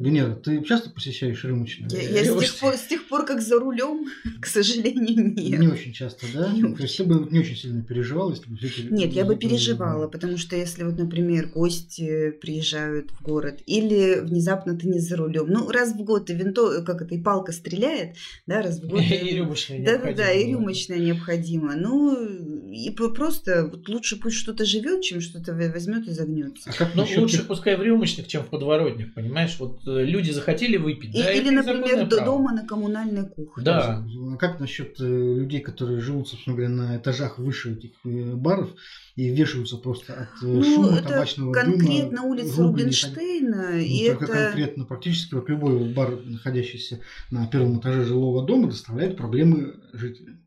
Венера, 0.00 0.34
ты 0.34 0.62
часто 0.62 0.90
посещаешь 0.90 1.42
рюмочные? 1.44 1.88
Я, 1.90 2.20
я 2.20 2.24
с, 2.24 2.38
тех 2.38 2.54
пор, 2.56 2.74
с 2.74 2.86
тех 2.86 3.08
пор, 3.08 3.24
как 3.24 3.40
за 3.40 3.58
рулем, 3.58 4.06
к 4.40 4.46
сожалению, 4.46 5.34
нет. 5.34 5.60
Не 5.60 5.68
очень 5.68 5.92
часто, 5.92 6.26
да? 6.32 6.52
Не 6.52 6.74
То 6.74 6.82
есть 6.82 6.96
ты 6.96 7.04
бы 7.04 7.28
не 7.30 7.40
очень 7.40 7.56
сильно 7.56 7.82
переживала, 7.82 8.30
если 8.30 8.48
бы 8.48 8.56
все. 8.56 8.82
Нет, 8.90 9.12
я 9.12 9.24
бы 9.24 9.36
переживала, 9.36 10.08
потому 10.08 10.36
что 10.36 10.56
если 10.56 10.84
вот, 10.84 10.98
например, 10.98 11.48
гости 11.54 12.30
приезжают 12.30 13.10
в 13.10 13.22
город, 13.22 13.60
или 13.66 14.20
внезапно 14.20 14.76
ты 14.76 14.88
не 14.88 14.98
за 14.98 15.16
рулем, 15.16 15.46
ну, 15.48 15.70
раз 15.70 15.92
в 15.92 16.02
год 16.02 16.30
и 16.30 16.34
винто, 16.34 16.82
как 16.82 17.02
это, 17.02 17.14
и 17.14 17.22
палка 17.22 17.52
стреляет, 17.52 18.16
да, 18.46 18.62
раз 18.62 18.80
в 18.80 18.88
год... 18.88 19.00
И 19.26 19.34
рюмочная 19.36 19.84
Да, 19.84 19.98
да, 19.98 20.12
да, 20.12 20.32
и 20.32 20.50
рюмочная 20.50 20.98
необходима. 20.98 21.74
Ну, 21.76 22.55
и 22.70 22.90
просто 22.90 23.68
вот 23.70 23.88
лучше 23.88 24.20
пусть 24.20 24.36
что-то 24.36 24.64
живет, 24.64 25.02
чем 25.02 25.20
что-то 25.20 25.54
возьмет 25.54 26.06
и 26.06 26.10
загнется. 26.10 26.70
А 26.70 26.72
как 26.72 26.94
ну, 26.94 27.06
лучше 27.16 27.44
пускай 27.44 27.76
в 27.76 27.82
рюмочных, 27.82 28.28
чем 28.28 28.42
в 28.42 28.48
подворотнях, 28.48 29.14
понимаешь? 29.14 29.56
Вот 29.58 29.86
Э, 29.86 30.04
люди 30.04 30.30
захотели 30.30 30.76
выпить. 30.76 31.14
И, 31.14 31.22
да, 31.22 31.32
или, 31.32 31.50
например, 31.50 32.06
до 32.06 32.24
дома 32.24 32.52
на 32.52 32.66
коммунальной 32.66 33.26
кухне. 33.28 33.64
Да. 33.64 34.04
А 34.04 34.36
как 34.36 34.60
насчет 34.60 35.00
э, 35.00 35.04
людей, 35.04 35.60
которые 35.60 36.00
живут, 36.00 36.28
собственно 36.28 36.56
говоря, 36.56 36.72
на 36.72 36.96
этажах 36.96 37.38
выше 37.38 37.74
этих 37.74 37.90
э, 38.04 38.34
баров 38.34 38.70
и 39.14 39.28
вешаются 39.28 39.76
просто 39.76 40.14
от 40.14 40.42
ну, 40.42 40.62
шума 40.62 40.98
это 40.98 41.08
табачного 41.08 41.52
конкретно 41.52 42.22
дыма, 42.22 42.28
улица 42.28 42.62
Рубинштейна. 42.62 43.70
Ну, 43.72 43.78
и 43.78 44.08
только 44.08 44.24
это... 44.24 44.44
конкретно, 44.44 44.84
практически 44.84 45.34
вот 45.34 45.48
любой 45.48 45.92
бар, 45.92 46.18
находящийся 46.24 47.00
на 47.30 47.46
первом 47.46 47.80
этаже 47.80 48.04
жилого 48.04 48.44
дома, 48.44 48.68
доставляет 48.68 49.16
проблемы 49.16 49.74
жителям. 49.92 50.40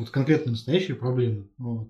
Вот 0.00 0.10
конкретно 0.10 0.52
настоящие 0.52 0.96
проблемы. 0.96 1.46
Вот. 1.58 1.88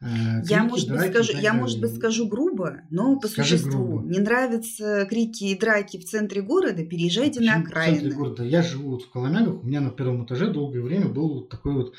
Э, 0.00 0.42
я, 0.44 0.64
может 0.64 0.90
быть, 0.90 1.10
скажу, 1.10 1.36
я, 1.38 1.52
может 1.52 1.80
быть, 1.80 1.94
скажу 1.94 2.26
грубо, 2.26 2.82
но 2.90 3.18
по 3.18 3.28
Скажи 3.28 3.58
существу. 3.58 3.98
Грубо. 3.98 4.08
Не 4.08 4.18
нравятся 4.18 5.06
крики 5.08 5.44
и 5.44 5.58
драки 5.58 5.98
в 5.98 6.04
центре 6.04 6.42
города, 6.42 6.84
переезжайте 6.84 7.40
Почему 7.40 7.54
на 7.54 7.62
окраины. 7.62 7.96
В 7.96 8.00
центре 8.00 8.18
города. 8.18 8.44
Я 8.44 8.62
живу 8.62 8.92
вот 8.92 9.02
в 9.02 9.10
Коломягах, 9.10 9.62
у 9.62 9.66
меня 9.66 9.80
на 9.80 9.90
первом 9.90 10.24
этаже 10.24 10.50
долгое 10.50 10.80
время 10.80 11.08
было 11.08 11.46
такое 11.46 11.74
вот, 11.74 11.94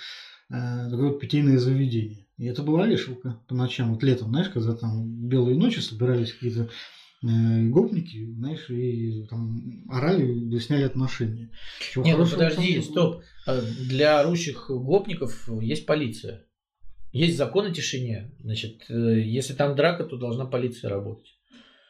э, 0.49 0.89
такое 0.89 1.09
вот 1.09 1.19
питейное 1.19 1.59
заведение. 1.59 2.25
И 2.37 2.45
это 2.45 2.63
была 2.63 2.87
лешилка 2.87 3.39
по 3.47 3.53
ночам, 3.53 3.93
вот 3.93 4.01
летом, 4.01 4.29
знаешь, 4.29 4.49
когда 4.49 4.73
там 4.73 5.05
белые 5.27 5.57
ночи 5.57 5.79
собирались 5.79 6.33
какие-то 6.33 6.69
гопники, 7.21 8.33
знаешь, 8.33 8.69
и 8.69 9.25
там 9.29 9.85
орали, 9.89 10.23
выясняли 10.23 10.83
отношения. 10.83 11.51
Чего 11.93 12.03
Нет, 12.03 12.17
ну 12.17 12.27
подожди, 12.27 12.81
стоп. 12.81 13.23
А 13.45 13.61
для 13.61 14.19
орущих 14.19 14.69
гопников 14.69 15.49
есть 15.61 15.85
полиция. 15.85 16.45
Есть 17.11 17.37
закон 17.37 17.65
о 17.65 17.71
тишине. 17.71 18.31
Значит, 18.39 18.85
э, 18.89 19.19
если 19.19 19.53
там 19.53 19.75
драка, 19.75 20.05
то 20.05 20.17
должна 20.17 20.45
полиция 20.45 20.89
работать. 20.89 21.37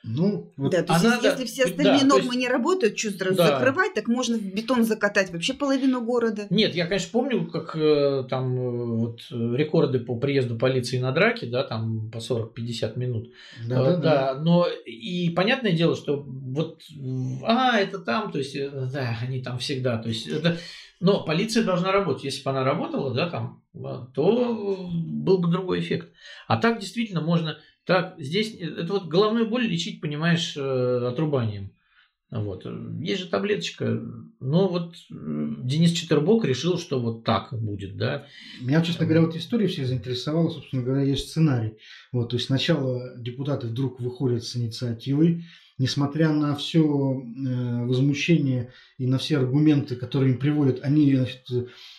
Ну, 0.04 0.52
вот 0.58 0.72
да, 0.72 0.82
то 0.82 0.94
есть, 0.94 1.06
если, 1.06 1.28
если 1.28 1.46
все 1.46 1.64
остальные 1.66 2.02
да, 2.02 2.08
нормы 2.08 2.34
есть, 2.34 2.38
не 2.38 2.48
работают, 2.48 2.98
что 2.98 3.12
сразу 3.12 3.38
да. 3.38 3.48
закрывать, 3.48 3.94
так 3.94 4.08
можно 4.08 4.38
в 4.38 4.42
бетон 4.42 4.84
закатать 4.84 5.32
вообще 5.32 5.54
половину 5.54 6.02
города. 6.04 6.48
Нет, 6.50 6.74
я, 6.74 6.88
конечно, 6.88 7.10
помню, 7.12 7.46
как 7.46 7.76
э, 7.76 8.24
там 8.28 8.58
э, 8.58 8.96
вот 8.98 9.22
рекорды 9.30 10.00
по 10.00 10.16
приезду 10.16 10.58
полиции 10.58 10.98
на 10.98 11.12
драки, 11.12 11.46
да, 11.46 11.64
там 11.64 12.10
по 12.10 12.18
40-50 12.18 12.98
минут. 12.98 13.30
Да, 13.68 13.76
э, 13.76 13.84
да, 13.84 13.98
да, 13.98 14.34
да. 14.34 14.42
Но 14.42 14.68
и 14.86 15.30
понятное 15.30 15.74
дело, 15.74 15.96
что 15.96 16.24
вот, 16.26 16.82
а, 17.44 17.80
это 17.80 18.00
там, 18.00 18.32
то 18.32 18.40
есть, 18.40 18.58
да, 18.92 19.18
они 19.22 19.44
там 19.44 19.60
всегда, 19.60 19.98
то 19.98 20.10
есть, 20.10 20.28
это 20.28 20.58
но 21.02 21.24
полиция 21.24 21.64
должна 21.64 21.92
работать. 21.92 22.24
Если 22.26 22.44
бы 22.44 22.52
она 22.52 22.64
работала, 22.64 23.12
да, 23.12 23.28
там, 23.28 23.64
то 24.14 24.90
был 24.94 25.40
бы 25.40 25.50
другой 25.50 25.80
эффект. 25.80 26.14
А 26.48 26.58
так 26.58 26.80
действительно 26.80 27.22
можно... 27.22 27.58
Так, 27.86 28.16
здесь 28.20 28.56
это 28.56 28.94
вот 28.94 29.08
головную 29.08 29.50
боль 29.50 29.66
лечить, 29.66 30.02
понимаешь, 30.02 30.56
э, 30.56 31.08
отрубанием. 31.08 31.74
Вот. 32.32 32.66
Есть 33.02 33.24
же 33.24 33.28
таблеточка. 33.28 34.02
Но 34.40 34.70
вот 34.70 34.96
Денис 35.10 35.92
Четербок 35.92 36.46
решил, 36.46 36.78
что 36.78 37.02
вот 37.02 37.26
так 37.26 37.50
будет, 37.52 37.98
да. 37.98 38.26
Меня, 38.62 38.82
честно 38.82 39.06
говоря, 39.06 39.26
вот 39.26 39.36
история 39.36 39.68
все 39.68 39.86
заинтересовала, 39.86 40.50
собственно 40.50 40.82
говоря, 40.82 41.04
есть 41.04 41.30
сценарий. 41.30 41.74
Вот, 42.14 42.30
то 42.30 42.38
есть 42.38 42.48
сначала 42.48 43.18
депутаты 43.18 43.68
вдруг 43.68 44.00
выходят 44.00 44.46
с 44.46 44.56
инициативой, 44.56 45.44
несмотря 45.78 46.32
на 46.32 46.56
все 46.56 46.82
э, 46.82 47.86
возмущение 47.86 48.72
и 48.98 49.08
на 49.08 49.18
все 49.18 49.38
аргументы, 49.38 49.98
которые 49.98 50.32
им 50.32 50.40
приводят, 50.40 50.80
они 50.84 51.14
значит, 51.14 51.46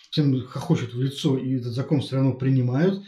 всем 0.09 0.41
хохочут 0.47 0.95
в 0.95 1.01
лицо 1.01 1.37
и 1.37 1.59
этот 1.59 1.73
закон 1.73 2.01
все 2.01 2.15
равно 2.15 2.33
принимают, 2.33 3.03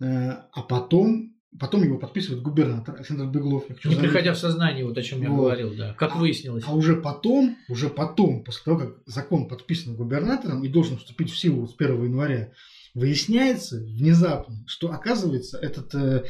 э, 0.00 0.30
а 0.52 0.62
потом 0.62 1.34
Потом 1.58 1.82
его 1.82 1.98
подписывает 1.98 2.42
губернатор 2.42 2.94
Александр 2.94 3.26
Беглов. 3.26 3.64
Не 3.84 3.96
приходя 3.96 4.34
в 4.34 4.38
сознание, 4.38 4.84
вот 4.84 4.96
о 4.96 5.02
чем 5.02 5.20
я 5.20 5.30
вот. 5.30 5.36
говорил, 5.36 5.74
да, 5.74 5.94
как 5.94 6.14
а, 6.14 6.18
выяснилось. 6.18 6.62
А 6.66 6.72
уже 6.72 6.94
потом, 6.94 7.56
уже 7.68 7.90
потом, 7.90 8.44
после 8.44 8.62
того, 8.64 8.78
как 8.78 8.96
закон 9.06 9.48
подписан 9.48 9.96
губернатором 9.96 10.62
и 10.62 10.68
должен 10.68 10.98
вступить 10.98 11.30
в 11.30 11.36
силу 11.36 11.66
с 11.66 11.74
1 11.76 12.04
января, 12.04 12.52
выясняется 12.94 13.78
внезапно, 13.78 14.64
что 14.68 14.92
оказывается 14.92 15.58
этот 15.58 15.92
э, 15.94 16.24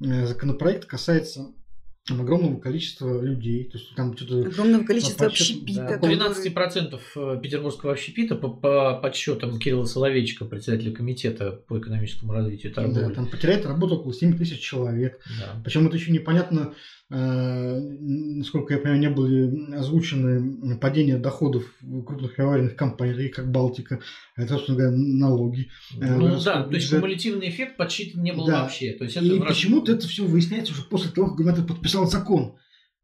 э 0.00 0.26
законопроект 0.26 0.86
касается 0.86 1.52
там 2.06 2.20
огромного 2.20 2.60
количества 2.60 3.22
людей. 3.22 3.64
То 3.64 3.78
есть 3.78 3.94
там 3.94 4.14
что-то... 4.14 4.46
Огромного 4.46 4.84
количества 4.84 5.26
общепита. 5.26 5.98
Да, 6.00 6.08
12% 6.08 7.00
э, 7.16 7.40
петербургского 7.42 7.92
общепита 7.92 8.34
по, 8.34 8.50
по 8.50 8.98
подсчетам 9.00 9.58
Кирилла 9.58 9.86
Соловейчика, 9.86 10.44
председателя 10.44 10.92
комитета 10.92 11.52
по 11.52 11.78
экономическому 11.78 12.34
развитию 12.34 12.74
торговли. 12.74 13.08
Да, 13.08 13.10
там 13.10 13.26
потеряет 13.26 13.64
работу 13.64 13.96
около 13.96 14.12
7 14.12 14.36
тысяч 14.36 14.60
человек. 14.60 15.18
Да. 15.40 15.62
Причем 15.64 15.86
это 15.86 15.96
еще 15.96 16.12
непонятно, 16.12 16.74
насколько 17.10 18.74
я 18.74 18.80
понимаю, 18.80 19.00
не 19.00 19.10
были 19.10 19.74
озвучены 19.74 20.78
падения 20.78 21.18
доходов 21.18 21.64
крупных 22.06 22.38
аварийных 22.38 22.76
компаний, 22.76 23.14
таких 23.14 23.36
как 23.36 23.50
Балтика, 23.50 24.00
это, 24.36 24.54
собственно 24.54 24.78
говоря, 24.78 24.96
налоги. 24.96 25.68
Э, 26.00 26.16
ну 26.16 26.40
да, 26.40 26.62
то 26.62 26.74
есть 26.74 26.90
кумулятивный 26.90 27.50
эффект 27.50 27.76
подсчитан 27.76 28.22
не 28.22 28.32
был 28.32 28.46
да. 28.46 28.62
вообще. 28.62 28.92
То 28.92 29.04
есть 29.04 29.16
это 29.16 29.26
и 29.26 29.38
почему-то 29.38 29.92
это 29.92 30.08
все 30.08 30.24
выясняется 30.24 30.72
уже 30.72 30.82
после 30.82 31.10
того, 31.10 31.28
как 31.28 31.36
губернатор 31.36 31.66
подписал 31.66 32.06
закон. 32.06 32.56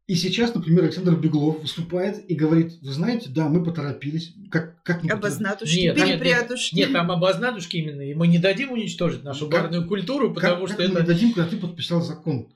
И 0.07 0.15
сейчас, 0.15 0.53
например, 0.53 0.83
Александр 0.83 1.15
Беглов 1.15 1.61
выступает 1.61 2.29
и 2.29 2.35
говорит, 2.35 2.73
вы 2.81 2.91
знаете, 2.91 3.29
да, 3.29 3.47
мы 3.47 3.63
поторопились. 3.63 4.33
Как, 4.49 4.81
как 4.83 5.05
обознатушки, 5.09 5.79
нет, 5.79 5.95
перепрятушки. 5.95 6.75
Нет, 6.75 6.89
нет, 6.89 6.97
там 6.97 7.11
обознатушки 7.11 7.77
именно. 7.77 8.01
И 8.01 8.13
мы 8.13 8.27
не 8.27 8.39
дадим 8.39 8.71
уничтожить 8.71 9.23
нашу 9.23 9.47
как, 9.47 9.61
барную 9.61 9.87
культуру, 9.87 10.33
потому 10.33 10.65
как, 10.65 10.69
что 10.69 10.77
как 10.77 10.85
это... 10.87 10.93
мы 10.95 11.01
не 11.01 11.07
дадим, 11.07 11.33
когда 11.33 11.49
ты 11.49 11.55
подписал 11.55 12.01
закон. 12.01 12.49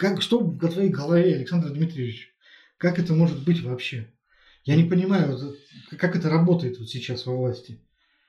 Как, 0.00 0.22
что 0.22 0.40
в 0.40 0.58
твоей 0.58 0.88
голове, 0.88 1.34
Александр 1.34 1.68
Дмитриевич? 1.68 2.32
Как 2.78 2.98
это 2.98 3.12
может 3.12 3.44
быть 3.44 3.62
вообще? 3.62 4.10
Я 4.64 4.76
не 4.76 4.84
понимаю, 4.84 5.38
как 5.98 6.16
это 6.16 6.30
работает 6.30 6.78
вот 6.78 6.88
сейчас 6.88 7.26
во 7.26 7.36
власти. 7.36 7.78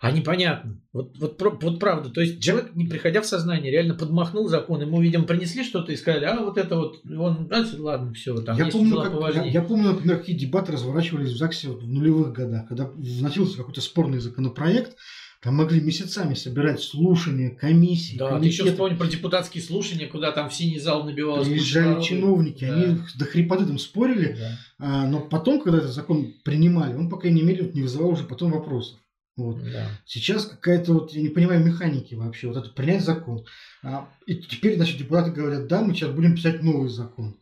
А 0.01 0.11
непонятно. 0.11 0.81
Вот, 0.91 1.17
вот, 1.17 1.41
вот 1.41 1.79
правда. 1.79 2.09
То 2.09 2.19
есть 2.19 2.43
человек, 2.43 2.75
не 2.75 2.87
приходя 2.87 3.21
в 3.21 3.25
сознание, 3.25 3.71
реально 3.71 3.93
подмахнул 3.93 4.49
закон. 4.49 4.81
Ему, 4.81 5.01
видимо, 5.01 5.23
принесли 5.23 5.63
что-то 5.63 5.93
и 5.93 5.95
сказали, 5.95 6.25
а 6.25 6.41
вот 6.41 6.57
это 6.57 6.75
вот, 6.75 7.05
он, 7.05 7.49
а, 7.49 7.63
ладно, 7.77 8.13
все, 8.15 8.35
там 8.41 8.57
я 8.57 8.65
помню, 8.65 9.01
как, 9.01 9.35
я, 9.35 9.45
я 9.45 9.61
помню, 9.61 9.93
например, 9.93 10.17
какие 10.17 10.35
дебаты 10.35 10.73
разворачивались 10.73 11.31
в 11.31 11.37
ЗАГСе 11.37 11.69
в 11.69 11.87
нулевых 11.87 12.33
годах, 12.33 12.67
когда 12.67 12.85
вносился 12.87 13.55
какой-то 13.55 13.79
спорный 13.79 14.19
законопроект, 14.19 14.97
там 15.41 15.55
могли 15.55 15.81
месяцами 15.81 16.35
собирать 16.35 16.81
слушания, 16.81 17.49
комиссии. 17.49 18.15
Да, 18.15 18.29
комитеты. 18.29 18.57
ты 18.57 18.61
еще 18.63 18.71
вспомни 18.71 18.95
про 18.95 19.07
депутатские 19.07 19.63
слушания, 19.63 20.07
куда 20.07 20.31
там 20.31 20.49
в 20.49 20.53
синий 20.53 20.77
зал 20.77 21.03
набивалось. 21.03 21.47
Приезжали 21.47 22.01
чиновники, 22.01 22.65
да. 22.65 22.75
они 22.75 22.99
до 23.15 23.25
хрипоты 23.25 23.65
там 23.65 23.79
спорили, 23.79 24.37
да. 24.37 24.59
а, 24.77 25.07
но 25.07 25.19
потом, 25.19 25.59
когда 25.59 25.79
этот 25.79 25.93
закон 25.93 26.35
принимали, 26.43 26.93
он, 26.93 27.09
по 27.09 27.17
крайней 27.17 27.41
мере, 27.41 27.71
не 27.73 27.81
вызывал 27.81 28.11
уже 28.11 28.23
потом 28.23 28.51
вопросов. 28.51 28.99
Вот. 29.35 29.63
Да. 29.63 29.87
Сейчас 30.05 30.45
какая-то 30.45 30.93
вот, 30.93 31.13
я 31.13 31.21
не 31.23 31.29
понимаю 31.29 31.65
механики 31.65 32.13
вообще, 32.13 32.47
вот 32.47 32.57
это 32.57 32.69
принять 32.69 33.03
закон. 33.03 33.43
А, 33.81 34.09
и 34.27 34.35
теперь, 34.35 34.75
значит, 34.75 34.99
депутаты 34.99 35.31
говорят, 35.31 35.67
да, 35.67 35.81
мы 35.81 35.95
сейчас 35.95 36.11
будем 36.11 36.35
писать 36.35 36.61
новый 36.61 36.89
закон. 36.89 37.35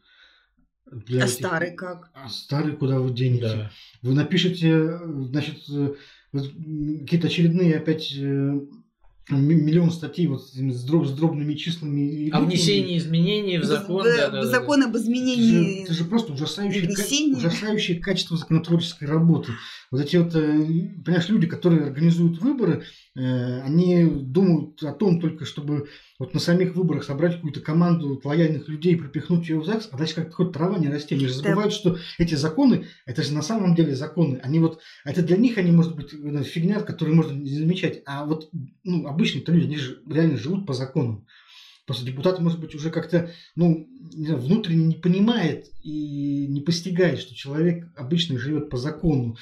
Для 0.89 1.23
а 1.23 1.25
этих... 1.25 1.35
старый 1.35 1.75
как? 1.75 2.09
А 2.13 2.29
старый 2.29 2.77
куда 2.77 2.99
вы 2.99 3.13
денете? 3.13 3.43
Да. 3.43 3.71
Вы 4.01 4.13
напишете, 4.13 4.97
значит, 5.05 5.57
э, 5.69 5.95
какие-то 6.32 7.27
очередные 7.27 7.77
опять 7.77 8.13
э, 8.15 8.59
миллион 9.30 9.91
статей 9.91 10.27
вот 10.27 10.43
с, 10.43 10.84
дроб, 10.84 11.07
с 11.07 11.11
дробными 11.11 11.53
числами. 11.53 12.30
О 12.30 12.41
внесении 12.41 12.97
изменений 12.97 13.57
в 13.57 13.63
закон. 13.63 14.01
В, 14.01 14.05
да, 14.05 14.30
да, 14.30 14.43
закон 14.45 14.82
да. 14.82 14.88
об 14.88 14.97
изменении. 14.97 15.84
Это 15.84 15.84
же, 15.84 15.84
это 15.84 15.93
же 15.93 16.05
просто 16.05 16.34
ужасающее, 16.34 16.88
ка- 16.88 17.38
ужасающее 17.38 17.99
качество 17.99 18.38
законотворческой 18.38 19.07
работы. 19.07 19.53
Вот 19.91 20.01
эти 20.01 20.17
вот, 20.17 20.35
э, 20.35 20.51
понимаешь, 21.03 21.29
люди, 21.29 21.47
которые 21.47 21.85
организуют 21.85 22.39
выборы, 22.39 22.83
э, 23.15 23.61
они 23.61 24.05
думают 24.05 24.83
о 24.83 24.93
том 24.93 25.19
только, 25.19 25.45
чтобы 25.45 25.87
вот 26.19 26.33
на 26.35 26.39
самих 26.39 26.75
выборах 26.75 27.03
собрать 27.03 27.35
какую-то 27.35 27.61
команду 27.61 28.21
лояльных 28.23 28.67
людей, 28.67 28.95
пропихнуть 28.95 29.49
ее 29.49 29.59
в 29.59 29.65
ЗАГС, 29.65 29.89
а 29.91 29.97
дальше 29.97 30.15
как-то 30.15 30.31
хоть 30.33 30.51
трава 30.51 30.77
не 30.77 30.89
расти. 30.89 31.15
Они 31.15 31.25
же 31.25 31.33
забывают, 31.33 31.71
да. 31.71 31.77
что 31.77 31.97
эти 32.19 32.35
законы, 32.35 32.85
это 33.07 33.23
же 33.23 33.33
на 33.33 33.41
самом 33.41 33.73
деле 33.73 33.95
законы. 33.95 34.39
Они 34.43 34.59
вот, 34.59 34.79
это 35.05 35.23
для 35.23 35.37
них 35.37 35.57
они, 35.57 35.71
может 35.71 35.95
быть, 35.95 36.11
фигня, 36.45 36.81
которую 36.81 37.15
можно 37.15 37.31
не 37.31 37.49
замечать. 37.49 38.03
А 38.05 38.25
вот 38.25 38.49
ну, 38.83 39.07
обычные-то 39.07 39.51
люди, 39.51 39.65
они 39.65 39.77
же 39.77 40.01
реально 40.07 40.37
живут 40.37 40.67
по 40.67 40.73
законам. 40.73 41.25
Просто 41.87 42.05
депутат, 42.05 42.39
может 42.39 42.59
быть, 42.59 42.75
уже 42.75 42.91
как-то 42.91 43.31
ну, 43.55 43.89
знаю, 44.11 44.39
внутренне 44.39 44.85
не 44.85 44.95
понимает 44.95 45.71
и 45.81 46.45
не 46.47 46.61
постигает, 46.61 47.17
что 47.17 47.33
человек 47.33 47.87
обычно 47.95 48.37
живет 48.37 48.69
по 48.69 48.77
закону. 48.77 49.37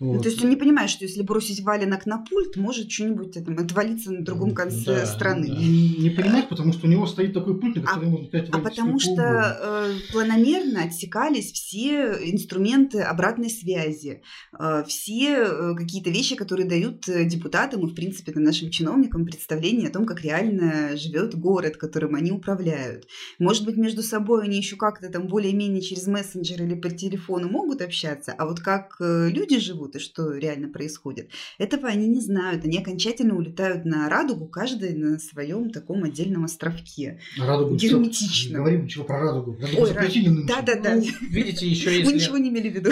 Вот. 0.00 0.14
Ну, 0.14 0.20
то 0.20 0.28
есть 0.28 0.40
он 0.44 0.50
не 0.50 0.54
понимает, 0.54 0.90
что 0.90 1.04
если 1.04 1.22
бросить 1.22 1.60
валенок 1.60 2.06
на 2.06 2.18
пульт, 2.18 2.56
может 2.56 2.88
что-нибудь 2.88 3.32
там, 3.32 3.58
отвалиться 3.58 4.12
на 4.12 4.24
другом 4.24 4.54
конце 4.54 5.00
да, 5.00 5.06
страны. 5.06 5.48
Да. 5.48 5.56
Не 5.56 6.10
понимает, 6.10 6.48
потому 6.48 6.72
что 6.72 6.86
у 6.86 6.90
него 6.90 7.04
стоит 7.08 7.34
такой 7.34 7.58
пульт, 7.58 7.74
на 7.74 7.82
который 7.82 8.06
а, 8.06 8.10
можно 8.10 8.48
А 8.52 8.58
потому 8.60 9.00
что 9.00 9.58
э, 9.60 10.12
планомерно 10.12 10.84
отсекались 10.84 11.50
все 11.50 12.12
инструменты 12.30 13.00
обратной 13.00 13.50
связи, 13.50 14.22
э, 14.56 14.84
все 14.86 15.38
э, 15.38 15.74
какие-то 15.74 16.10
вещи, 16.10 16.36
которые 16.36 16.68
дают 16.68 17.08
э, 17.08 17.24
депутатам 17.24 17.84
и, 17.84 17.90
в 17.90 17.94
принципе, 17.96 18.30
там, 18.30 18.44
нашим 18.44 18.70
чиновникам 18.70 19.26
представление 19.26 19.88
о 19.88 19.92
том, 19.92 20.06
как 20.06 20.20
реально 20.20 20.96
живет 20.96 21.34
город, 21.34 21.76
которым 21.76 22.14
они 22.14 22.30
управляют. 22.30 23.08
Может 23.40 23.64
быть, 23.64 23.76
между 23.76 24.04
собой 24.04 24.44
они 24.44 24.58
еще 24.58 24.76
как-то 24.76 25.08
там 25.08 25.26
более-менее 25.26 25.82
через 25.82 26.06
мессенджер 26.06 26.62
или 26.62 26.76
по 26.76 26.88
телефону 26.88 27.48
могут 27.48 27.82
общаться, 27.82 28.32
а 28.32 28.46
вот 28.46 28.60
как 28.60 28.94
э, 29.00 29.30
люди 29.30 29.58
живут, 29.58 29.87
живут 29.88 29.96
и 29.96 29.98
что 29.98 30.36
реально 30.36 30.68
происходит. 30.68 31.30
Этого 31.58 31.88
они 31.88 32.08
не 32.08 32.20
знают. 32.20 32.64
Они 32.64 32.78
окончательно 32.78 33.36
улетают 33.36 33.84
на 33.84 34.08
радугу, 34.08 34.46
каждый 34.46 34.94
на 34.94 35.18
своем 35.18 35.70
таком 35.70 36.04
отдельном 36.04 36.44
островке. 36.44 37.20
Радугу 37.38 37.76
Герметично. 37.76 38.58
Говорим 38.58 38.84
ничего 38.84 39.04
про 39.04 39.20
радугу. 39.20 39.56
Радугу 39.60 39.82
Ой, 39.82 39.94
нынче. 39.94 40.46
Да, 40.46 40.62
да, 40.62 40.80
да. 40.80 40.96
Ну, 40.96 41.04
видите, 41.30 41.66
еще 41.68 41.90
если... 41.98 42.04
Мы 42.04 42.12
ничего 42.18 42.38
не 42.38 42.50
имели 42.50 42.68
в 42.68 42.74
виду. 42.74 42.90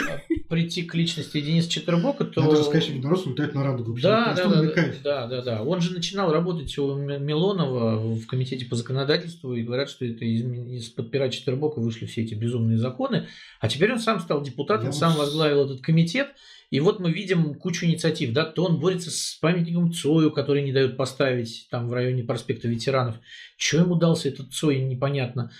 Прийти 0.48 0.82
к 0.82 0.94
личности 0.94 1.40
Дениса 1.40 1.70
Четвербока, 1.70 2.24
то... 2.24 2.42
Надо 2.42 2.56
же 2.56 2.64
сказать, 2.64 2.84
что 2.84 2.92
единорос 2.92 3.26
улетает 3.26 3.54
на 3.54 3.64
радугу. 3.64 3.96
Да, 4.00 4.34
да, 4.34 4.48
да, 4.48 4.72
да, 5.02 5.26
да, 5.26 5.42
да. 5.42 5.62
Он 5.62 5.80
же 5.80 5.92
начинал 5.92 6.32
работать 6.32 6.76
у 6.78 6.94
Милонова 6.96 8.14
в 8.14 8.26
комитете 8.26 8.66
по 8.66 8.76
законодательству, 8.76 9.54
и 9.54 9.62
говорят, 9.62 9.88
что 9.88 10.04
это 10.04 10.24
из-под 10.24 11.10
пера 11.10 11.28
Четвербока 11.28 11.80
вышли 11.80 12.06
все 12.06 12.22
эти 12.22 12.34
безумные 12.34 12.78
законы. 12.78 13.26
А 13.60 13.68
теперь 13.68 13.92
он 13.92 13.98
сам 13.98 14.20
стал 14.20 14.42
депутатом, 14.42 14.86
Я 14.86 14.92
сам 14.92 15.16
возглавил 15.16 15.64
этот 15.64 15.80
комитет. 15.80 16.28
И 16.70 16.80
вот 16.80 16.98
мы 16.98 17.12
видим 17.12 17.54
кучу 17.54 17.86
инициатив, 17.86 18.32
да, 18.32 18.44
то 18.44 18.64
он 18.64 18.80
борется 18.80 19.10
с 19.10 19.38
памятником 19.40 19.92
Цою, 19.92 20.32
который 20.32 20.62
не 20.62 20.72
дают 20.72 20.96
поставить 20.96 21.68
там 21.70 21.88
в 21.88 21.92
районе 21.92 22.24
проспекта 22.24 22.68
ветеранов. 22.68 23.16
Чего 23.56 23.82
ему 23.82 23.94
дался 23.94 24.28
этот 24.28 24.52
Цой, 24.52 24.80
непонятно. 24.80 25.52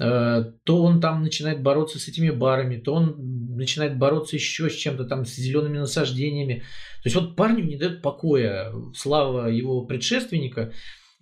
Э, 0.00 0.44
то 0.64 0.82
он 0.82 1.00
там 1.00 1.22
начинает 1.22 1.62
бороться 1.62 1.98
с 1.98 2.08
этими 2.08 2.30
барами, 2.30 2.76
то 2.76 2.94
он 2.94 3.56
начинает 3.56 3.96
бороться 3.96 4.36
еще 4.36 4.68
с 4.68 4.74
чем-то 4.74 5.04
там, 5.04 5.24
с 5.24 5.34
зелеными 5.34 5.78
насаждениями. 5.78 6.64
То 7.02 7.06
есть 7.06 7.16
вот 7.16 7.36
парню 7.36 7.64
не 7.64 7.76
дает 7.76 8.02
покоя 8.02 8.72
слава 8.94 9.48
его 9.48 9.84
предшественника, 9.86 10.72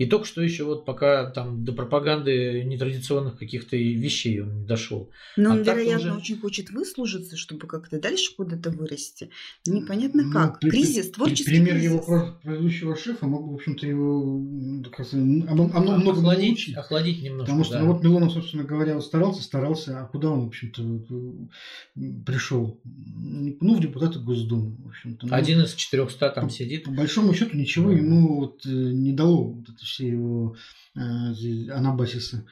и 0.03 0.07
только 0.07 0.27
что 0.27 0.43
еще 0.43 0.65
вот 0.65 0.85
пока 0.85 1.31
там 1.31 1.65
до 1.65 1.73
пропаганды 1.73 2.65
нетрадиционных 2.65 3.39
каких-то 3.39 3.77
вещей 3.77 4.41
он 4.41 4.59
не 4.59 4.67
дошел. 4.67 5.11
Но 5.37 5.51
а 5.51 5.53
он, 5.53 5.63
вероятно, 5.63 6.11
уже... 6.11 6.19
очень 6.19 6.41
хочет 6.41 6.71
выслужиться, 6.71 7.37
чтобы 7.37 7.69
как-то 7.69 8.01
дальше 8.01 8.35
куда-то 8.37 8.71
вырасти. 8.71 9.31
Непонятно 9.65 10.25
ну, 10.25 10.33
как. 10.33 10.59
При, 10.59 10.71
кризис, 10.71 11.13
творческий 11.13 11.53
Пример 11.53 11.75
кризис. 11.75 11.91
его 11.93 12.39
предыдущего 12.43 12.97
шефа 12.97 13.27
мог 13.27 13.49
в 13.49 13.55
общем-то, 13.55 13.87
его 13.87 14.43
как 14.91 15.07
оно, 15.13 15.71
оно 15.73 15.99
много 15.99 16.19
охладить, 16.19 16.49
научить. 16.49 16.77
охладить 16.77 17.23
немножко. 17.23 17.45
Потому 17.45 17.65
что, 17.65 17.75
да. 17.75 17.81
ну, 17.81 17.93
вот 17.93 18.03
Милонов, 18.03 18.33
собственно 18.33 18.65
говоря, 18.65 19.01
старался, 19.01 19.43
старался, 19.43 20.01
а 20.01 20.07
куда 20.07 20.31
он, 20.31 20.47
в 20.47 20.47
общем-то, 20.49 20.83
пришел? 22.27 22.81
Ну, 22.85 23.77
в 23.77 23.81
депутаты 23.81 24.19
Госдумы, 24.19 24.77
в 24.83 24.89
общем-то. 24.89 25.29
Ну, 25.29 25.35
Один 25.35 25.61
из 25.61 25.75
400 25.75 26.31
там 26.31 26.47
по, 26.47 26.51
сидит. 26.51 26.85
По 26.85 26.91
большому 26.91 27.35
счету 27.35 27.57
ничего 27.57 27.93
mm. 27.93 27.97
ему 27.97 28.41
вот 28.41 28.67
э, 28.67 28.69
не 28.69 29.13
дало 29.13 29.53
вот 29.53 29.69
это 29.69 29.85
все 29.93 30.09
его 30.09 30.57
э, 30.97 31.01
анабасисы 31.71 32.47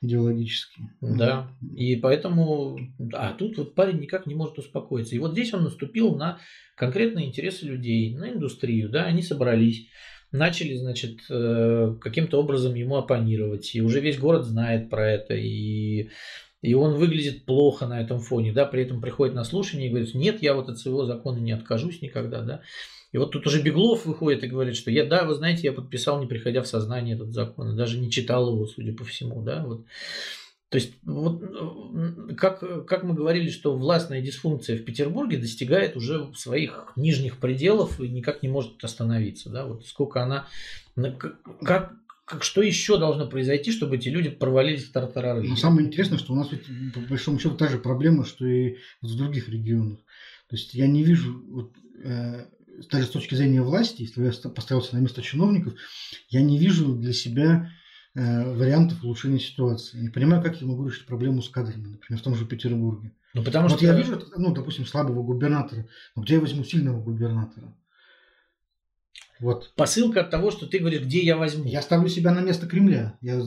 идеологические. 0.00 0.90
Да, 1.00 1.48
и 1.74 1.96
поэтому, 1.96 2.78
а 3.12 3.32
тут 3.34 3.58
вот 3.58 3.74
парень 3.74 4.00
никак 4.00 4.26
не 4.26 4.34
может 4.34 4.58
успокоиться. 4.58 5.14
И 5.14 5.18
вот 5.18 5.32
здесь 5.32 5.52
он 5.54 5.64
наступил 5.64 6.14
на 6.14 6.38
конкретные 6.76 7.26
интересы 7.26 7.66
людей, 7.66 8.14
на 8.16 8.30
индустрию, 8.30 8.88
да, 8.88 9.04
они 9.04 9.22
собрались 9.22 9.88
начали, 10.32 10.74
значит, 10.74 11.20
э, 11.30 11.94
каким-то 12.00 12.38
образом 12.38 12.74
ему 12.74 12.96
оппонировать. 12.96 13.74
И 13.74 13.80
уже 13.80 14.00
весь 14.00 14.18
город 14.18 14.44
знает 14.44 14.90
про 14.90 15.10
это. 15.10 15.34
И, 15.34 16.10
и 16.62 16.74
он 16.74 16.94
выглядит 16.94 17.44
плохо 17.44 17.86
на 17.86 18.00
этом 18.00 18.20
фоне. 18.20 18.52
Да, 18.52 18.66
при 18.66 18.82
этом 18.82 19.00
приходит 19.00 19.34
на 19.34 19.44
слушание 19.44 19.86
и 19.86 19.90
говорит, 19.90 20.14
нет, 20.14 20.42
я 20.42 20.54
вот 20.54 20.68
от 20.68 20.78
своего 20.78 21.06
закона 21.06 21.38
не 21.38 21.52
откажусь 21.52 22.02
никогда. 22.02 22.42
Да. 22.42 22.62
И 23.16 23.18
вот 23.18 23.30
тут 23.30 23.46
уже 23.46 23.62
Беглов 23.62 24.04
выходит 24.04 24.44
и 24.44 24.46
говорит, 24.46 24.76
что 24.76 24.90
я, 24.90 25.06
да, 25.06 25.24
вы 25.24 25.34
знаете, 25.34 25.62
я 25.62 25.72
подписал, 25.72 26.20
не 26.20 26.26
приходя 26.26 26.60
в 26.60 26.66
сознание 26.66 27.14
этот 27.14 27.32
закон, 27.32 27.74
даже 27.74 27.98
не 27.98 28.10
читал 28.10 28.52
его, 28.52 28.66
судя 28.66 28.92
по 28.92 29.04
всему, 29.04 29.40
да, 29.40 29.64
вот. 29.64 29.86
То 30.68 30.76
есть, 30.76 30.92
вот, 31.02 31.42
как, 32.36 32.86
как 32.86 33.04
мы 33.04 33.14
говорили, 33.14 33.48
что 33.48 33.74
властная 33.74 34.20
дисфункция 34.20 34.76
в 34.76 34.84
Петербурге 34.84 35.38
достигает 35.38 35.96
уже 35.96 36.30
своих 36.34 36.92
нижних 36.94 37.38
пределов 37.38 37.98
и 38.02 38.08
никак 38.08 38.42
не 38.42 38.50
может 38.50 38.84
остановиться. 38.84 39.48
Да? 39.48 39.64
Вот 39.64 39.86
сколько 39.86 40.22
она... 40.22 40.46
Как, 41.62 41.94
как, 42.26 42.42
что 42.42 42.60
еще 42.60 42.98
должно 42.98 43.26
произойти, 43.26 43.72
чтобы 43.72 43.96
эти 43.96 44.10
люди 44.10 44.28
провалились 44.28 44.84
в 44.84 44.92
тартарары? 44.92 45.42
Но 45.42 45.56
самое 45.56 45.86
интересное, 45.86 46.18
что 46.18 46.34
у 46.34 46.36
нас 46.36 46.50
ведь, 46.52 46.66
по 46.92 47.00
большому 47.00 47.38
счету 47.38 47.56
та 47.56 47.68
же 47.68 47.78
проблема, 47.78 48.26
что 48.26 48.44
и 48.44 48.76
в 49.00 49.16
других 49.16 49.48
регионах. 49.48 50.00
То 50.50 50.56
есть 50.56 50.74
я 50.74 50.86
не 50.86 51.02
вижу 51.02 51.42
вот, 51.48 51.72
э, 52.04 52.44
даже 52.90 53.06
с 53.06 53.10
точки 53.10 53.34
зрения 53.34 53.62
власти, 53.62 54.02
если 54.02 54.24
я 54.24 54.50
поставился 54.50 54.94
на 54.94 55.00
место 55.00 55.22
чиновников, 55.22 55.74
я 56.28 56.42
не 56.42 56.58
вижу 56.58 56.94
для 56.94 57.12
себя 57.12 57.70
э, 58.14 58.54
вариантов 58.54 59.02
улучшения 59.04 59.38
ситуации. 59.38 59.98
Не 59.98 60.08
понимаю, 60.08 60.42
как 60.42 60.60
я 60.60 60.66
могу 60.66 60.86
решить 60.86 61.06
проблему 61.06 61.42
с 61.42 61.48
кадрами, 61.48 61.88
например, 61.88 62.20
в 62.20 62.24
том 62.24 62.34
же 62.34 62.46
Петербурге. 62.46 63.12
Ну, 63.34 63.42
потому 63.42 63.68
вот 63.68 63.78
что 63.78 63.86
я 63.86 63.94
вижу, 63.94 64.20
ну, 64.36 64.54
допустим, 64.54 64.86
слабого 64.86 65.22
губернатора, 65.22 65.86
но 66.14 66.22
где 66.22 66.34
я 66.34 66.40
возьму 66.40 66.64
сильного 66.64 67.00
губернатора? 67.02 67.74
Вот. 69.40 69.72
Посылка 69.76 70.20
от 70.20 70.30
того, 70.30 70.50
что 70.50 70.66
ты 70.66 70.78
говоришь, 70.78 71.02
где 71.02 71.20
я 71.20 71.36
возьму. 71.36 71.64
Я 71.66 71.82
ставлю 71.82 72.08
себя 72.08 72.32
на 72.32 72.40
место 72.40 72.66
Кремля. 72.66 73.18
Я 73.20 73.40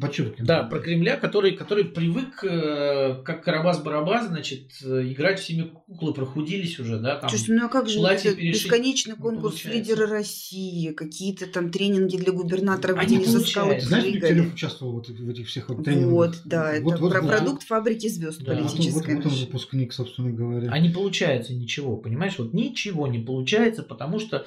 подчеркиваю. 0.00 0.46
Да, 0.46 0.62
про 0.62 0.78
Кремля, 0.80 1.16
который, 1.16 1.52
который 1.52 1.84
привык, 1.84 2.44
э, 2.44 3.22
как 3.24 3.46
Карабас-Барабас, 3.46 4.28
значит, 4.28 4.72
э, 4.84 5.12
играть 5.12 5.40
всеми 5.40 5.62
куклы 5.62 6.14
прохудились 6.14 6.78
уже, 6.78 6.98
да, 6.98 7.16
там. 7.16 7.28
Слушай, 7.28 7.56
ну 7.56 7.66
а 7.66 7.68
как 7.68 7.88
же 7.88 8.00
это 8.00 8.34
бесконечный 8.34 9.16
конкурс 9.16 9.64
лидера 9.64 10.06
России, 10.06 10.92
какие-то 10.92 11.46
там 11.46 11.70
тренинги 11.70 12.16
для 12.16 12.32
губернаторов, 12.32 13.02
где 13.04 13.16
не 13.16 13.24
соскалы 13.24 13.80
Знаешь, 13.80 14.04
Дегтярев 14.04 14.54
участвовал 14.54 14.92
вот 14.92 15.08
в 15.08 15.28
этих 15.28 15.48
всех 15.48 15.68
вот 15.68 15.84
тренингах? 15.84 16.10
Вот, 16.10 16.40
да, 16.44 16.74
вот, 16.80 16.94
это 16.94 17.02
вот, 17.02 17.12
про 17.12 17.20
вот, 17.20 17.30
продукт 17.30 17.60
да. 17.62 17.66
фабрики 17.66 18.08
звезд 18.08 18.42
да. 18.42 18.54
политической. 18.54 19.16
Вот, 19.16 19.24
вот 19.24 19.32
он 19.32 19.38
выпускник, 19.40 19.92
собственно 19.92 20.30
говоря. 20.30 20.70
А 20.70 20.78
не 20.78 20.88
получается 20.88 21.52
ничего, 21.54 21.96
понимаешь? 21.96 22.34
Вот 22.38 22.54
ничего 22.54 23.06
не 23.06 23.18
получается, 23.18 23.82
потому 23.82 24.20
что 24.20 24.46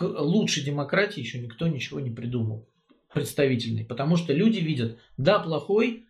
к 0.00 0.02
лучшей 0.02 0.62
демократии 0.62 1.20
еще 1.20 1.38
никто 1.38 1.68
ничего 1.68 2.00
не 2.00 2.10
придумал 2.10 2.66
представительный, 3.12 3.84
потому 3.84 4.16
что 4.16 4.32
люди 4.32 4.58
видят, 4.58 4.98
да, 5.18 5.38
плохой, 5.38 6.06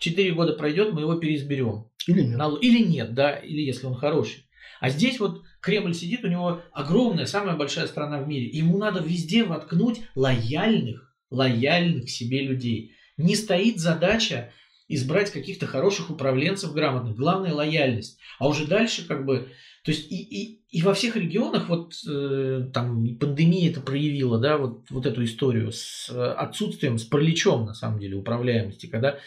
4 0.00 0.32
года 0.32 0.52
пройдет, 0.52 0.92
мы 0.92 1.00
его 1.00 1.14
переизберем. 1.14 1.86
Или 2.06 2.20
нет. 2.20 2.40
Или 2.60 2.84
нет, 2.84 3.14
да, 3.14 3.32
или 3.32 3.62
если 3.62 3.86
он 3.86 3.94
хороший. 3.94 4.46
А 4.80 4.90
здесь 4.90 5.18
вот 5.18 5.42
Кремль 5.62 5.94
сидит, 5.94 6.24
у 6.24 6.28
него 6.28 6.60
огромная, 6.72 7.24
самая 7.24 7.56
большая 7.56 7.86
страна 7.86 8.20
в 8.20 8.28
мире. 8.28 8.50
Ему 8.50 8.76
надо 8.76 9.00
везде 9.00 9.44
воткнуть 9.44 10.02
лояльных, 10.14 11.16
лояльных 11.30 12.10
себе 12.10 12.42
людей. 12.42 12.92
Не 13.16 13.34
стоит 13.34 13.78
задача 13.78 14.52
избрать 14.88 15.30
каких-то 15.30 15.66
хороших 15.66 16.10
управленцев 16.10 16.74
грамотных. 16.74 17.16
Главное 17.16 17.54
лояльность. 17.54 18.18
А 18.38 18.46
уже 18.46 18.66
дальше 18.66 19.08
как 19.08 19.24
бы... 19.24 19.48
То 19.86 19.92
есть 19.92 20.10
и, 20.10 20.16
и, 20.16 20.60
и 20.68 20.82
во 20.82 20.92
всех 20.94 21.16
регионах 21.16 21.68
вот 21.68 21.94
э, 22.08 22.68
там 22.74 23.16
пандемия 23.18 23.70
это 23.70 23.80
проявила, 23.80 24.38
да, 24.38 24.58
вот, 24.58 24.90
вот 24.90 25.06
эту 25.06 25.24
историю 25.24 25.70
с 25.70 26.10
отсутствием, 26.10 26.98
с 26.98 27.04
параличом 27.04 27.66
на 27.66 27.72
самом 27.72 28.00
деле 28.00 28.16
управляемости, 28.16 28.86
когда 28.86 29.18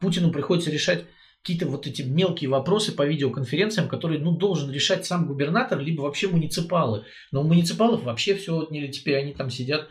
Путину 0.00 0.32
приходится 0.32 0.70
решать 0.70 1.04
какие-то 1.42 1.66
вот 1.66 1.86
эти 1.86 2.02
мелкие 2.02 2.50
вопросы 2.50 2.92
по 2.92 3.06
видеоконференциям, 3.06 3.88
которые 3.88 4.18
ну, 4.18 4.32
должен 4.32 4.70
решать 4.70 5.06
сам 5.06 5.28
губернатор, 5.28 5.78
либо 5.78 6.02
вообще 6.02 6.28
муниципалы. 6.28 7.04
Но 7.30 7.42
у 7.42 7.44
муниципалов 7.44 8.02
вообще 8.02 8.34
все 8.34 8.56
отняли, 8.56 8.88
теперь 8.88 9.16
они 9.16 9.32
там 9.32 9.50
сидят, 9.50 9.88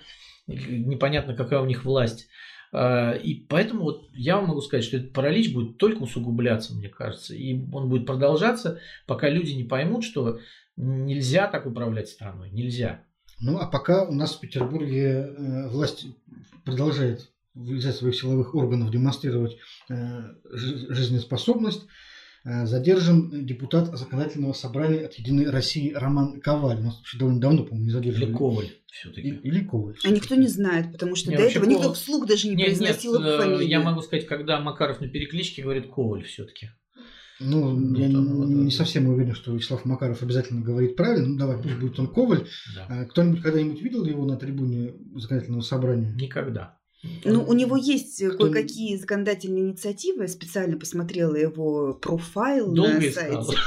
непонятно 0.48 1.34
какая 1.34 1.62
у 1.62 1.66
них 1.66 1.86
власть. 1.86 2.28
А, 2.72 3.14
и 3.14 3.36
поэтому 3.36 3.84
вот 3.84 4.10
я 4.14 4.38
вам 4.38 4.48
могу 4.48 4.62
сказать, 4.62 4.84
что 4.84 4.98
этот 4.98 5.14
паралич 5.14 5.54
будет 5.54 5.78
только 5.78 6.04
усугубляться, 6.04 6.74
мне 6.76 6.90
кажется. 6.90 7.36
И 7.36 7.60
он 7.72 7.90
будет 7.90 8.06
продолжаться, 8.06 8.80
пока 9.08 9.30
люди 9.30 9.52
не 9.52 9.64
поймут, 9.64 10.04
что 10.04 10.40
нельзя 10.76 11.48
так 11.48 11.66
управлять 11.66 12.10
страной. 12.10 12.50
Нельзя. 12.52 13.04
Ну, 13.40 13.58
а 13.58 13.68
пока 13.68 14.06
у 14.06 14.14
нас 14.14 14.36
в 14.36 14.40
Петербурге 14.40 15.04
э, 15.04 15.68
власть 15.70 16.08
продолжает 16.64 17.32
из 17.56 17.96
своих 17.96 18.16
силовых 18.16 18.54
органов 18.56 18.92
демонстрировать 18.92 19.58
э, 19.90 20.22
жизнеспособность, 20.52 21.86
задержан 22.46 23.46
депутат 23.46 23.98
законодательного 23.98 24.54
собрания 24.54 25.06
от 25.06 25.16
Единой 25.16 25.50
России 25.50 25.92
Роман 25.94 26.40
Коваль. 26.40 26.78
У 26.78 26.84
нас 26.84 26.98
вообще 26.98 27.18
довольно 27.18 27.42
давно, 27.42 27.64
по-моему, 27.64 27.86
не 27.86 27.92
задерживали. 27.92 28.30
Или 28.30 28.38
Коваль 28.38 28.72
все-таки. 28.92 29.28
Или 29.30 29.64
Коваль. 29.64 29.96
А 30.04 30.10
никто 30.10 30.36
не 30.36 30.48
знает, 30.48 30.92
потому 30.92 31.16
что 31.16 31.32
не, 31.32 31.38
до 31.38 31.44
этого 31.44 31.64
Коваль... 31.64 31.78
никто 31.78 31.94
вслух 31.94 32.28
даже 32.28 32.48
не 32.48 32.56
нет, 32.56 32.68
произносил 32.68 33.20
нет, 33.20 33.42
фамилию. 33.42 33.68
Я 33.68 33.82
могу 33.82 34.02
сказать, 34.02 34.28
когда 34.28 34.60
Макаров 34.60 35.02
на 35.02 35.08
перекличке 35.08 35.64
говорит 35.64 35.88
Коваль 35.88 36.24
все-таки. 36.24 36.70
Ну, 37.40 37.76
вот 37.76 37.98
я 37.98 38.08
он, 38.08 38.34
вот, 38.36 38.48
не 38.48 38.72
совсем 38.72 39.08
уверен, 39.10 39.34
что 39.34 39.54
Вячеслав 39.54 39.84
Макаров 39.84 40.22
обязательно 40.22 40.62
говорит 40.62 40.96
правильно. 40.96 41.28
Ну, 41.28 41.38
давай, 41.38 41.62
пусть 41.62 41.76
будет 41.76 42.00
он 42.00 42.08
Коваль. 42.08 42.48
Да. 42.76 42.86
А 42.88 43.06
кто-нибудь 43.06 43.42
когда-нибудь 43.42 43.82
видел 43.82 44.06
его 44.06 44.26
на 44.26 44.38
трибуне 44.38 44.94
законодательного 45.16 45.62
собрания? 45.62 46.14
Никогда. 46.14 46.78
Ну, 47.24 47.44
у 47.44 47.54
него 47.54 47.76
есть 47.76 48.24
Кто... 48.24 48.38
кое-какие 48.38 48.98
законодательные 48.98 49.64
инициативы. 49.64 50.24
Я 50.24 50.28
специально 50.28 50.78
посмотрела 50.78 51.36
его 51.36 51.94
профайл 51.94 52.72
Долго 52.72 52.94
на 52.94 53.12
сайте. 53.12 53.58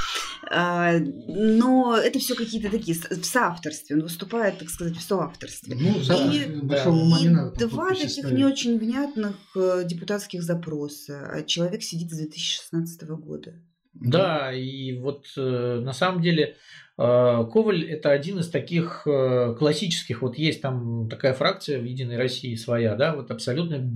А, 0.51 0.99
но 0.99 1.97
это 1.97 2.19
все 2.19 2.35
какие-то 2.35 2.71
такие 2.71 2.97
в 2.97 3.25
соавторстве. 3.25 3.97
Он 3.97 4.03
выступает, 4.03 4.59
так 4.59 4.71
сказать, 4.71 4.97
в 4.97 5.03
соавторстве. 5.03 5.75
Ну, 5.75 6.01
и, 6.33 6.47
да. 6.63 6.85
и 7.21 7.59
два 7.59 7.89
таких 7.91 8.11
ставить. 8.11 8.37
не 8.37 8.45
очень 8.45 8.79
внятных 8.79 9.37
э, 9.57 9.83
депутатских 9.85 10.43
запроса. 10.43 11.29
А 11.33 11.43
человек 11.43 11.83
сидит 11.83 12.11
с 12.11 12.17
2016 12.17 13.03
года. 13.11 13.55
Да, 13.93 14.53
и 14.53 14.99
вот 14.99 15.27
э, 15.37 15.81
на 15.81 15.93
самом 15.93 16.23
деле 16.23 16.45
э, 16.45 16.55
Коваль 16.99 17.85
это 17.85 18.11
один 18.11 18.41
из 18.41 18.51
таких 18.51 19.03
э, 19.07 19.55
классических, 19.57 20.21
вот 20.21 20.37
есть 20.37 20.61
там 20.61 21.09
такая 21.09 21.33
фракция 21.33 21.79
в 21.79 21.85
Единой 21.85 22.17
России 22.17 22.57
своя, 22.57 22.97
да, 22.97 23.15
вот 23.15 23.31
абсолютно 23.31 23.89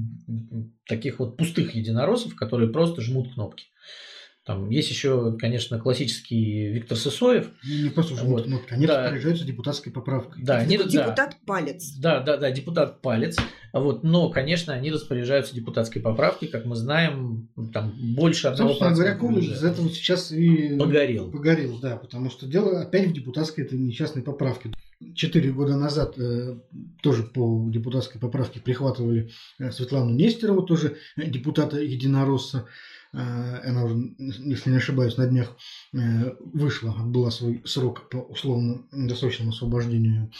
таких 0.86 1.18
вот 1.18 1.36
пустых 1.36 1.74
единороссов, 1.74 2.36
которые 2.36 2.70
просто 2.70 3.00
жмут 3.00 3.34
кнопки. 3.34 3.66
Там 4.44 4.70
есть 4.70 4.90
еще, 4.90 5.36
конечно, 5.38 5.78
классический 5.78 6.72
Виктор 6.72 6.98
Сысоев. 6.98 7.50
Не 7.64 7.90
просто 7.90 8.14
уже 8.14 8.24
вот. 8.24 8.44
кнопки, 8.44 8.74
они 8.74 8.86
да. 8.86 9.02
распоряжаются 9.04 9.44
депутатской 9.44 9.92
поправкой. 9.92 10.42
Да, 10.42 10.56
они, 10.56 10.76
депутат 10.76 11.16
да, 11.16 11.30
палец. 11.46 11.92
Да, 11.98 12.18
да, 12.18 12.36
да, 12.36 12.50
депутат 12.50 13.00
палец. 13.02 13.36
Вот, 13.72 14.02
но, 14.02 14.30
конечно, 14.30 14.74
они 14.74 14.90
распоряжаются 14.90 15.54
депутатской 15.54 16.02
поправкой, 16.02 16.48
как 16.48 16.64
мы 16.64 16.74
знаем, 16.74 17.48
там 17.72 17.94
больше 18.16 18.48
одного 18.48 18.70
Собственно 18.70 18.94
говоря, 18.94 19.14
Коваль 19.14 19.44
из 19.44 19.62
этого 19.62 19.88
сейчас 19.90 20.32
и 20.32 20.76
погорел. 20.76 21.30
Погорел, 21.30 21.78
да, 21.78 21.96
потому 21.96 22.28
что 22.28 22.46
дело 22.46 22.80
опять 22.80 23.08
в 23.08 23.12
депутатской 23.12 23.64
этой 23.64 23.78
несчастной 23.78 24.22
поправке. 24.22 24.72
Четыре 25.14 25.52
года 25.52 25.76
назад 25.76 26.18
э, 26.18 26.56
тоже 27.00 27.22
по 27.22 27.64
депутатской 27.70 28.20
поправке 28.20 28.60
прихватывали 28.60 29.30
э, 29.58 29.70
Светлану 29.70 30.10
Нестерову, 30.10 30.62
тоже 30.62 30.96
депутата 31.16 31.80
Единоросса. 31.80 32.66
Э, 33.14 33.60
она 33.64 33.84
уже, 33.84 34.14
если 34.18 34.70
не 34.70 34.76
ошибаюсь, 34.76 35.16
на 35.16 35.26
днях 35.26 35.56
э, 35.92 36.34
вышла, 36.40 36.92
отбыла 36.92 37.30
свой 37.30 37.62
срок 37.64 38.08
по 38.08 38.16
условно-досрочному 38.16 39.50
освобождению, 39.50 40.30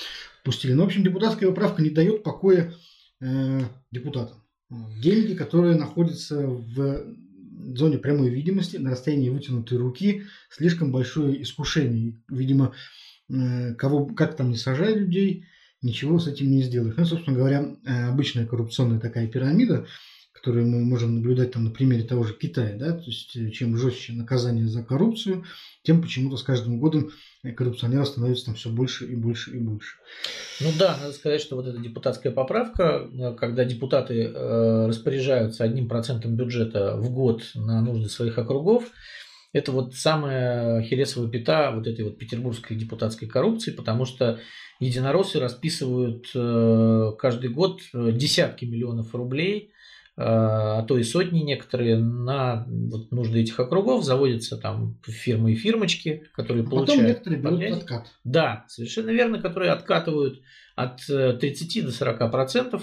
пустили. 0.44 0.72
Но, 0.72 0.84
в 0.84 0.86
общем, 0.86 1.04
депутатская 1.04 1.48
поправка 1.48 1.82
не 1.82 1.90
дает 1.90 2.22
покоя 2.22 2.72
э, 3.20 3.60
депутатам. 3.90 4.38
Деньги, 4.70 5.34
которые 5.34 5.76
находятся 5.76 6.46
в 6.46 7.04
зоне 7.74 7.98
прямой 7.98 8.30
видимости, 8.30 8.78
на 8.78 8.92
расстоянии 8.92 9.28
вытянутой 9.28 9.76
руки, 9.76 10.22
слишком 10.48 10.90
большое 10.90 11.42
искушение. 11.42 12.22
Видимо, 12.30 12.72
кого, 13.76 14.06
как 14.06 14.34
там 14.34 14.50
не 14.50 14.56
сажай 14.56 14.94
людей, 14.94 15.44
ничего 15.82 16.18
с 16.18 16.26
этим 16.26 16.50
не 16.50 16.62
сделаешь. 16.62 16.94
Ну, 16.96 17.04
собственно 17.04 17.36
говоря, 17.36 17.76
обычная 17.84 18.46
коррупционная 18.46 18.98
такая 18.98 19.26
пирамида– 19.26 19.86
которые 20.42 20.66
мы 20.66 20.80
можем 20.80 21.14
наблюдать 21.14 21.52
там 21.52 21.62
на 21.62 21.70
примере 21.70 22.02
того 22.02 22.24
же 22.24 22.34
Китая, 22.34 22.76
да, 22.76 22.90
то 22.94 23.04
есть 23.06 23.36
э, 23.36 23.50
чем 23.50 23.76
жестче 23.76 24.12
наказание 24.12 24.66
за 24.66 24.82
коррупцию, 24.82 25.44
тем 25.84 26.02
почему-то 26.02 26.36
с 26.36 26.42
каждым 26.42 26.80
годом 26.80 27.12
коррупционеров 27.56 28.08
становится 28.08 28.46
там 28.46 28.56
все 28.56 28.68
больше 28.68 29.06
и 29.06 29.14
больше 29.14 29.52
и 29.52 29.60
больше. 29.60 29.98
Ну 30.60 30.70
да, 30.76 30.98
надо 31.00 31.12
сказать, 31.12 31.40
что 31.40 31.54
вот 31.54 31.68
эта 31.68 31.78
депутатская 31.78 32.32
поправка, 32.32 33.08
э, 33.08 33.36
когда 33.38 33.64
депутаты 33.64 34.24
э, 34.24 34.86
распоряжаются 34.88 35.62
одним 35.62 35.86
процентом 35.86 36.34
бюджета 36.34 36.96
в 36.96 37.12
год 37.12 37.44
на 37.54 37.80
нужды 37.80 38.08
своих 38.08 38.36
округов, 38.36 38.90
это 39.52 39.70
вот 39.70 39.94
самая 39.94 40.82
хересовая 40.82 41.30
пята 41.30 41.70
вот 41.70 41.86
этой 41.86 42.04
вот 42.04 42.18
петербургской 42.18 42.76
депутатской 42.76 43.28
коррупции, 43.28 43.70
потому 43.70 44.06
что 44.06 44.40
единороссы 44.80 45.38
расписывают 45.38 46.26
каждый 47.18 47.50
год 47.50 47.82
десятки 47.92 48.64
миллионов 48.64 49.14
рублей 49.14 49.72
а, 50.22 50.78
а 50.78 50.82
то 50.84 50.96
и 50.96 51.02
сотни 51.02 51.40
некоторые 51.40 51.98
на 51.98 52.64
вот, 52.68 53.10
нужды 53.10 53.40
этих 53.40 53.58
округов 53.58 54.04
заводятся 54.04 54.56
там 54.56 54.98
фирмы 55.04 55.52
и 55.52 55.56
фирмочки, 55.56 56.28
которые 56.32 56.64
а 56.64 56.68
получают. 56.68 57.00
Потом 57.00 57.06
некоторые 57.06 57.42
берут 57.42 57.58
подряд. 57.58 57.78
откат. 57.78 58.12
Да, 58.24 58.64
совершенно 58.68 59.10
верно, 59.10 59.40
которые 59.40 59.72
откатывают 59.72 60.40
от 60.76 61.04
30 61.06 61.76
э, 61.76 61.82
до 61.82 61.92
40 61.92 62.30
процентов. 62.30 62.82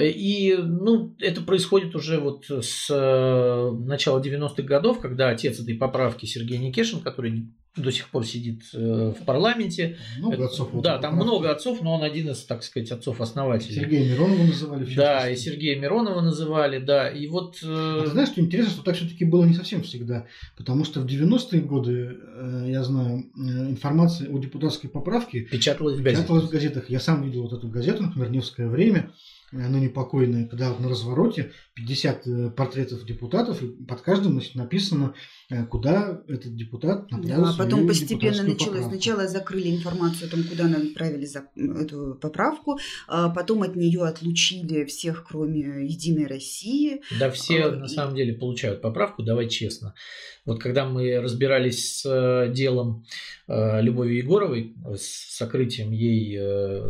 И 0.00 0.56
ну, 0.58 1.14
это 1.20 1.40
происходит 1.40 1.94
уже 1.94 2.18
вот 2.18 2.46
с 2.48 2.88
э, 2.90 3.70
начала 3.86 4.20
90-х 4.20 4.62
годов, 4.62 5.00
когда 5.00 5.28
отец 5.28 5.60
этой 5.60 5.74
поправки 5.74 6.26
Сергей 6.26 6.58
Никешин, 6.58 7.00
который 7.00 7.48
до 7.76 7.92
сих 7.92 8.08
пор 8.08 8.24
сидит 8.24 8.62
э, 8.72 9.12
в 9.18 9.24
парламенте. 9.24 9.98
Много 10.18 10.46
отцов. 10.46 10.70
Да, 10.82 10.98
там 10.98 11.16
много 11.16 11.50
отцов, 11.50 11.82
но 11.82 11.94
он 11.94 12.02
один 12.02 12.30
из, 12.30 12.42
так 12.44 12.62
сказать, 12.62 12.90
отцов-основателей. 12.90 13.74
Сергея 13.74 14.12
Миронова 14.12 14.44
называли. 14.44 14.94
Да, 14.94 15.28
и 15.28 15.36
Сергея 15.36 15.78
Миронова 15.78 16.20
называли, 16.20 16.78
да. 16.78 17.08
И 17.08 17.26
вот... 17.26 17.58
Э, 17.62 17.98
а 18.00 18.04
ты 18.04 18.10
знаешь, 18.10 18.30
что 18.30 18.40
интересно, 18.40 18.72
что 18.72 18.82
так 18.82 18.96
все-таки 18.96 19.24
было 19.24 19.44
не 19.44 19.54
совсем 19.54 19.82
всегда. 19.82 20.26
Потому 20.56 20.84
что 20.84 21.00
в 21.00 21.06
90-е 21.06 21.60
годы, 21.60 22.16
э, 22.18 22.64
я 22.68 22.82
знаю, 22.82 23.30
информация 23.36 24.30
о 24.30 24.38
депутатской 24.38 24.88
поправке 24.88 25.40
печаталась 25.40 25.98
в 25.98 26.02
газетах. 26.02 26.24
Печаталась 26.24 26.44
в 26.44 26.50
газетах. 26.50 26.90
Я 26.90 27.00
сам 27.00 27.22
видел 27.22 27.42
вот 27.42 27.52
эту 27.52 27.68
газету, 27.68 28.04
например, 28.04 28.30
«Невское 28.30 28.68
время», 28.68 29.12
оно 29.64 29.78
непокойное, 29.78 30.46
когда 30.46 30.76
на 30.78 30.88
развороте 30.88 31.52
50 31.74 32.26
э, 32.26 32.50
портретов 32.50 33.04
депутатов, 33.04 33.62
и 33.62 33.68
под 33.68 34.00
каждым 34.00 34.32
значит, 34.32 34.54
написано, 34.54 35.14
э, 35.50 35.64
куда 35.66 36.22
этот 36.26 36.56
депутат 36.56 37.10
направил 37.10 37.44
Да, 37.44 37.50
а 37.50 37.54
потом 37.56 37.86
постепенно 37.86 38.42
началось. 38.42 38.66
Поправку. 38.66 38.90
Сначала 38.90 39.28
закрыли 39.28 39.76
информацию 39.76 40.28
о 40.28 40.30
том, 40.30 40.42
куда 40.44 40.68
направили 40.68 41.26
за 41.26 41.44
эту 41.54 42.18
поправку, 42.20 42.78
а 43.08 43.28
потом 43.28 43.62
от 43.62 43.76
нее 43.76 44.04
отлучили 44.04 44.84
всех, 44.84 45.26
кроме 45.28 45.86
Единой 45.86 46.26
России. 46.26 47.02
Да, 47.18 47.30
все 47.30 47.64
а, 47.64 47.70
на 47.72 47.84
и... 47.84 47.88
самом 47.88 48.16
деле 48.16 48.32
получают 48.32 48.80
поправку, 48.80 49.22
давай 49.22 49.48
честно. 49.48 49.94
Вот 50.44 50.60
когда 50.60 50.86
мы 50.86 51.20
разбирались 51.20 52.00
с 52.00 52.06
э, 52.06 52.52
делом 52.52 53.04
Любови 53.48 54.16
Егоровой, 54.16 54.74
с 54.96 55.36
сокрытием 55.36 55.92
ей 55.92 56.36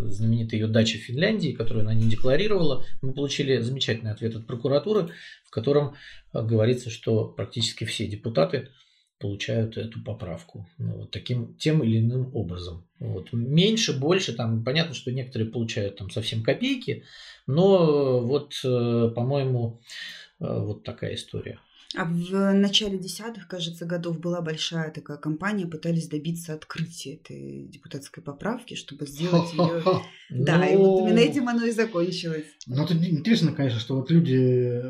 знаменитой 0.08 0.58
ее 0.58 0.68
дачи 0.68 0.96
в 0.98 1.02
Финляндии, 1.02 1.52
которую 1.52 1.82
она 1.82 1.92
не 1.92 2.08
декларировала, 2.08 2.55
мы 3.02 3.12
получили 3.12 3.58
замечательный 3.58 4.12
ответ 4.12 4.36
от 4.36 4.46
прокуратуры 4.46 4.66
прокуратуры, 4.66 5.12
в 5.44 5.50
котором 5.50 5.94
э, 6.32 6.42
говорится, 6.42 6.90
что 6.90 7.26
практически 7.26 7.84
все 7.84 8.06
депутаты 8.06 8.68
получают 9.18 9.78
эту 9.78 10.02
поправку. 10.02 10.68
Ну, 10.78 10.98
вот 10.98 11.10
таким, 11.10 11.54
тем 11.56 11.82
или 11.82 11.98
иным 11.98 12.34
образом. 12.34 12.86
Вот. 12.98 13.32
Меньше, 13.32 13.98
больше, 13.98 14.34
там, 14.34 14.62
понятно, 14.62 14.94
что 14.94 15.10
некоторые 15.10 15.50
получают 15.50 15.96
там 15.96 16.10
совсем 16.10 16.42
копейки, 16.42 17.04
но 17.46 18.20
вот, 18.20 18.54
э, 18.64 19.10
по-моему, 19.14 19.80
э, 20.40 20.44
вот 20.46 20.84
такая 20.84 21.14
история. 21.14 21.58
А 21.94 22.04
в 22.04 22.52
начале 22.52 22.98
десятых, 22.98 23.46
кажется, 23.48 23.86
годов 23.86 24.18
была 24.18 24.40
большая 24.40 24.90
такая 24.90 25.16
кампания, 25.16 25.66
пытались 25.66 26.08
добиться 26.08 26.54
открытия 26.54 27.14
этой 27.14 27.68
депутатской 27.68 28.22
поправки, 28.22 28.74
чтобы 28.74 29.06
сделать 29.06 29.52
ее. 29.52 29.82
Да, 30.28 30.66
и 30.66 30.76
вот 30.76 31.02
именно 31.02 31.20
этим 31.20 31.48
оно 31.48 31.64
и 31.66 31.70
закончилось. 31.70 32.46
Ну, 32.66 32.82
это 32.82 32.94
интересно, 32.94 33.52
конечно, 33.52 33.78
что 33.78 33.94
вот 33.94 34.10
люди, 34.10 34.82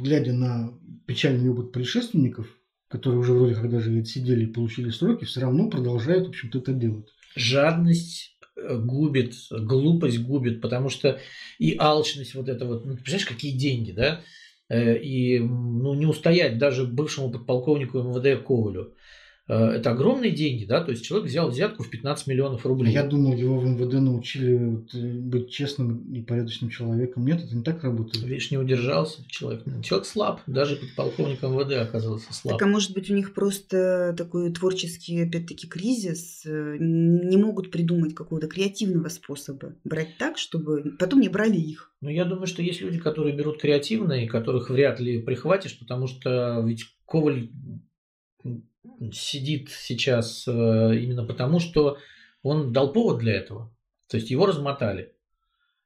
глядя 0.00 0.32
на 0.32 0.72
печальный 1.06 1.50
опыт 1.50 1.70
предшественников, 1.70 2.46
которые 2.88 3.20
уже 3.20 3.34
вроде 3.34 3.54
как 3.54 3.70
даже 3.70 3.94
отсидели 3.98 4.44
и 4.44 4.52
получили 4.52 4.88
сроки, 4.88 5.24
все 5.24 5.40
равно 5.40 5.68
продолжают, 5.68 6.26
в 6.26 6.30
общем-то, 6.30 6.60
это 6.60 6.72
делать. 6.72 7.08
Жадность 7.36 8.38
э, 8.56 8.78
губит, 8.78 9.34
глупость 9.50 10.20
губит, 10.20 10.60
потому 10.60 10.88
что 10.88 11.20
и 11.58 11.76
алчность 11.78 12.34
вот 12.34 12.48
это 12.48 12.64
вот, 12.64 12.86
ну, 12.86 12.94
представляешь, 12.94 13.26
какие 13.26 13.52
деньги, 13.52 13.92
да? 13.92 14.22
Э, 14.74 14.96
и 14.96 15.38
ну, 15.38 15.94
не 15.94 16.06
устоять 16.06 16.58
даже 16.58 16.84
бывшему 16.84 17.30
подполковнику 17.30 17.98
МВД 17.98 18.44
Ковалю. 18.44 18.94
Э, 19.46 19.72
это 19.72 19.90
огромные 19.90 20.30
деньги, 20.30 20.64
да, 20.64 20.82
то 20.82 20.90
есть 20.90 21.04
человек 21.04 21.28
взял 21.28 21.50
взятку 21.50 21.82
в 21.82 21.90
15 21.90 22.26
миллионов 22.26 22.64
рублей. 22.64 22.92
Я 22.92 23.04
думал, 23.04 23.34
его 23.34 23.58
в 23.58 23.66
МВД 23.66 23.94
научили 23.94 24.56
вот, 24.56 24.94
э, 24.94 24.98
быть 24.98 25.50
честным 25.50 26.12
и 26.12 26.22
порядочным 26.22 26.70
человеком. 26.70 27.26
Нет, 27.26 27.44
это 27.44 27.54
не 27.54 27.62
так 27.62 27.84
работает. 27.84 28.24
Видишь, 28.24 28.50
не 28.50 28.56
удержался 28.56 29.22
человек. 29.28 29.64
Человек 29.82 30.06
слаб, 30.06 30.40
даже 30.46 30.76
подполковник 30.76 31.42
МВД 31.42 31.72
оказался 31.74 32.32
слаб. 32.32 32.58
Так, 32.58 32.66
а 32.66 32.70
может 32.70 32.94
быть 32.94 33.10
у 33.10 33.14
них 33.14 33.34
просто 33.34 34.14
такой 34.16 34.50
творческий, 34.52 35.20
опять-таки, 35.20 35.66
кризис, 35.66 36.42
не 36.44 37.36
могут 37.36 37.70
придумать 37.70 38.14
какого-то 38.14 38.48
креативного 38.48 39.08
способа 39.08 39.74
брать 39.84 40.16
так, 40.18 40.38
чтобы 40.38 40.96
потом 40.98 41.20
не 41.20 41.28
брали 41.28 41.56
их. 41.56 41.92
Ну, 42.00 42.08
я 42.08 42.24
думаю, 42.24 42.46
что 42.46 42.62
есть 42.62 42.80
люди, 42.80 42.98
которые 42.98 43.36
берут 43.36 43.60
креативно 43.60 44.12
и 44.12 44.26
которых 44.26 44.70
вряд 44.70 45.00
ли 45.00 45.20
прихватишь, 45.20 45.78
потому 45.78 46.06
что 46.06 46.62
ведь 46.66 46.84
Коваль 47.06 47.50
сидит 49.12 49.70
сейчас 49.70 50.46
э, 50.46 50.50
именно 50.50 51.24
потому, 51.24 51.60
что 51.60 51.98
он 52.42 52.72
дал 52.72 52.92
повод 52.92 53.18
для 53.18 53.34
этого. 53.34 53.74
То 54.08 54.16
есть 54.16 54.30
его 54.30 54.46
размотали. 54.46 55.12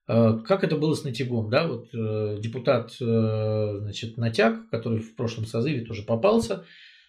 Э, 0.07 0.39
как 0.45 0.65
это 0.65 0.77
было 0.77 0.95
с 0.95 1.05
Натягом, 1.05 1.51
да, 1.51 1.67
вот 1.67 1.89
э, 1.95 2.39
депутат, 2.41 2.95
значит, 2.99 4.17
Натяг, 4.17 4.69
который 4.71 5.01
в 5.01 5.15
прошлом 5.17 5.47
созыве 5.47 5.85
тоже 5.85 6.03
попался, 6.03 6.65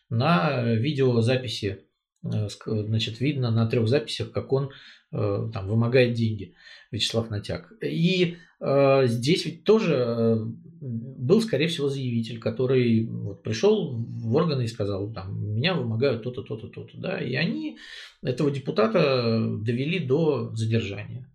на 0.09 0.63
видеозаписи, 0.73 1.85
значит, 2.21 3.19
видно 3.19 3.51
на 3.51 3.67
трех 3.67 3.87
записях, 3.87 4.31
как 4.31 4.51
он 4.51 4.71
там 5.11 5.67
вымогает 5.67 6.13
деньги, 6.13 6.55
Вячеслав 6.91 7.29
Натяг. 7.29 7.71
И 7.83 8.37
здесь 8.61 9.45
ведь 9.45 9.63
тоже 9.63 10.45
был, 10.81 11.41
скорее 11.41 11.67
всего, 11.67 11.89
заявитель, 11.89 12.39
который 12.39 13.05
вот 13.05 13.43
пришел 13.43 13.95
в 13.95 14.35
органы 14.35 14.63
и 14.63 14.67
сказал, 14.67 15.11
там, 15.11 15.55
меня 15.55 15.73
вымогают 15.73 16.23
то-то, 16.23 16.41
то-то, 16.41 16.67
то-то, 16.67 16.97
да, 16.97 17.19
и 17.19 17.35
они 17.35 17.77
этого 18.21 18.51
депутата 18.51 19.45
довели 19.61 19.99
до 19.99 20.53
задержания. 20.55 21.28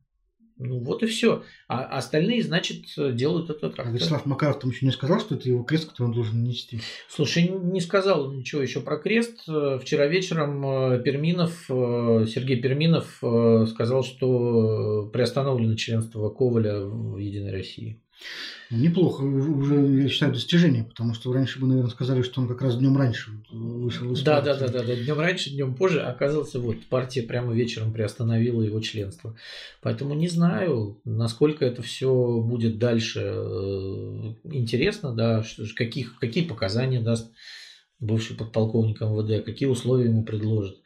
Ну 0.57 0.79
вот 0.79 1.03
и 1.03 1.07
все. 1.07 1.43
А 1.67 1.85
остальные, 1.85 2.45
значит, 2.45 2.85
делают 2.97 3.51
это 3.51 3.71
так. 3.71 3.87
А 3.87 3.91
Вячеслав 3.91 4.25
Макаров 4.25 4.61
там 4.61 4.71
еще 4.71 4.87
не 4.87 4.93
сказал, 4.93 5.19
что 5.19 5.35
это 5.35 5.49
его 5.49 5.65
крест, 5.65 5.91
который 5.91 6.07
он 6.07 6.13
должен 6.13 6.45
нести? 6.45 6.81
Слушай, 7.09 7.49
не 7.49 7.81
сказал 7.81 8.33
ничего 8.33 8.63
еще 8.63 8.81
про 8.81 8.97
крест. 8.99 9.43
Вчера 9.43 10.07
вечером 10.07 10.65
э, 10.65 11.03
Перминов, 11.03 11.65
э, 11.69 12.27
Сергей 12.29 12.61
Перминов 12.61 13.19
э, 13.23 13.67
сказал, 13.69 14.05
что 14.05 15.11
приостановлено 15.13 15.75
членство 15.75 16.31
Коваля 16.31 16.81
в 16.81 17.19
Единой 17.19 17.51
России. 17.51 18.04
Неплохо, 18.71 19.23
уже, 19.23 20.03
я 20.03 20.09
считаю, 20.09 20.33
достижение, 20.33 20.85
потому 20.85 21.15
что 21.15 21.33
раньше 21.33 21.61
бы, 21.61 21.67
наверное, 21.67 21.91
сказали, 21.91 22.23
что 22.23 22.41
он 22.41 22.49
как 22.49 22.62
раз 22.62 22.77
днем 22.77 22.97
раньше 22.97 23.31
вышел 23.51 24.11
из 24.12 24.23
да, 24.23 24.41
партии. 24.41 24.61
Да, 24.61 24.69
да, 24.69 24.69
да, 24.69 24.85
да, 24.85 24.97
днем 24.97 25.21
раньше, 25.21 25.51
днем 25.51 25.75
позже, 25.75 26.01
а 26.01 26.11
оказывается, 26.11 26.59
вот 26.59 26.85
партия 26.87 27.23
прямо 27.23 27.53
вечером 27.53 27.93
приостановила 27.93 28.62
его 28.62 28.81
членство. 28.81 29.37
Поэтому 29.83 30.15
не 30.15 30.29
знаю, 30.29 30.99
насколько 31.05 31.65
это 31.65 31.83
все 31.83 32.41
будет 32.41 32.79
дальше 32.79 33.21
э, 33.23 34.35
интересно, 34.45 35.12
да, 35.12 35.45
каких, 35.77 36.19
какие 36.19 36.45
показания 36.45 37.01
даст 37.01 37.31
бывший 38.01 38.37
подполковник 38.37 39.01
МВД, 39.01 39.45
какие 39.45 39.69
условия 39.69 40.07
ему 40.07 40.25
предложат. 40.25 40.77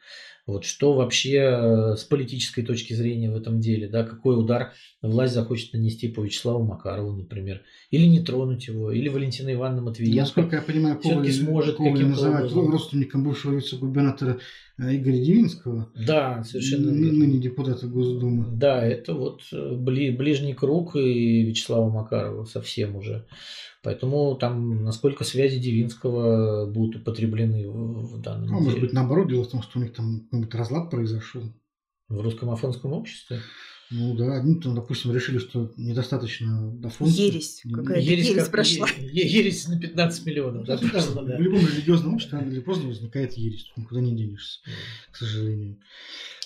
Вот 0.49 0.65
что 0.65 0.93
вообще 0.93 1.37
э, 1.37 1.95
с 1.95 2.03
политической 2.03 2.63
точки 2.63 2.93
зрения 2.93 3.31
в 3.31 3.35
этом 3.35 3.59
деле, 3.59 3.87
да, 3.87 4.03
какой 4.03 4.39
удар 4.39 4.73
власть 5.01 5.33
захочет 5.33 5.73
нанести 5.73 6.07
по 6.07 6.21
Вячеславу 6.21 6.63
Макарову, 6.63 7.15
например, 7.15 7.61
или 7.91 8.05
не 8.05 8.21
тронуть 8.21 8.67
его, 8.67 8.91
или 8.91 9.07
Валентина 9.09 9.53
Ивановна 9.53 9.83
Матвиенко. 9.83 10.19
Насколько 10.19 10.55
я 10.57 10.61
понимаю, 10.61 10.99
Коваль, 10.99 11.31
сможет 11.31 11.77
Коваль 11.77 12.05
называть 12.05 12.51
родственником 12.51 13.23
бывшего 13.23 13.55
вице-губернатора 13.55 14.39
Игоря 14.79 15.17
Девинского. 15.17 15.89
Да, 15.93 16.43
совершенно 16.43 16.89
верно. 16.91 17.19
Ныне 17.19 17.39
депутата 17.39 17.85
Госдумы. 17.85 18.45
Да, 18.57 18.83
это 18.85 19.13
вот 19.13 19.41
э, 19.51 19.75
ближний 19.75 20.53
круг 20.53 20.95
и 20.95 21.43
Вячеслава 21.43 21.89
Макарова 21.89 22.45
совсем 22.45 22.95
уже. 22.95 23.27
Поэтому 23.83 24.35
там 24.35 24.83
насколько 24.83 25.25
связи 25.25 25.59
Девинского 25.59 26.65
будут 26.65 27.01
употреблены 27.01 27.69
в, 27.69 28.15
в 28.15 28.21
данном 28.21 28.47
ну, 28.47 28.53
деле. 28.53 28.63
Может 28.65 28.79
быть, 28.79 28.93
наоборот, 28.93 29.27
дело 29.27 29.43
в 29.43 29.49
том, 29.49 29.61
что 29.61 29.79
у 29.79 29.81
них 29.81 29.93
там 29.93 30.21
какой-нибудь 30.21 30.55
разлад 30.55 30.89
произошел. 30.89 31.43
В 32.07 32.21
русском 32.21 32.49
афонском 32.49 32.93
обществе? 32.93 33.39
Ну 33.91 34.15
да, 34.15 34.37
одни 34.37 34.55
там, 34.55 34.75
допустим, 34.75 35.11
решили, 35.13 35.39
что 35.39 35.73
недостаточно 35.75 36.71
до 36.73 36.89
фонда. 36.89 37.13
Ересь. 37.13 37.63
Какая-то 37.63 37.99
ересь, 37.99 38.27
ересь 38.27 38.43
как, 38.43 38.51
прошла. 38.51 38.87
Ересь 38.99 39.67
на 39.67 39.79
15 39.79 40.25
миллионов. 40.27 40.65
Да, 40.67 40.77
да, 40.77 40.87
прошла, 40.87 41.23
да. 41.23 41.37
В 41.37 41.41
любом 41.41 41.61
религиозном 41.61 42.13
обществе 42.13 42.37
рано 42.37 42.51
или 42.51 42.59
поздно 42.59 42.89
возникает 42.89 43.33
ересь. 43.33 43.71
Никуда 43.75 44.01
не 44.01 44.15
денешься, 44.15 44.59
к 45.11 45.17
сожалению. 45.17 45.79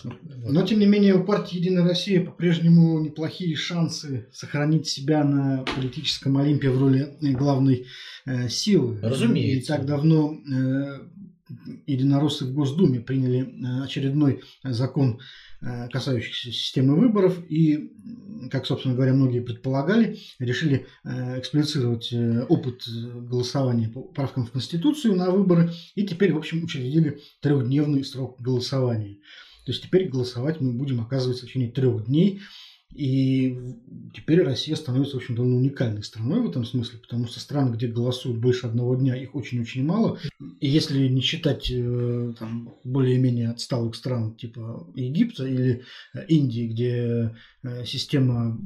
Но, 0.03 0.65
тем 0.65 0.79
не 0.79 0.85
менее, 0.85 1.15
у 1.15 1.23
партии 1.23 1.57
«Единая 1.57 1.83
Россия» 1.83 2.23
по-прежнему 2.23 2.99
неплохие 2.99 3.55
шансы 3.55 4.27
сохранить 4.31 4.87
себя 4.87 5.23
на 5.23 5.63
политическом 5.75 6.37
Олимпе 6.37 6.69
в 6.69 6.79
роли 6.79 7.15
главной 7.21 7.87
э, 8.25 8.49
силы. 8.49 8.99
Разумеется. 9.01 9.73
Не 9.73 9.77
так 9.77 9.85
давно 9.85 10.33
э, 10.33 10.99
единороссы 11.85 12.45
в 12.45 12.53
Госдуме 12.53 12.99
приняли 12.99 13.41
э, 13.41 13.83
очередной 13.83 14.41
закон 14.63 15.19
Э, 15.65 15.87
касающихся 15.87 16.51
системы 16.51 16.93
выборов, 16.93 17.39
и, 17.47 17.93
как, 18.51 18.65
собственно 18.65 18.95
говоря, 18.95 19.13
многие 19.13 19.39
предполагали, 19.39 20.19
решили 20.37 20.87
э, 21.05 21.39
эксплицировать 21.39 22.13
опыт 22.49 22.83
голосования 22.85 23.87
по 23.87 24.01
правкам 24.01 24.45
в 24.45 24.51
Конституцию 24.51 25.15
на 25.15 25.31
выборы, 25.31 25.71
и 25.95 26.05
теперь, 26.05 26.33
в 26.33 26.37
общем, 26.37 26.65
учредили 26.65 27.21
трехдневный 27.39 28.03
срок 28.03 28.41
голосования. 28.41 29.19
То 29.65 29.71
есть 29.71 29.83
теперь 29.83 30.09
голосовать 30.09 30.59
мы 30.59 30.73
будем, 30.73 30.99
оказывается, 30.99 31.45
в 31.45 31.47
течение 31.47 31.71
трех 31.71 32.07
дней, 32.07 32.41
и 32.95 33.57
теперь 34.13 34.43
Россия 34.43 34.75
становится, 34.75 35.15
в 35.15 35.17
общем-то, 35.17 35.41
уникальной 35.41 36.03
страной 36.03 36.41
в 36.41 36.49
этом 36.49 36.63
смысле, 36.63 36.99
потому 36.99 37.27
что 37.27 37.39
страны, 37.39 37.75
где 37.75 37.87
голосуют 37.87 38.37
больше 38.37 38.67
одного 38.67 38.95
дня, 38.95 39.15
их 39.15 39.33
очень-очень 39.35 39.83
мало. 39.83 40.19
И 40.59 40.67
если 40.67 41.07
не 41.07 41.21
считать 41.21 41.71
э, 41.71 42.33
там, 42.37 42.75
более-менее 42.83 43.49
отсталых 43.49 43.95
стран 43.95 44.35
типа 44.35 44.87
Египта 44.95 45.45
или 45.45 45.83
э, 46.13 46.25
Индии, 46.27 46.67
где 46.67 47.35
э, 47.63 47.85
система, 47.85 48.59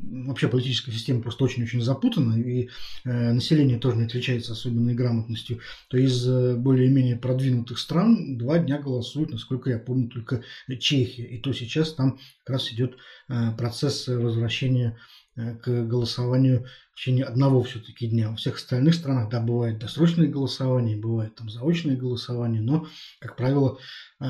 вообще 0.00 0.48
политическая 0.48 0.92
система 0.92 1.22
просто 1.22 1.44
очень-очень 1.44 1.82
запутана, 1.82 2.40
и 2.40 2.68
население 3.04 3.78
тоже 3.78 3.96
не 3.96 4.04
отличается 4.04 4.52
особенной 4.52 4.94
грамотностью, 4.94 5.60
то 5.88 5.96
из 5.96 6.26
более-менее 6.56 7.16
продвинутых 7.16 7.78
стран 7.78 8.36
два 8.38 8.58
дня 8.58 8.80
голосуют, 8.80 9.30
насколько 9.30 9.70
я 9.70 9.78
помню, 9.78 10.08
только 10.08 10.42
Чехия. 10.78 11.24
И 11.24 11.38
то 11.38 11.52
сейчас 11.52 11.94
там 11.94 12.18
как 12.46 12.54
раз 12.54 12.72
идет 12.72 12.96
Э, 13.28 13.50
процесс 13.56 14.06
возвращения 14.06 14.96
э, 15.34 15.56
к 15.56 15.84
голосованию 15.84 16.66
в 16.92 16.96
течение 16.96 17.24
одного 17.24 17.64
все-таки 17.64 18.06
дня. 18.06 18.30
Во 18.30 18.36
всех 18.36 18.54
остальных 18.54 18.94
странах, 18.94 19.30
да, 19.30 19.40
бывает 19.40 19.80
досрочное 19.80 20.28
голосование, 20.28 20.96
бывает 20.96 21.34
там 21.34 21.50
заочное 21.50 21.96
голосование, 21.96 22.62
но, 22.62 22.86
как 23.18 23.36
правило, 23.36 23.78
э, 24.20 24.24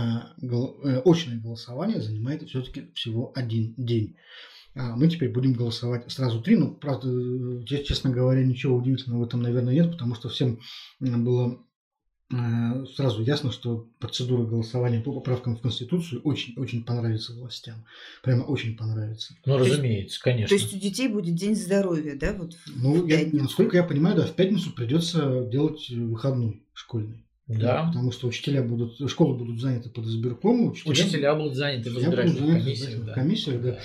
очное 1.05 1.39
голосование 1.39 2.01
занимает 2.01 2.49
все-таки 2.49 2.91
всего 2.95 3.33
один 3.35 3.75
день. 3.77 4.17
А 4.75 4.97
мы 4.97 5.09
теперь 5.09 5.31
будем 5.31 5.53
голосовать 5.53 6.11
сразу 6.11 6.41
три. 6.41 6.57
Ну, 6.57 6.75
правда, 6.75 7.09
честно 7.67 8.11
говоря, 8.11 8.45
ничего 8.45 8.77
удивительного 8.77 9.25
в 9.25 9.27
этом, 9.27 9.43
наверное, 9.43 9.75
нет, 9.75 9.91
потому 9.93 10.15
что 10.15 10.31
всем 10.31 10.61
было 11.01 11.59
Э, 11.59 11.76
сразу 12.29 13.23
ясно, 13.23 13.53
что 13.53 13.89
процедура 14.01 14.45
голосования 14.45 15.01
по 15.01 15.13
поправкам 15.13 15.57
в 15.57 15.61
Конституцию 15.61 16.23
очень-очень 16.23 16.85
понравится 16.85 17.33
властям. 17.35 17.85
Прямо 18.23 18.43
очень 18.43 18.77
понравится. 18.77 19.35
Ну, 19.45 19.53
то 19.53 19.59
разумеется, 19.59 20.15
есть, 20.15 20.19
конечно. 20.19 20.57
То 20.57 20.63
есть 20.63 20.75
у 20.75 20.79
детей 20.79 21.09
будет 21.09 21.37
день 21.37 21.55
здоровья, 21.55 22.17
да? 22.17 22.33
Вот 22.33 22.57
ну, 22.75 23.07
я, 23.07 23.27
насколько 23.33 23.77
я 23.77 23.85
понимаю, 23.85 24.17
да, 24.17 24.27
в 24.27 24.35
пятницу 24.35 24.73
придется 24.73 25.45
делать 25.45 25.89
выходной 25.89 26.63
школьный. 26.75 27.23
Да. 27.47 27.85
Потому 27.87 28.11
что 28.11 28.27
учителя 28.27 28.63
будут, 28.63 29.09
школы 29.09 29.37
будут 29.37 29.61
заняты 29.61 29.89
под 29.89 30.07
избирком. 30.07 30.67
Учителя, 30.67 30.93
учителя 30.93 31.35
будут 31.37 31.55
заняты 31.55 31.91
в 31.91 31.99
избирательных 31.99 32.65
комиссиях. 32.65 33.05
Да. 33.05 33.13
комиссиях 33.13 33.63
да. 33.63 33.73
Да. 33.73 33.81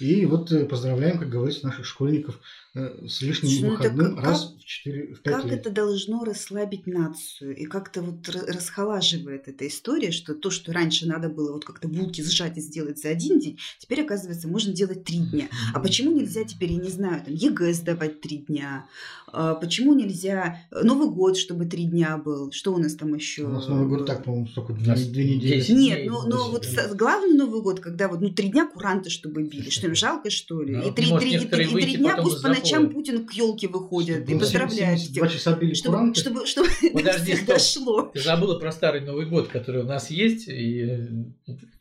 И 0.00 0.26
вот 0.26 0.50
э, 0.52 0.64
поздравляем, 0.64 1.18
как 1.18 1.28
говорится, 1.28 1.66
наших 1.66 1.84
школьников 1.84 2.40
э, 2.74 3.06
с 3.06 3.20
лишним 3.20 3.62
ну, 3.62 3.70
выходным 3.70 4.16
как, 4.16 4.24
раз 4.24 4.54
в 4.58 4.64
4 4.64 5.14
в 5.14 5.20
5 5.20 5.34
Как 5.34 5.44
лет. 5.44 5.60
это 5.60 5.70
должно 5.70 6.24
расслабить 6.24 6.86
нацию? 6.86 7.56
И 7.56 7.66
как-то 7.66 8.02
вот 8.02 8.28
расхолаживает 8.28 9.48
эта 9.48 9.66
история, 9.68 10.10
что 10.10 10.34
то, 10.34 10.50
что 10.50 10.72
раньше 10.72 11.06
надо 11.06 11.28
было 11.28 11.52
вот 11.52 11.64
как-то 11.64 11.88
булки 11.88 12.22
сжать 12.22 12.56
и 12.56 12.60
сделать 12.60 12.98
за 12.98 13.10
один 13.10 13.38
день, 13.38 13.58
теперь, 13.78 14.02
оказывается, 14.02 14.48
можно 14.48 14.72
делать 14.72 15.04
три 15.04 15.18
дня. 15.18 15.48
А 15.74 15.80
почему 15.80 16.12
нельзя 16.12 16.44
теперь, 16.44 16.72
я 16.72 16.78
не 16.78 16.90
знаю, 16.90 17.22
там 17.24 17.34
ЕГЭ 17.34 17.72
сдавать 17.74 18.20
три 18.20 18.38
дня? 18.38 18.86
А 19.32 19.54
почему 19.54 19.94
нельзя 19.94 20.60
э, 20.70 20.82
Новый 20.82 21.08
год, 21.08 21.36
чтобы 21.38 21.64
три 21.64 21.84
дня 21.84 22.18
был? 22.18 22.52
Что 22.52 22.74
у 22.74 22.78
нас 22.78 22.94
там 22.94 23.14
еще? 23.14 23.44
У 23.44 23.48
нас 23.48 23.66
Новый 23.66 23.88
год 23.88 24.06
так, 24.06 24.24
по-моему, 24.24 24.46
только 24.54 24.74
две, 24.74 24.94
две 24.94 25.36
недели. 25.36 25.72
Нет, 25.72 26.06
ну, 26.06 26.26
но 26.26 26.50
вот 26.50 26.66
главный 26.94 27.34
Новый 27.34 27.62
год, 27.62 27.80
когда 27.80 28.08
вот 28.08 28.20
ну 28.20 28.30
три 28.30 28.50
дня 28.50 28.66
куранты, 28.66 29.08
чтобы 29.08 29.42
били. 29.42 29.70
Что 29.82 29.88
им 29.88 29.94
жалко, 29.96 30.30
что 30.30 30.62
ли? 30.62 30.76
Ну, 30.76 30.88
и 30.88 30.92
три, 30.92 31.06
три, 31.18 31.34
и 31.34 31.38
три, 31.40 31.64
и 31.64 31.82
три 31.82 31.96
дня 31.96 32.16
пусть 32.22 32.40
по 32.40 32.48
ночам 32.48 32.88
Путин 32.88 33.26
к 33.26 33.32
елке 33.32 33.66
выходит 33.66 34.30
и 34.30 34.38
поздравляет. 34.38 35.12
Два 35.12 35.26
часа 35.26 35.56
били 35.56 35.74
чтобы, 35.74 36.14
чтобы, 36.14 36.46
чтобы 36.46 36.68
Подожди, 36.92 37.34
стоп. 37.34 37.48
дошло. 37.48 38.02
Ты 38.14 38.20
забыла 38.20 38.60
про 38.60 38.70
старый 38.70 39.00
Новый 39.00 39.26
год, 39.26 39.48
который 39.48 39.82
у 39.82 39.86
нас 39.86 40.08
есть. 40.08 40.46
И... 40.46 41.00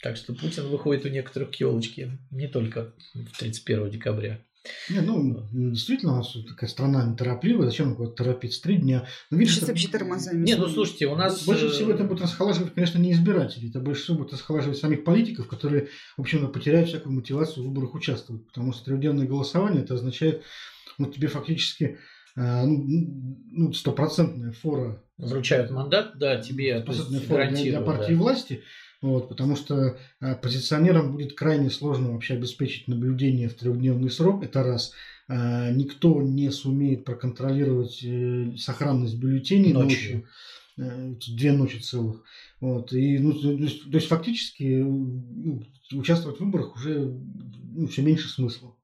Так 0.01 0.17
что 0.17 0.33
Путин 0.33 0.67
выходит 0.67 1.05
у 1.05 1.09
некоторых 1.09 1.51
к 1.51 1.55
елочке. 1.57 2.17
Не 2.31 2.47
только 2.47 2.91
31 3.37 3.91
декабря. 3.91 4.39
Не, 4.89 5.01
ну, 5.01 5.47
действительно, 5.51 6.13
у 6.13 6.15
нас 6.17 6.35
такая 6.47 6.69
страна 6.69 7.03
неторопливая, 7.05 7.65
зачем 7.65 7.95
куда-то 7.95 8.23
торопиться? 8.23 8.61
Три 8.61 8.77
дня. 8.77 9.07
Ну, 9.31 9.37
видишь, 9.37 9.55
Сейчас 9.55 9.69
вообще 9.69 9.87
тормозами. 9.87 10.45
Нет, 10.45 10.59
ну 10.59 10.67
слушайте, 10.67 11.07
у 11.07 11.15
нас... 11.15 11.45
Больше 11.45 11.69
всего 11.69 11.91
это 11.91 12.03
будет 12.03 12.21
расхолаживать, 12.21 12.73
конечно, 12.73 12.99
не 12.99 13.11
избирателей, 13.11 13.69
это 13.69 13.79
больше 13.79 14.03
всего 14.03 14.19
будет 14.19 14.33
расхолаживать 14.33 14.77
самих 14.77 15.03
политиков, 15.03 15.47
которые, 15.47 15.87
в 16.15 16.21
общем, 16.21 16.51
потеряют 16.51 16.89
всякую 16.89 17.15
мотивацию 17.15 17.63
в 17.63 17.67
выборах 17.67 17.95
участвовать. 17.95 18.45
Потому 18.45 18.71
что 18.71 18.85
трехдневное 18.85 19.25
голосование, 19.25 19.83
это 19.83 19.95
означает, 19.95 20.43
ну, 20.99 21.11
тебе 21.11 21.27
фактически 21.27 21.97
ну, 22.35 23.73
стопроцентная 23.73 24.51
фора. 24.51 25.03
Вручают 25.17 25.69
мандат, 25.71 26.17
да, 26.17 26.37
тебе 26.41 26.79
то 26.81 26.91
есть, 26.91 27.27
фора 27.27 27.49
для, 27.49 27.63
для 27.63 27.81
партии 27.81 28.13
да. 28.13 28.19
власти. 28.19 28.63
Вот, 29.01 29.29
потому 29.29 29.55
что 29.55 29.97
оппозиционерам 30.19 31.13
будет 31.13 31.33
крайне 31.33 31.71
сложно 31.71 32.11
вообще 32.11 32.35
обеспечить 32.35 32.87
наблюдение 32.87 33.49
в 33.49 33.55
трехдневный 33.55 34.11
срок. 34.11 34.43
Это 34.43 34.63
раз. 34.63 34.93
Никто 35.27 36.21
не 36.21 36.51
сумеет 36.51 37.05
проконтролировать 37.05 38.03
э, 38.03 38.53
сохранность 38.57 39.15
бюллетеней 39.15 39.71
ночью. 39.71 40.17
ночью 40.17 40.27
э, 40.77 41.15
две 41.35 41.53
ночи 41.53 41.79
целых. 41.79 42.23
Вот. 42.59 42.91
И, 42.91 43.17
ну, 43.17 43.33
то, 43.33 43.49
есть, 43.49 43.83
то 43.83 43.95
есть 43.95 44.07
фактически 44.07 44.63
ну, 44.63 45.63
участвовать 45.93 46.37
в 46.37 46.43
выборах 46.43 46.75
уже 46.75 47.17
ну, 47.73 47.87
все 47.87 48.01
меньше 48.01 48.27
смысла. 48.27 48.75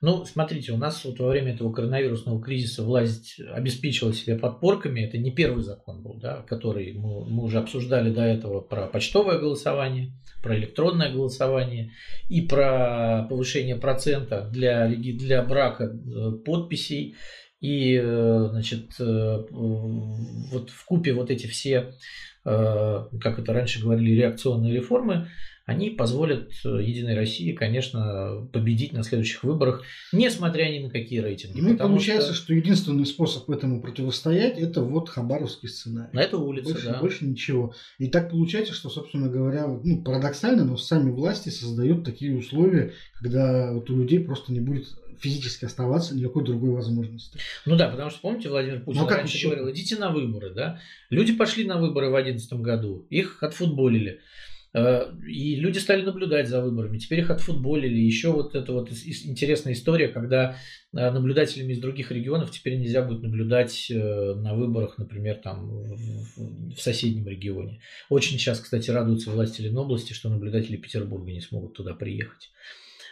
Ну, 0.00 0.24
смотрите, 0.24 0.72
у 0.72 0.76
нас 0.78 1.04
вот 1.04 1.18
во 1.18 1.28
время 1.28 1.52
этого 1.52 1.72
коронавирусного 1.72 2.42
кризиса 2.42 2.82
власть 2.82 3.38
обеспечила 3.52 4.12
себя 4.14 4.38
подпорками. 4.38 5.00
Это 5.00 5.18
не 5.18 5.30
первый 5.30 5.62
закон 5.62 6.02
был, 6.02 6.14
да, 6.14 6.42
который 6.42 6.94
мы, 6.94 7.24
мы 7.26 7.44
уже 7.44 7.58
обсуждали 7.58 8.10
до 8.10 8.22
этого 8.22 8.60
про 8.60 8.86
почтовое 8.86 9.38
голосование, 9.38 10.12
про 10.42 10.56
электронное 10.56 11.12
голосование 11.12 11.92
и 12.28 12.40
про 12.40 13.26
повышение 13.28 13.76
процента 13.76 14.48
для, 14.50 14.88
для 14.88 15.42
брака 15.42 15.84
э, 15.84 16.32
подписей. 16.44 17.16
И, 17.60 18.00
э, 18.02 18.48
значит, 18.50 18.92
э, 18.98 19.44
вот 19.50 20.70
в 20.70 20.84
купе 20.86 21.12
вот 21.12 21.30
эти 21.30 21.46
все, 21.46 21.92
как 22.42 23.38
это 23.38 23.52
раньше 23.52 23.82
говорили, 23.82 24.18
реакционные 24.18 24.72
реформы, 24.72 25.28
они 25.70 25.90
позволят 25.90 26.50
э, 26.64 26.82
Единой 26.82 27.14
России, 27.14 27.52
конечно, 27.52 28.48
победить 28.52 28.92
на 28.92 29.04
следующих 29.04 29.44
выборах, 29.44 29.84
несмотря 30.12 30.64
ни 30.64 30.80
на 30.80 30.90
какие 30.90 31.20
рейтинги. 31.20 31.60
Ну 31.60 31.74
и 31.74 31.76
получается, 31.76 32.34
что... 32.34 32.42
что 32.42 32.54
единственный 32.54 33.06
способ 33.06 33.48
этому 33.48 33.80
противостоять, 33.80 34.58
это 34.58 34.82
вот 34.82 35.08
хабаровский 35.08 35.68
сценарий. 35.68 36.10
На 36.12 36.22
эту 36.22 36.40
улицу, 36.42 36.72
больше, 36.72 36.86
да. 36.88 36.98
Больше 36.98 37.24
ничего. 37.24 37.72
И 37.98 38.08
так 38.08 38.30
получается, 38.30 38.74
что, 38.74 38.90
собственно 38.90 39.28
говоря, 39.28 39.68
ну, 39.68 40.02
парадоксально, 40.02 40.64
но 40.64 40.76
сами 40.76 41.12
власти 41.12 41.50
создают 41.50 42.04
такие 42.04 42.36
условия, 42.36 42.94
когда 43.20 43.72
вот 43.72 43.88
у 43.90 43.96
людей 43.96 44.18
просто 44.18 44.52
не 44.52 44.58
будет 44.58 44.88
физически 45.20 45.66
оставаться 45.66 46.16
никакой 46.16 46.44
другой 46.44 46.70
возможности. 46.70 47.38
Ну 47.64 47.76
да, 47.76 47.88
потому 47.88 48.10
что, 48.10 48.20
помните, 48.22 48.48
Владимир 48.48 48.80
Путин 48.80 49.02
ну, 49.02 49.06
а 49.06 49.10
раньше 49.10 49.36
еще? 49.36 49.48
говорил, 49.48 49.70
идите 49.70 49.96
на 49.96 50.10
выборы, 50.10 50.50
да? 50.50 50.80
Люди 51.10 51.32
пошли 51.32 51.64
на 51.64 51.78
выборы 51.78 52.08
в 52.08 52.12
2011 52.12 52.54
году, 52.54 53.06
их 53.08 53.40
отфутболили. 53.42 54.20
Э, 54.72 55.12
и 55.26 55.56
люди 55.56 55.78
стали 55.78 56.02
наблюдать 56.02 56.48
за 56.48 56.62
выборами. 56.62 56.98
Теперь 56.98 57.20
их 57.20 57.30
отфутболили. 57.30 57.98
Еще 57.98 58.30
вот 58.32 58.54
эта 58.54 58.72
вот 58.72 58.90
интересная 58.90 59.72
история, 59.72 60.08
когда 60.08 60.56
э, 60.92 61.10
наблюдателями 61.10 61.72
из 61.72 61.80
других 61.80 62.12
регионов 62.12 62.50
теперь 62.50 62.78
нельзя 62.78 63.02
будет 63.02 63.22
наблюдать 63.22 63.90
э, 63.90 64.34
на 64.34 64.54
выборах, 64.54 64.98
например, 64.98 65.36
там 65.36 65.94
в 66.36 66.78
соседнем 66.78 67.26
регионе. 67.26 67.80
Очень 68.08 68.38
сейчас, 68.38 68.60
кстати, 68.60 68.90
радуются 68.90 69.30
власти 69.30 69.62
Ленобласти, 69.62 70.12
что 70.12 70.28
наблюдатели 70.28 70.76
Петербурга 70.76 71.32
не 71.32 71.40
смогут 71.40 71.74
туда 71.74 71.94
приехать. 71.94 72.50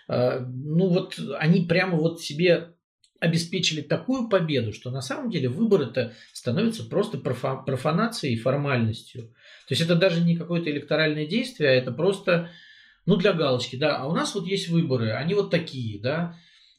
Ну 0.08 0.88
вот 0.88 1.20
они 1.38 1.66
прямо 1.66 1.98
вот 1.98 2.22
себе 2.22 2.72
обеспечили 3.20 3.80
такую 3.80 4.28
победу, 4.28 4.72
что 4.72 4.90
на 4.90 5.00
самом 5.00 5.30
деле 5.30 5.48
выборы-то 5.48 6.14
становятся 6.32 6.84
просто 6.84 7.18
профанацией 7.18 8.34
и 8.34 8.38
формальностью. 8.38 9.22
То 9.68 9.74
есть 9.74 9.82
это 9.82 9.96
даже 9.96 10.20
не 10.20 10.36
какое-то 10.36 10.70
электоральное 10.70 11.26
действие, 11.26 11.70
а 11.70 11.74
это 11.74 11.90
просто, 11.90 12.50
ну, 13.06 13.16
для 13.16 13.32
галочки, 13.32 13.76
да. 13.76 13.96
А 13.96 14.06
у 14.06 14.12
нас 14.14 14.34
вот 14.34 14.46
есть 14.46 14.68
выборы, 14.68 15.10
они 15.10 15.34
вот 15.34 15.50
такие, 15.50 16.00
да. 16.00 16.36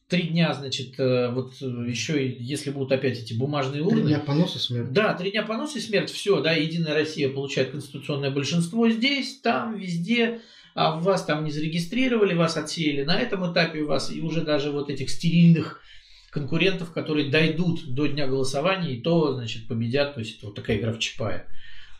Три 0.07 0.23
дня, 0.23 0.53
значит, 0.53 0.99
э, 0.99 1.29
вот 1.29 1.53
э, 1.61 1.65
еще, 1.87 2.35
если 2.39 2.71
будут 2.71 2.91
опять 2.91 3.19
эти 3.19 3.33
бумажные 3.33 3.83
урны. 3.83 4.01
Три 4.01 4.07
дня 4.07 4.19
понос 4.19 4.55
и 4.55 4.59
смерть. 4.59 4.91
Да, 4.91 5.13
три 5.13 5.29
дня 5.29 5.43
понос 5.43 5.75
и 5.75 5.79
смерть, 5.79 6.09
все, 6.09 6.41
да, 6.41 6.53
Единая 6.53 6.95
Россия 6.95 7.29
получает 7.29 7.69
конституционное 7.69 8.31
большинство 8.31 8.89
здесь, 8.89 9.39
там, 9.41 9.77
везде 9.77 10.41
а 10.75 10.97
вас 10.97 11.25
там 11.25 11.43
не 11.43 11.51
зарегистрировали, 11.51 12.33
вас 12.33 12.55
отсеяли 12.55 13.03
на 13.03 13.19
этом 13.19 13.51
этапе, 13.51 13.81
у 13.81 13.87
вас 13.87 14.11
и 14.11 14.21
уже 14.21 14.41
даже 14.41 14.71
вот 14.71 14.89
этих 14.89 15.09
стерильных 15.09 15.81
конкурентов, 16.29 16.91
которые 16.91 17.29
дойдут 17.29 17.93
до 17.93 18.07
дня 18.07 18.27
голосования, 18.27 18.93
и 18.93 19.01
то, 19.01 19.33
значит, 19.33 19.67
победят. 19.67 20.13
То 20.15 20.19
есть 20.21 20.37
это 20.37 20.47
вот 20.47 20.55
такая 20.55 20.77
игра 20.77 20.93
в 20.93 20.99
Чапая. 20.99 21.47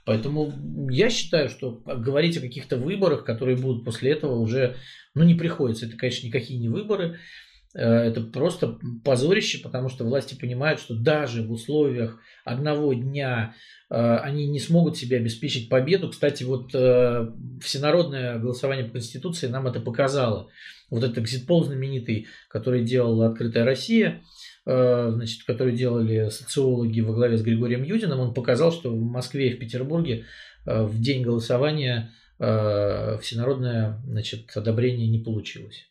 Поэтому 0.06 0.54
я 0.90 1.10
считаю, 1.10 1.50
что 1.50 1.82
говорить 1.86 2.38
о 2.38 2.42
каких-то 2.42 2.78
выборах, 2.78 3.26
которые 3.26 3.58
будут 3.58 3.86
после 3.86 4.12
этого, 4.12 4.40
уже 4.40 4.76
ну, 5.14 5.24
не 5.24 5.36
приходится. 5.36 5.86
Это, 5.86 5.98
конечно, 5.98 6.28
никакие 6.28 6.60
не 6.60 6.70
выборы. 6.70 7.20
Э, 7.76 7.82
это 7.82 8.22
просто 8.22 8.80
позорище, 9.04 9.60
потому 9.60 9.90
что 9.90 10.04
власти 10.04 10.36
понимают, 10.36 10.80
что 10.80 10.96
даже 10.96 11.44
в 11.44 11.52
условиях 11.52 12.20
одного 12.44 12.94
дня 12.94 13.54
э, 13.90 13.96
они 13.96 14.48
не 14.48 14.60
смогут 14.60 14.98
себе 14.98 15.18
обеспечить 15.18 15.70
победу. 15.70 16.10
Кстати, 16.10 16.44
вот 16.44 16.74
э, 16.74 17.32
всенародное 17.62 18.40
голосование 18.40 18.86
по 18.86 18.94
Конституции 18.94 19.48
нам 19.48 19.68
это 19.68 19.80
показало 19.80 20.50
вот 20.90 21.04
этот 21.04 21.20
экзитпол 21.20 21.64
знаменитый, 21.64 22.28
который 22.50 22.84
делала 22.84 23.28
«Открытая 23.28 23.64
Россия», 23.64 24.24
значит, 24.66 25.44
который 25.46 25.76
делали 25.76 26.30
социологи 26.30 27.00
во 27.00 27.14
главе 27.14 27.38
с 27.38 27.42
Григорием 27.42 27.84
Юдиным, 27.84 28.20
он 28.20 28.34
показал, 28.36 28.72
что 28.72 28.92
в 28.92 29.02
Москве 29.02 29.50
и 29.50 29.56
в 29.56 29.60
Петербурге 29.60 30.26
в 30.66 31.00
день 31.00 31.24
голосования 31.24 32.12
всенародное 32.38 34.00
значит, 34.06 34.52
одобрение 34.56 35.08
не 35.08 35.20
получилось. 35.20 35.89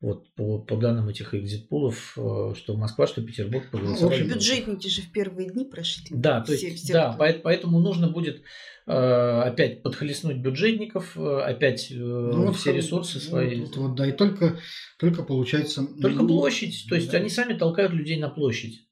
Вот 0.00 0.32
по, 0.34 0.60
по 0.60 0.76
данным 0.76 1.08
этих 1.08 1.34
экзитпулов, 1.34 2.16
что 2.56 2.76
Москва, 2.76 3.08
что 3.08 3.20
Петербург 3.20 3.68
проголосовали. 3.70 4.00
Ну, 4.00 4.08
в 4.08 4.12
общем, 4.12 4.38
бюджетники 4.38 4.86
же 4.88 5.02
в 5.02 5.10
первые 5.10 5.50
дни 5.50 5.64
прошли. 5.64 6.06
Да, 6.10 6.40
то 6.40 6.52
есть, 6.52 6.76
все, 6.76 6.92
да, 6.92 7.12
кто... 7.14 7.40
поэтому 7.42 7.80
нужно 7.80 8.08
будет 8.08 8.42
Э, 8.90 9.42
опять 9.42 9.82
подхлестнуть 9.82 10.38
бюджетников, 10.38 11.14
э, 11.18 11.40
опять 11.40 11.90
э, 11.90 11.94
ну, 11.94 12.52
все 12.52 12.72
ресурсы 12.72 13.20
свои. 13.20 13.60
Вот, 13.60 13.76
вот, 13.76 13.94
да, 13.96 14.08
и 14.08 14.12
только, 14.12 14.58
только 14.98 15.22
получается... 15.22 15.86
Только 16.00 16.24
площадь, 16.24 16.86
то 16.88 16.94
есть 16.94 17.10
да. 17.10 17.18
они 17.18 17.28
сами 17.28 17.52
толкают 17.52 17.92
людей 17.92 18.18
на 18.18 18.30
площадь. 18.30 18.88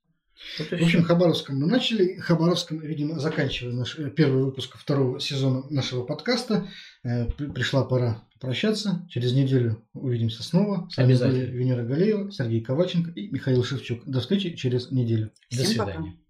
Вот 0.59 0.69
в 0.69 0.83
общем, 0.85 1.03
Хабаровском 1.03 1.57
мы 1.57 1.67
начали. 1.67 2.19
Хабаровском, 2.19 2.79
видимо, 2.79 3.19
заканчиваем 3.19 3.77
наш 3.77 3.97
первый 4.15 4.45
выпуск 4.45 4.77
второго 4.77 5.19
сезона 5.19 5.65
нашего 5.71 6.05
подкаста. 6.05 6.69
Пришла 7.03 7.87
пора 7.87 8.26
прощаться. 8.41 9.07
Через 9.09 9.33
неделю 9.33 9.85
увидимся 9.93 10.43
снова. 10.43 10.89
С 10.91 10.97
вами 10.97 11.15
были 11.15 11.47
Венера 11.47 11.85
Галеева, 11.85 12.31
Сергей 12.31 12.61
Коваченко 12.61 13.11
и 13.11 13.29
Михаил 13.29 13.65
Шевчук. 13.65 14.05
До 14.07 14.21
встречи 14.21 14.55
через 14.57 14.91
неделю. 14.91 15.33
До 15.51 15.65
свидания. 15.65 15.95
Пока. 15.95 16.27